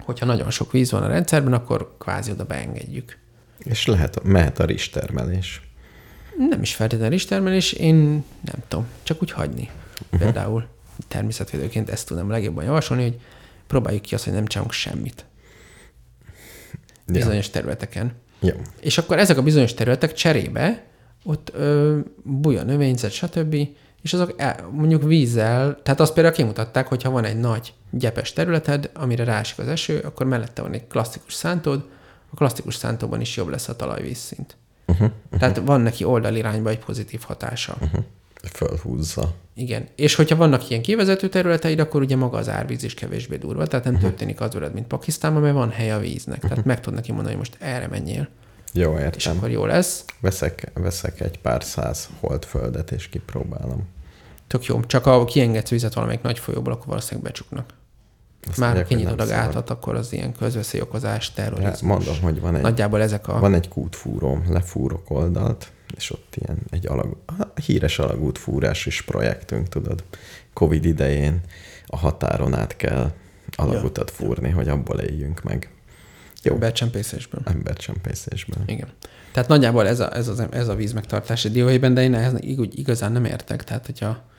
[0.03, 3.17] hogyha nagyon sok víz van a rendszerben, akkor kvázi oda beengedjük.
[3.57, 5.61] És lehet, mehet a rizstermelés.
[6.49, 7.95] Nem is feltétlenül rizstermelés, én
[8.41, 9.69] nem tudom, csak úgy hagyni.
[10.03, 10.19] Uh-huh.
[10.19, 10.65] Például
[11.07, 13.19] természetvédőként ezt tudom legjobban javasolni, hogy
[13.67, 15.25] próbáljuk ki azt, hogy nem csinálunk semmit.
[17.05, 17.51] Bizonyos ja.
[17.51, 18.13] területeken.
[18.39, 18.53] Ja.
[18.79, 20.83] És akkor ezek a bizonyos területek cserébe,
[21.23, 23.55] ott ö, buja növényzet, stb.,
[24.01, 28.33] és azok el, mondjuk vízzel, tehát azt például kimutatták, hogy ha van egy nagy gyepes
[28.33, 31.83] területed, amire rásik az eső, akkor mellette van egy klasszikus szántód,
[32.31, 34.57] a klasszikus szántóban is jobb lesz a talajvízszint.
[34.87, 35.39] Uh-huh, uh-huh.
[35.39, 37.77] Tehát van neki oldalirányba egy pozitív hatása.
[37.81, 38.03] Uh-huh.
[38.53, 39.33] Fölhúzza.
[39.53, 39.87] Igen.
[39.95, 43.67] És hogyha vannak ilyen kivezető területeid, akkor ugye maga az árvíz is kevésbé durva.
[43.67, 46.39] Tehát nem történik az veled, mint Pakisztánban, mert van hely a víznek.
[46.39, 48.27] Tehát meg tudnak neki mondani, hogy most erre menjél.
[48.73, 49.37] Jó, És értem.
[49.37, 50.05] akkor jó lesz.
[50.19, 53.87] Veszek, veszek egy pár száz holdföldet, és kipróbálom.
[54.47, 54.79] Tök jó.
[54.85, 57.73] Csak ha kiengedsz vizet valamelyik nagy folyóból, akkor valószínűleg becsuknak.
[58.47, 59.43] Azt Már mondják, kinyitod a szabad.
[59.43, 61.81] gátat, akkor az ilyen közveszélyokozás, Ja, terrorizmus.
[61.81, 63.39] mondom, hogy van egy, Nagyjából ezek a...
[63.39, 67.17] van egy kútfúróm, lefúrok oldalt, és ott ilyen egy alag,
[67.65, 70.03] híres alagútfúrás is projektünk, tudod.
[70.53, 71.39] Covid idején
[71.85, 73.11] a határon át kell
[73.55, 75.69] alagutat fúrni, hogy abból éljünk meg.
[76.43, 77.41] Jó, Becsempészésből.
[77.45, 78.63] embercsempészésben.
[78.65, 78.87] Igen.
[79.31, 82.79] Tehát nagyjából ez a, ez, az, ez a víz megtartási dióhéjban, de én ehhez úgy
[82.79, 83.63] igazán nem értek.
[83.63, 84.29] Tehát, hogyha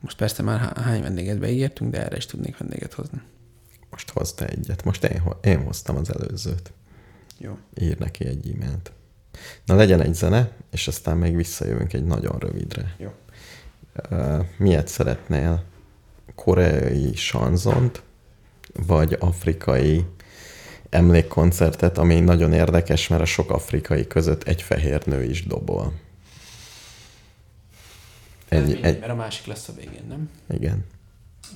[0.00, 3.20] most persze már há- hány vendéget beígértünk, de erre is tudnék vendéget hozni.
[3.90, 4.84] Most hozta egyet.
[4.84, 6.72] Most én, én hoztam az előzőt.
[7.38, 7.58] Jó.
[7.80, 8.92] Ír neki egy e-mailt.
[9.64, 12.94] Na legyen egy zene, és aztán még visszajövünk egy nagyon rövidre.
[12.98, 13.12] Jó.
[14.10, 15.64] Uh, miért szeretnél?
[16.34, 18.02] Koreai sanzont,
[18.86, 20.04] vagy afrikai
[20.91, 25.93] emlékkoncertet, ami nagyon érdekes, mert a sok afrikai között egy fehér nő is dobol.
[28.49, 30.29] Ennyi, egy, Mert a másik lesz a végén, nem?
[30.49, 30.85] igen,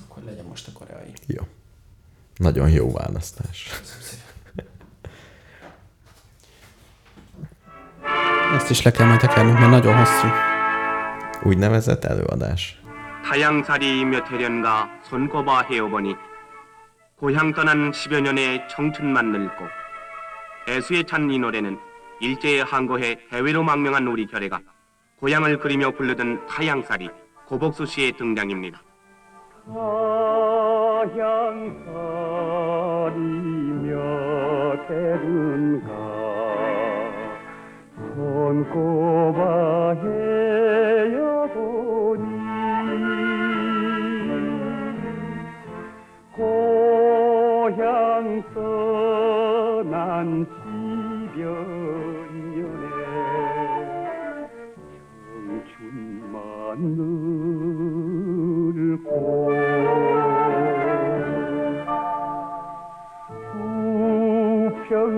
[0.08, 1.12] Akkor legyen most a koreai.
[1.26, 1.42] jó.
[2.36, 3.68] Nagyon jó választás.
[8.54, 10.26] Ezt is le kell majd tekernünk, mert nagyon hosszú.
[11.42, 12.80] Úgynevezett előadás.
[13.30, 16.14] 타양살이이며 대련가 손꼽아 해오보니
[17.19, 19.65] 고향 떠난 10여 년의 청춘만 늙고
[20.69, 21.79] 애수에 찬 이 노래는
[22.19, 24.59] 일제에 항거해 해외로 망명한 우리 결애가
[25.19, 27.09] 고향을 그리며 부르던 타양살이
[27.47, 28.81] 고복수 씨의 등장입니다.
[33.07, 35.87] 타양살이며 대른가
[38.15, 40.26] 손꼽아 해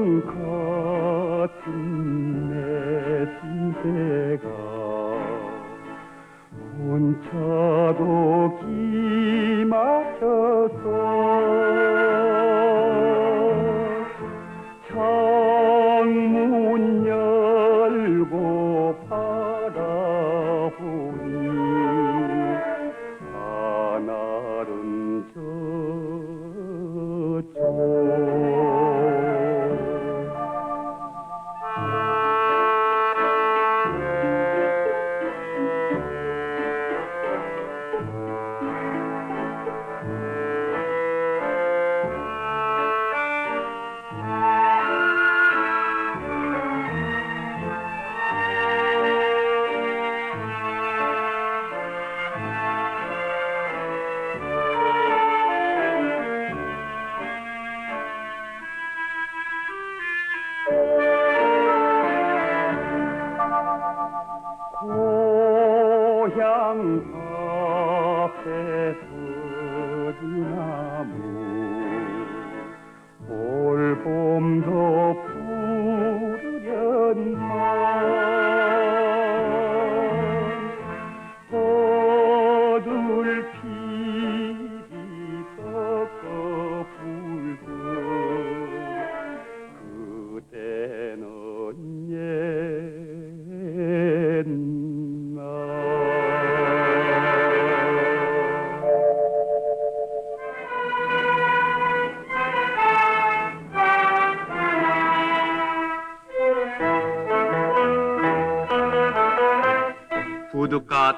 [0.03, 0.48] and.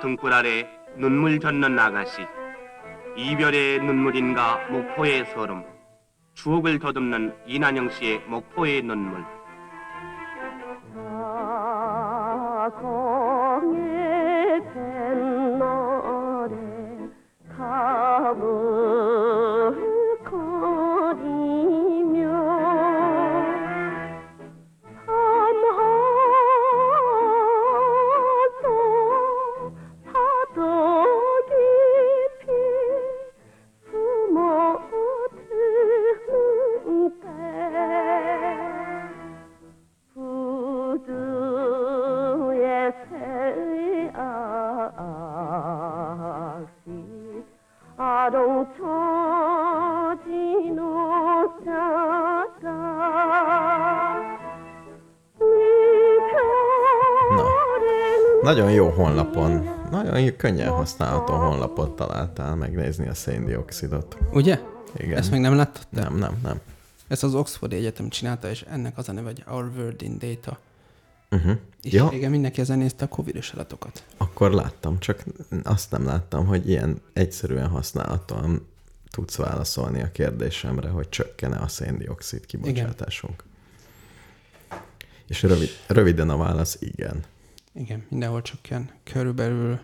[0.02, 0.68] 등불 아래
[0.98, 2.26] 눈물 젖는 아가씨
[3.16, 5.64] 이별의 눈물인가 목포의 서름
[6.34, 9.24] 추억을 더듬는 이난영 씨의 목포의 눈물
[58.92, 64.18] honlapon, nagyon könnyen használható honlapot találtál megnézni a széndiokszidot.
[64.34, 64.60] Ugye?
[64.98, 65.18] Igen.
[65.18, 65.88] Ezt még nem láttad?
[65.94, 66.02] te?
[66.02, 66.60] Nem, nem, nem.
[67.08, 70.60] Ezt az Oxford Egyetem csinálta, és ennek az a neve, hogy Our World in Data.
[71.32, 71.58] Uh-huh.
[71.82, 74.04] És Ja, régen mindenki ezen nézte a Covid-os adatokat.
[74.18, 75.24] akkor láttam, csak
[75.64, 78.68] azt nem láttam, hogy ilyen egyszerűen használhatóan
[79.12, 83.44] tudsz válaszolni a kérdésemre, hogy csökkene a széndiokszid kibocsátásunk.
[85.28, 87.24] És rövid, röviden a válasz igen.
[87.74, 88.92] Igen, mindenhol csökken.
[89.04, 89.80] Körülbelül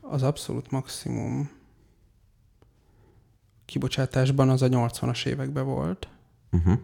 [0.00, 1.50] az abszolút maximum
[3.64, 6.08] kibocsátásban az a 80-as években volt,
[6.52, 6.78] Uh-huh.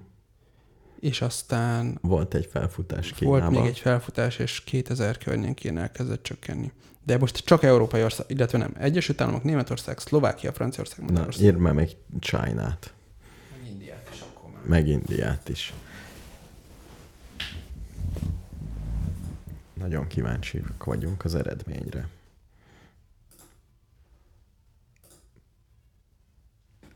[1.00, 3.60] és aztán Volt egy felfutás Volt Kínában.
[3.62, 6.72] még egy felfutás, és 2000 környékén elkezdett csökkenni.
[7.04, 8.74] De most csak európai ország, illetve nem.
[8.78, 11.44] Egyesült Államok, Németország, Szlovákia, Franciaország, Na, Magyarország.
[11.44, 12.92] írd meg még China-t,
[13.68, 14.62] Indiát is akkor már.
[14.64, 15.72] meg Indiát is.
[19.82, 22.08] Nagyon kíváncsiak vagyunk az eredményre.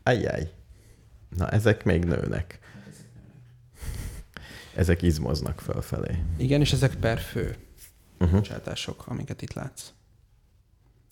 [0.03, 0.51] Ajjaj.
[1.37, 2.59] Na, ezek még nőnek.
[4.75, 6.23] Ezek izmoznak fölfelé.
[6.37, 7.55] Igen, és ezek per fő
[8.19, 8.39] Uh-huh.
[8.39, 9.91] bocsátások, amiket itt látsz.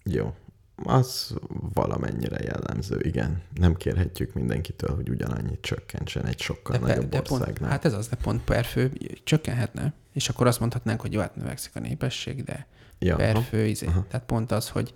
[0.03, 0.35] Jó.
[0.84, 1.34] Az
[1.73, 3.41] valamennyire jellemző, igen.
[3.53, 7.69] Nem kérhetjük mindenkitől, hogy ugyanannyit csökkentsen egy sokkal De, nagyobb de pont, országnál.
[7.69, 8.91] hát ez az, de pont per fő
[9.23, 12.68] csökkenhetne, és akkor azt mondhatnánk, hogy jó, hát növekszik a népesség, de
[12.99, 13.43] ja, per aha.
[13.43, 13.85] fő izé.
[13.85, 14.06] aha.
[14.10, 14.93] Tehát pont az, hogy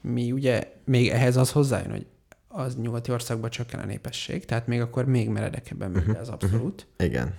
[0.00, 2.06] mi ugye, még ehhez az hozzájön, hogy
[2.48, 6.86] az nyugati országban csökken a népesség, tehát még akkor még meredekebben megy Mhm, az abszolút.
[6.98, 7.34] Igen.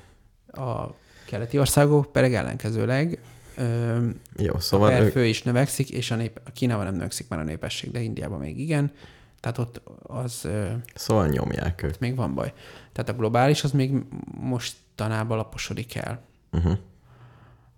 [0.47, 0.85] A
[1.25, 3.19] keleti országok pedig ellenkezőleg
[3.61, 7.27] ö, Jó, szóval a ők, perfő is növekszik, és a, nép, a Kínában nem növekszik
[7.27, 8.91] már a népesség, de Indiában még igen.
[9.39, 10.47] Tehát ott az
[10.95, 11.99] szóval nyomják ők.
[11.99, 12.53] még van baj.
[12.91, 13.93] Tehát a globális az még
[14.41, 16.21] mostanában laposodik el.
[16.51, 16.77] Uh-huh.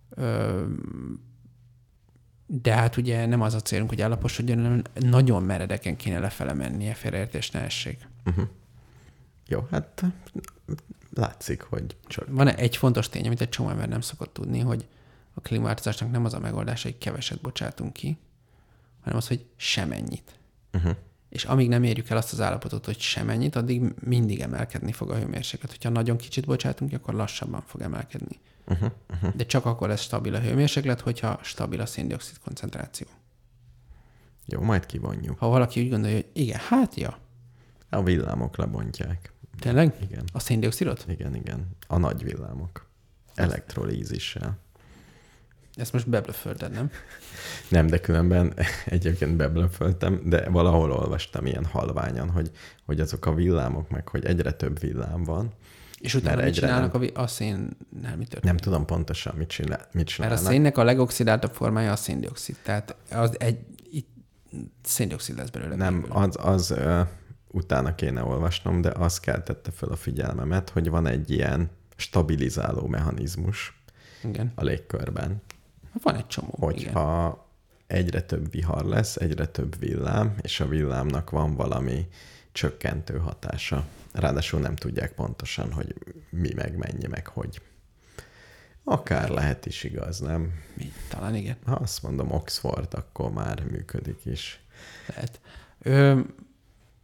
[0.09, 0.63] Ö,
[2.45, 6.93] de hát ugye nem az a célunk, hogy ellaposodjon, hanem nagyon meredeken kéne lefele mennie,
[6.93, 8.07] félreértés ne essék.
[9.47, 10.03] Jó, hát
[11.13, 12.25] látszik, hogy csak.
[12.29, 14.87] Van egy fontos tény, amit egy csomó ember nem szokott tudni, hogy
[15.33, 18.17] a klímaváltozásnak nem az a megoldás, hogy keveset bocsátunk ki,
[19.01, 20.39] hanem az, hogy semennyit.
[20.73, 20.95] Uh-huh.
[21.29, 25.15] És amíg nem érjük el azt az állapotot, hogy semennyit, addig mindig emelkedni fog a
[25.15, 25.71] hőmérséklet.
[25.71, 28.39] Hogyha nagyon kicsit bocsátunk ki, akkor lassabban fog emelkedni.
[28.67, 28.91] Uh-huh.
[29.09, 29.35] Uh-huh.
[29.35, 33.07] De csak akkor lesz stabil a hőmérséklet, hogyha stabil a széndiokszid koncentráció.
[34.45, 35.39] Jó, majd kivonjuk.
[35.39, 37.17] Ha valaki úgy gondolja, hogy igen, hát ja,
[37.89, 39.31] A villámok lebontják.
[39.59, 39.95] tényleg?
[40.01, 40.23] Igen.
[40.33, 41.05] A széndiokszidot?
[41.07, 41.67] Igen, igen.
[41.87, 42.87] A nagy villámok.
[43.35, 44.57] Elektrolízissel.
[45.75, 46.91] Ezt most beblöfölded, nem?
[47.67, 48.53] Nem, de különben
[48.85, 52.51] egyébként beblöföltem, de valahol olvastam ilyen halványan, hogy,
[52.85, 55.51] hogy azok a villámok, meg hogy egyre több villám van.
[55.99, 57.09] És utána Mert mit csinálnak nem.
[57.13, 57.75] a, szénnel?
[57.91, 58.43] Mi történik?
[58.43, 60.39] Nem tudom pontosan, mit, csinál, mit Mert csinálnak.
[60.39, 62.55] a szénnek a legoxidáltabb formája a széndiokszid.
[62.63, 63.59] Tehát az egy
[63.91, 64.09] itt
[64.81, 65.75] széndiokszid lesz belőle.
[65.75, 66.15] Nem, végül.
[66.15, 67.01] az, az ö,
[67.47, 73.81] utána kéne olvasnom, de az keltette fel a figyelmemet, hogy van egy ilyen stabilizáló mechanizmus
[74.23, 74.51] Igen.
[74.55, 75.41] a légkörben,
[76.01, 76.53] Van egy csomó.
[76.57, 76.93] igen.
[76.93, 77.47] hogyha
[77.87, 82.07] egyre több vihar lesz, egyre több villám, és a villámnak van valami
[82.51, 83.85] csökkentő hatása.
[84.11, 85.95] Ráadásul nem tudják pontosan, hogy
[86.29, 87.61] mi meg mennyi, meg hogy.
[88.83, 90.53] Akár lehet is igaz, nem?
[90.73, 90.91] Mi?
[91.09, 91.57] Talán igen.
[91.65, 94.63] Ha azt mondom Oxford, akkor már működik is.
[95.07, 95.39] Lehet.
[95.81, 96.19] Ö,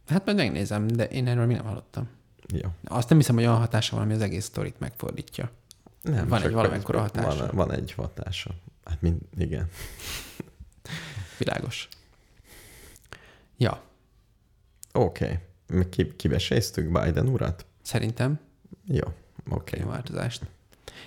[0.06, 2.08] hát majd megnézem, de én erről mi nem hallottam.
[2.52, 2.68] Jó.
[2.84, 5.50] Azt nem hiszem, hogy olyan hatása van, ami az egész sztorit megfordítja.
[6.02, 7.36] Nem, Van egy valamekkora hatása.
[7.36, 8.50] Van, van egy hatása.
[8.90, 9.68] Hát mind, igen.
[11.38, 11.88] Világos.
[13.56, 13.82] Ja,
[14.92, 15.40] Oké.
[15.66, 15.88] Okay.
[15.88, 17.66] Ki, kiveséztük Biden urat?
[17.82, 18.40] szerintem
[18.86, 19.06] Jó,
[19.50, 19.76] oké.
[19.76, 19.90] Okay.
[19.90, 20.46] változást.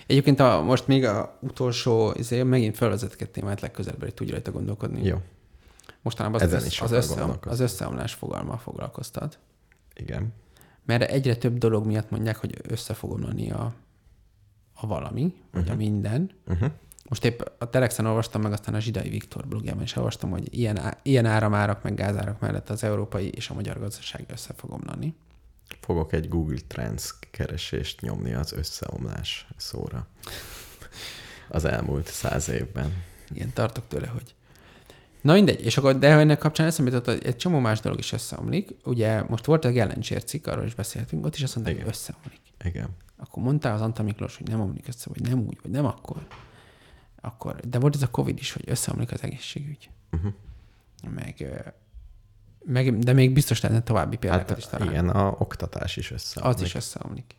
[0.08, 4.52] Egyébként a, most még a utolsó, izé, megint felvezetek egy témát legközelebb, hogy tudj rajta
[4.52, 5.04] gondolkodni.
[5.04, 5.22] Jó,
[6.02, 7.54] Mostanában Ezen az, is az, sokat össze, gondolkozom.
[7.54, 9.40] az összeomlás fogalma foglalkoztat.
[9.94, 10.34] igen.
[10.86, 13.74] Mert egyre több dolog miatt mondják, hogy össze fog omlani a,
[14.74, 16.32] a valami, vagy a minden.
[16.48, 16.72] Uh-huh.
[17.10, 20.80] Most épp a Telexen olvastam meg, aztán a Zsidai Viktor blogjában is olvastam, hogy ilyen,
[20.80, 25.16] á- ilyen áramárak meg gázárak mellett az európai és a magyar gazdaság össze fog omlani.
[25.82, 30.08] Fogok egy Google Trends keresést nyomni az összeomlás szóra.
[31.50, 33.04] Az elmúlt száz évben.
[33.30, 34.36] Igen, tartok tőle, hogy...
[35.22, 38.12] Na mindegy, és akkor, de ennek kapcsán eszembe jutott, hogy egy csomó más dolog is
[38.12, 38.76] összeomlik.
[38.84, 41.88] Ugye most volt egy Gellencsér cikk, arról is beszéltünk, ott is azt hogy Igen.
[41.88, 42.40] összeomlik.
[42.64, 42.90] Igen.
[43.18, 46.28] Akkor mondta az Antal Miklós, hogy nem omlik össze, vagy nem úgy, vagy nem akkor.
[47.24, 47.56] Akkor.
[47.56, 49.90] De volt ez a Covid is, hogy összeomlik az egészségügy.
[50.12, 50.34] Uh-huh.
[51.16, 51.64] Meg,
[52.66, 54.94] meg, de még biztos lehetne további példákat is Hát találni.
[54.94, 56.56] igen, a oktatás is összeomlik.
[56.56, 57.36] Az is összeomlik.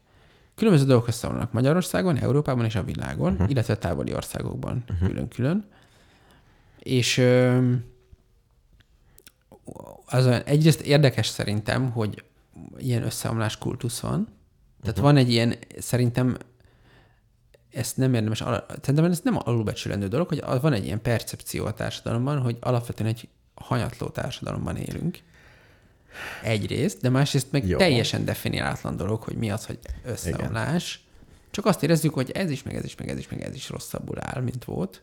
[0.54, 3.50] Különböző dolgok összeomlanak Magyarországon, Európában és a világon, uh-huh.
[3.50, 5.08] illetve távoli országokban uh-huh.
[5.08, 5.68] külön-külön.
[6.78, 7.18] És
[10.06, 12.24] az olyan- egyrészt érdekes szerintem, hogy
[12.76, 14.28] ilyen összeomlás kultusz van.
[14.82, 16.36] Tehát van egy ilyen, szerintem
[17.74, 18.38] ezt nem érdemes,
[18.80, 23.28] szerintem ez nem alulbecsülendő dolog, hogy van egy ilyen percepció a társadalomban, hogy alapvetően egy
[23.54, 25.18] hanyatló társadalomban élünk.
[26.42, 27.78] Egyrészt, de másrészt meg Jó.
[27.78, 30.94] Teljesen definiálatlan dolog, hogy mi az, hogy összeomlás.
[30.94, 31.12] Igen.
[31.50, 33.68] Csak azt érezzük, hogy ez is, meg ez is, meg ez is, meg ez is
[33.68, 35.02] rosszabbul áll, mint volt.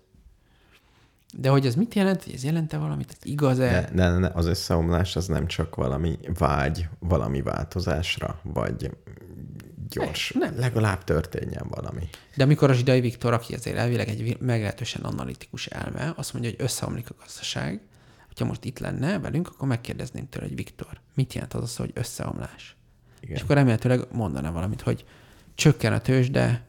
[1.37, 3.69] De hogy ez mit jelent, hogy ez jelente valamit, ez igaz-e?
[3.71, 8.91] De, de, de az összeomlás az nem csak valami vágy valami változásra, vagy
[9.91, 10.31] gyors.
[10.31, 10.59] Nem.
[10.59, 12.09] Legalább történjen valami.
[12.35, 16.61] De amikor a Zsidai Viktor, aki azért elvileg egy meglehetősen analitikus elme, azt mondja, hogy
[16.61, 17.81] összeomlik a gazdaság,
[18.27, 21.91] hogyha most itt lenne velünk, akkor megkérdezném tőle, hogy Viktor, mit jelent az az, hogy
[21.93, 22.75] összeomlás?
[23.19, 23.35] Igen.
[23.35, 25.05] És akkor remélhetőleg mondaná valamit, hogy
[25.55, 26.65] csökken a tőzsde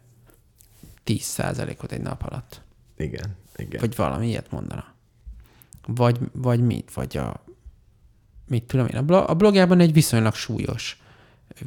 [1.07, 2.61] 10%-ot egy nap alatt.
[2.97, 3.81] Igen, igen.
[3.81, 4.95] Vagy valami ilyet mondana.
[5.87, 6.93] Vagy, vagy mit?
[6.95, 7.45] Vagy a...
[8.47, 8.97] Mit tudom én?
[8.97, 11.02] A, blo- a blogjában egy viszonylag súlyos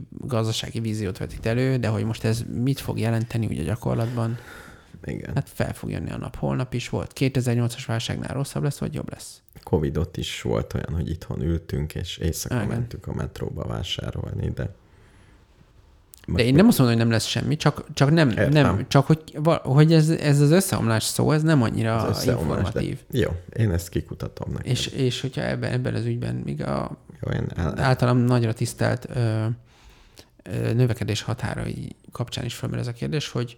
[0.10, 4.38] gazdasági víziót vetít elő, de hogy most ez mit fog jelenteni ugye gyakorlatban,
[5.04, 5.32] igen.
[5.36, 6.36] hát fel fog jönni a nap.
[6.36, 7.12] Holnap is volt.
[7.16, 9.42] 2008-as válságnál rosszabb lesz, vagy jobb lesz?
[9.64, 12.68] Covidot is volt olyan, hogy itthon ültünk, és éjszaka Igen.
[12.68, 14.70] mentünk a metróba vásárolni, de...
[16.28, 18.52] De én nem azt mondom, hogy nem lesz semmi, csak, csak nem, Értem.
[18.52, 23.00] nem, csak hogy, hogy ez, ez az összeomlás szó, ez nem annyira Az informatív.
[23.10, 23.20] De...
[23.20, 24.72] Jó, én ezt kikutatom neked.
[24.72, 27.80] És, és hogyha ebben, ebben az ügyben, még a Jó, én el...
[27.80, 29.46] általam nagyra tisztelt ö,
[30.52, 33.58] növekedés határai kapcsán is felmerül ez a kérdés, hogy,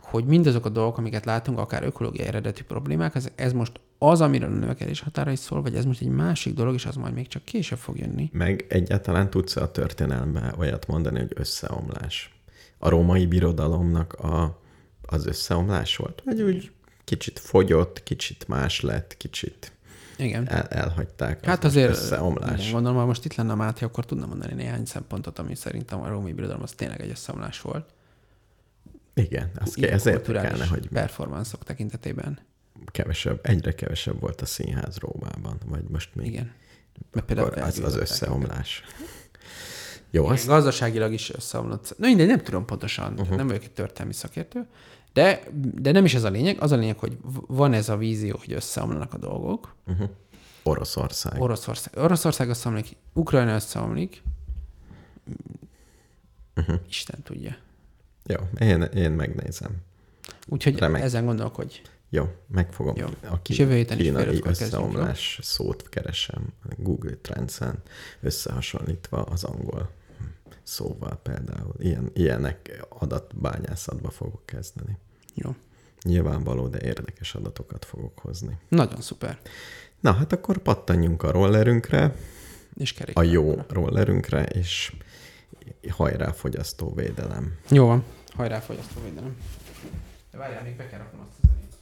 [0.00, 4.52] hogy mindazok a dolgok, amiket látunk, akár ökológiai eredetű problémák, ez, ez most az, amiről
[4.52, 7.44] a növekedés határai szól, vagy ez most egy másik dolog, és az majd még csak
[7.44, 8.30] később fog jönni.
[8.32, 12.38] Meg egyáltalán tudsz a történelemben olyat mondani, hogy összeomlás.
[12.78, 14.60] A római birodalomnak a,
[15.02, 16.22] az összeomlás volt?
[16.24, 16.72] Vagy úgy
[17.04, 19.72] kicsit fogyott, kicsit más lett, kicsit
[20.16, 20.48] Igen.
[20.48, 21.38] el, elhagyták.
[21.42, 22.60] Az Hát azért, Összeomlás.
[22.60, 26.00] igen, gondolom, ha most itt lenne a Máté, akkor tudna mondani néhány szempontot, ami szerintem
[26.02, 27.88] a római birodalom az tényleg egy összeomlás volt.
[29.14, 32.38] Igen, az Így ke- ez kulturális érdekelne, hogy performanszok tekintetében.
[32.86, 36.52] kevesebb, egyre kevesebb volt a színház Rómában, vagy most még Igen.
[37.12, 38.82] Mert például az, az összeomlás.
[40.10, 41.94] Jó, Igen, azt gazdaságilag is összeomlott.
[41.98, 43.36] Na mindegy, nem tudom pontosan, uh-huh.
[43.36, 44.66] nem vagyok egy történelmi szakértő,
[45.14, 45.42] de,
[45.74, 46.60] de nem is ez a lényeg.
[46.60, 47.16] Az a lényeg, hogy
[47.46, 49.74] van ez a vízió, hogy összeomlanak a dolgok.
[49.86, 50.08] uh-huh.
[50.62, 51.40] Oroszország.
[51.40, 54.22] Oroszország, Oroszország összeomlik, Ukrajna összeomlik,
[56.56, 56.76] uh-huh.
[56.88, 57.56] Isten tudja.
[58.24, 59.70] Jó, én, én megnézem.
[60.46, 61.02] Úgyhogy Remek.
[61.02, 61.80] ezen gondolkodj.
[62.10, 62.96] Jó, megfogom.
[62.96, 63.06] Jó.
[63.22, 67.82] A És jövő kínai ötkor kezdjük, összeomlás szót keresem Google Trends-en,
[68.20, 69.90] összehasonlítva az angol
[70.64, 71.74] szóval például.
[71.78, 74.98] Ilyen, ilyenek adatbányászatba fogok kezdeni.
[75.34, 75.54] Jó.
[76.02, 78.58] Nyilvánvaló, de érdekes adatokat fogok hozni.
[78.68, 79.38] Nagyon szuper.
[80.00, 82.14] Na, hát akkor pattanjunk a rollerünkre,
[82.76, 83.16] És kerék.
[83.18, 84.96] a jó rollerünkre, és
[85.90, 87.58] hajrá fogyasztóvédelem.
[87.70, 88.04] Jó van.
[88.34, 89.36] Hajrá, fogyasztóvédelem.
[90.30, 91.76] De várjál, még be kell raknom azt a zenét.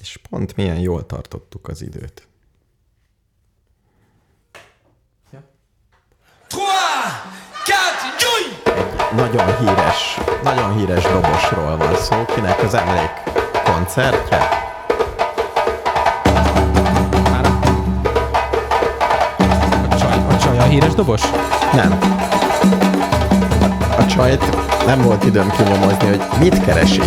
[0.00, 2.27] És pont milyen jól tartottuk az időt.
[9.16, 13.10] Nagyon híres, nagyon híres dobosról van szó, kinek az emlék
[13.64, 14.48] koncertje.
[19.90, 21.20] A csaj, a csaj a híres dobos?
[21.74, 21.98] Nem.
[23.98, 24.44] A csajt
[24.86, 27.02] nem volt időm kinyomozni, hogy mit keresi.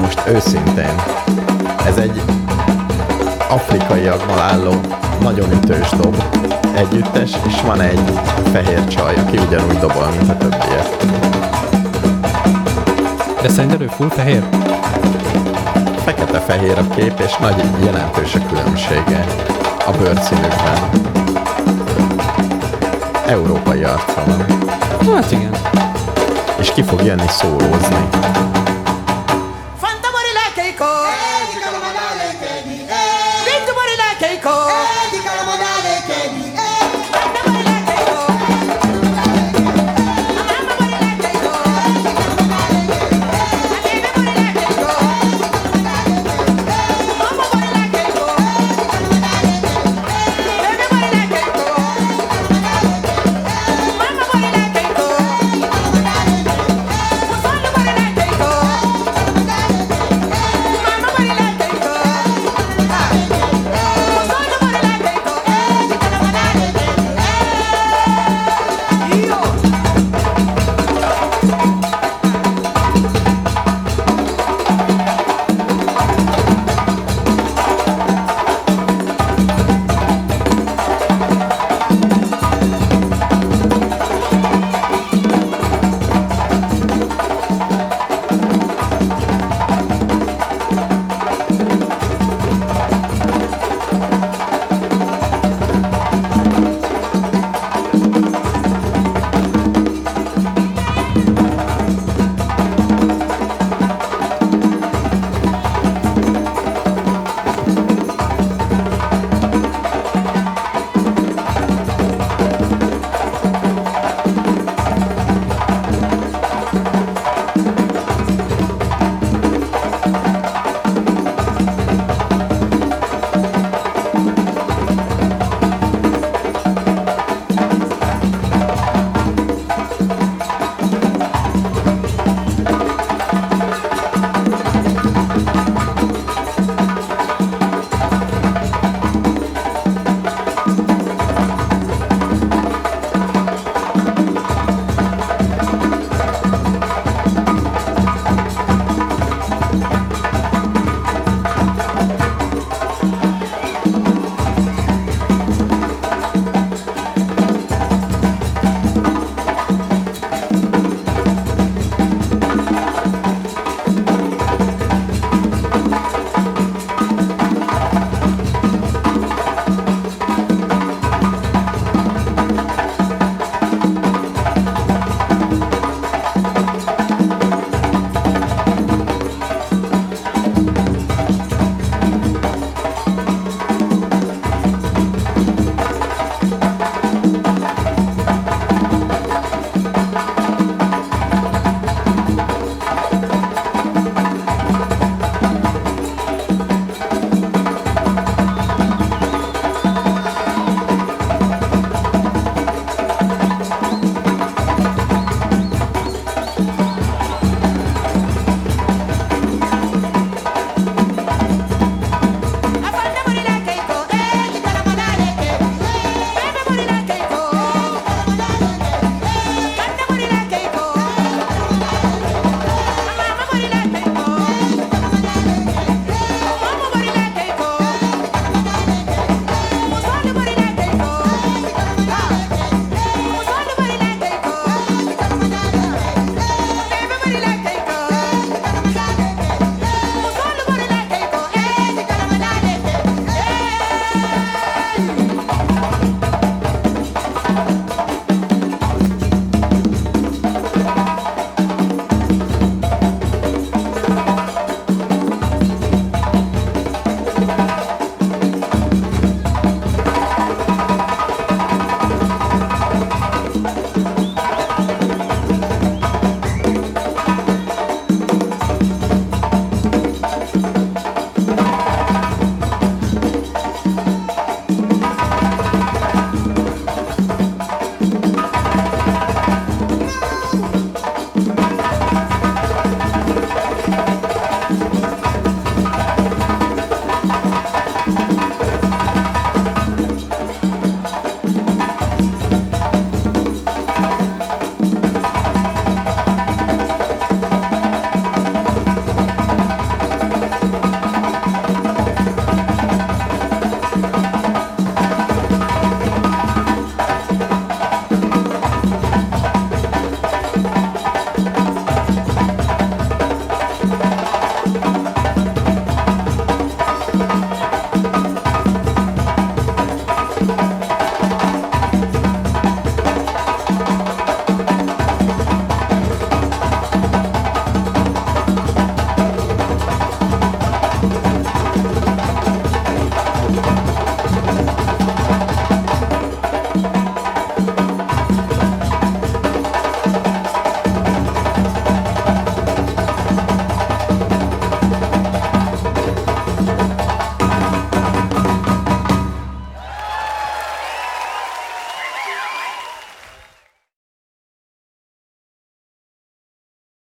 [0.00, 0.94] Most őszintén.
[1.86, 2.22] Ez egy
[3.48, 4.80] afrikaiakból álló,
[5.20, 6.41] nagyon ütős dob
[6.74, 8.12] együttes, és van egy
[8.52, 10.86] fehér csaj, aki ugyanúgy dobol, mint a többiek.
[13.42, 14.42] De szerinted ő full fehér?
[16.04, 19.24] Fekete-fehér a kép, és nagy jelentős a különbsége
[19.86, 20.90] a bőrszínükben.
[23.26, 24.46] Európai arca van.
[25.14, 25.54] Hát igen.
[26.58, 28.08] És ki fog jönni szólózni.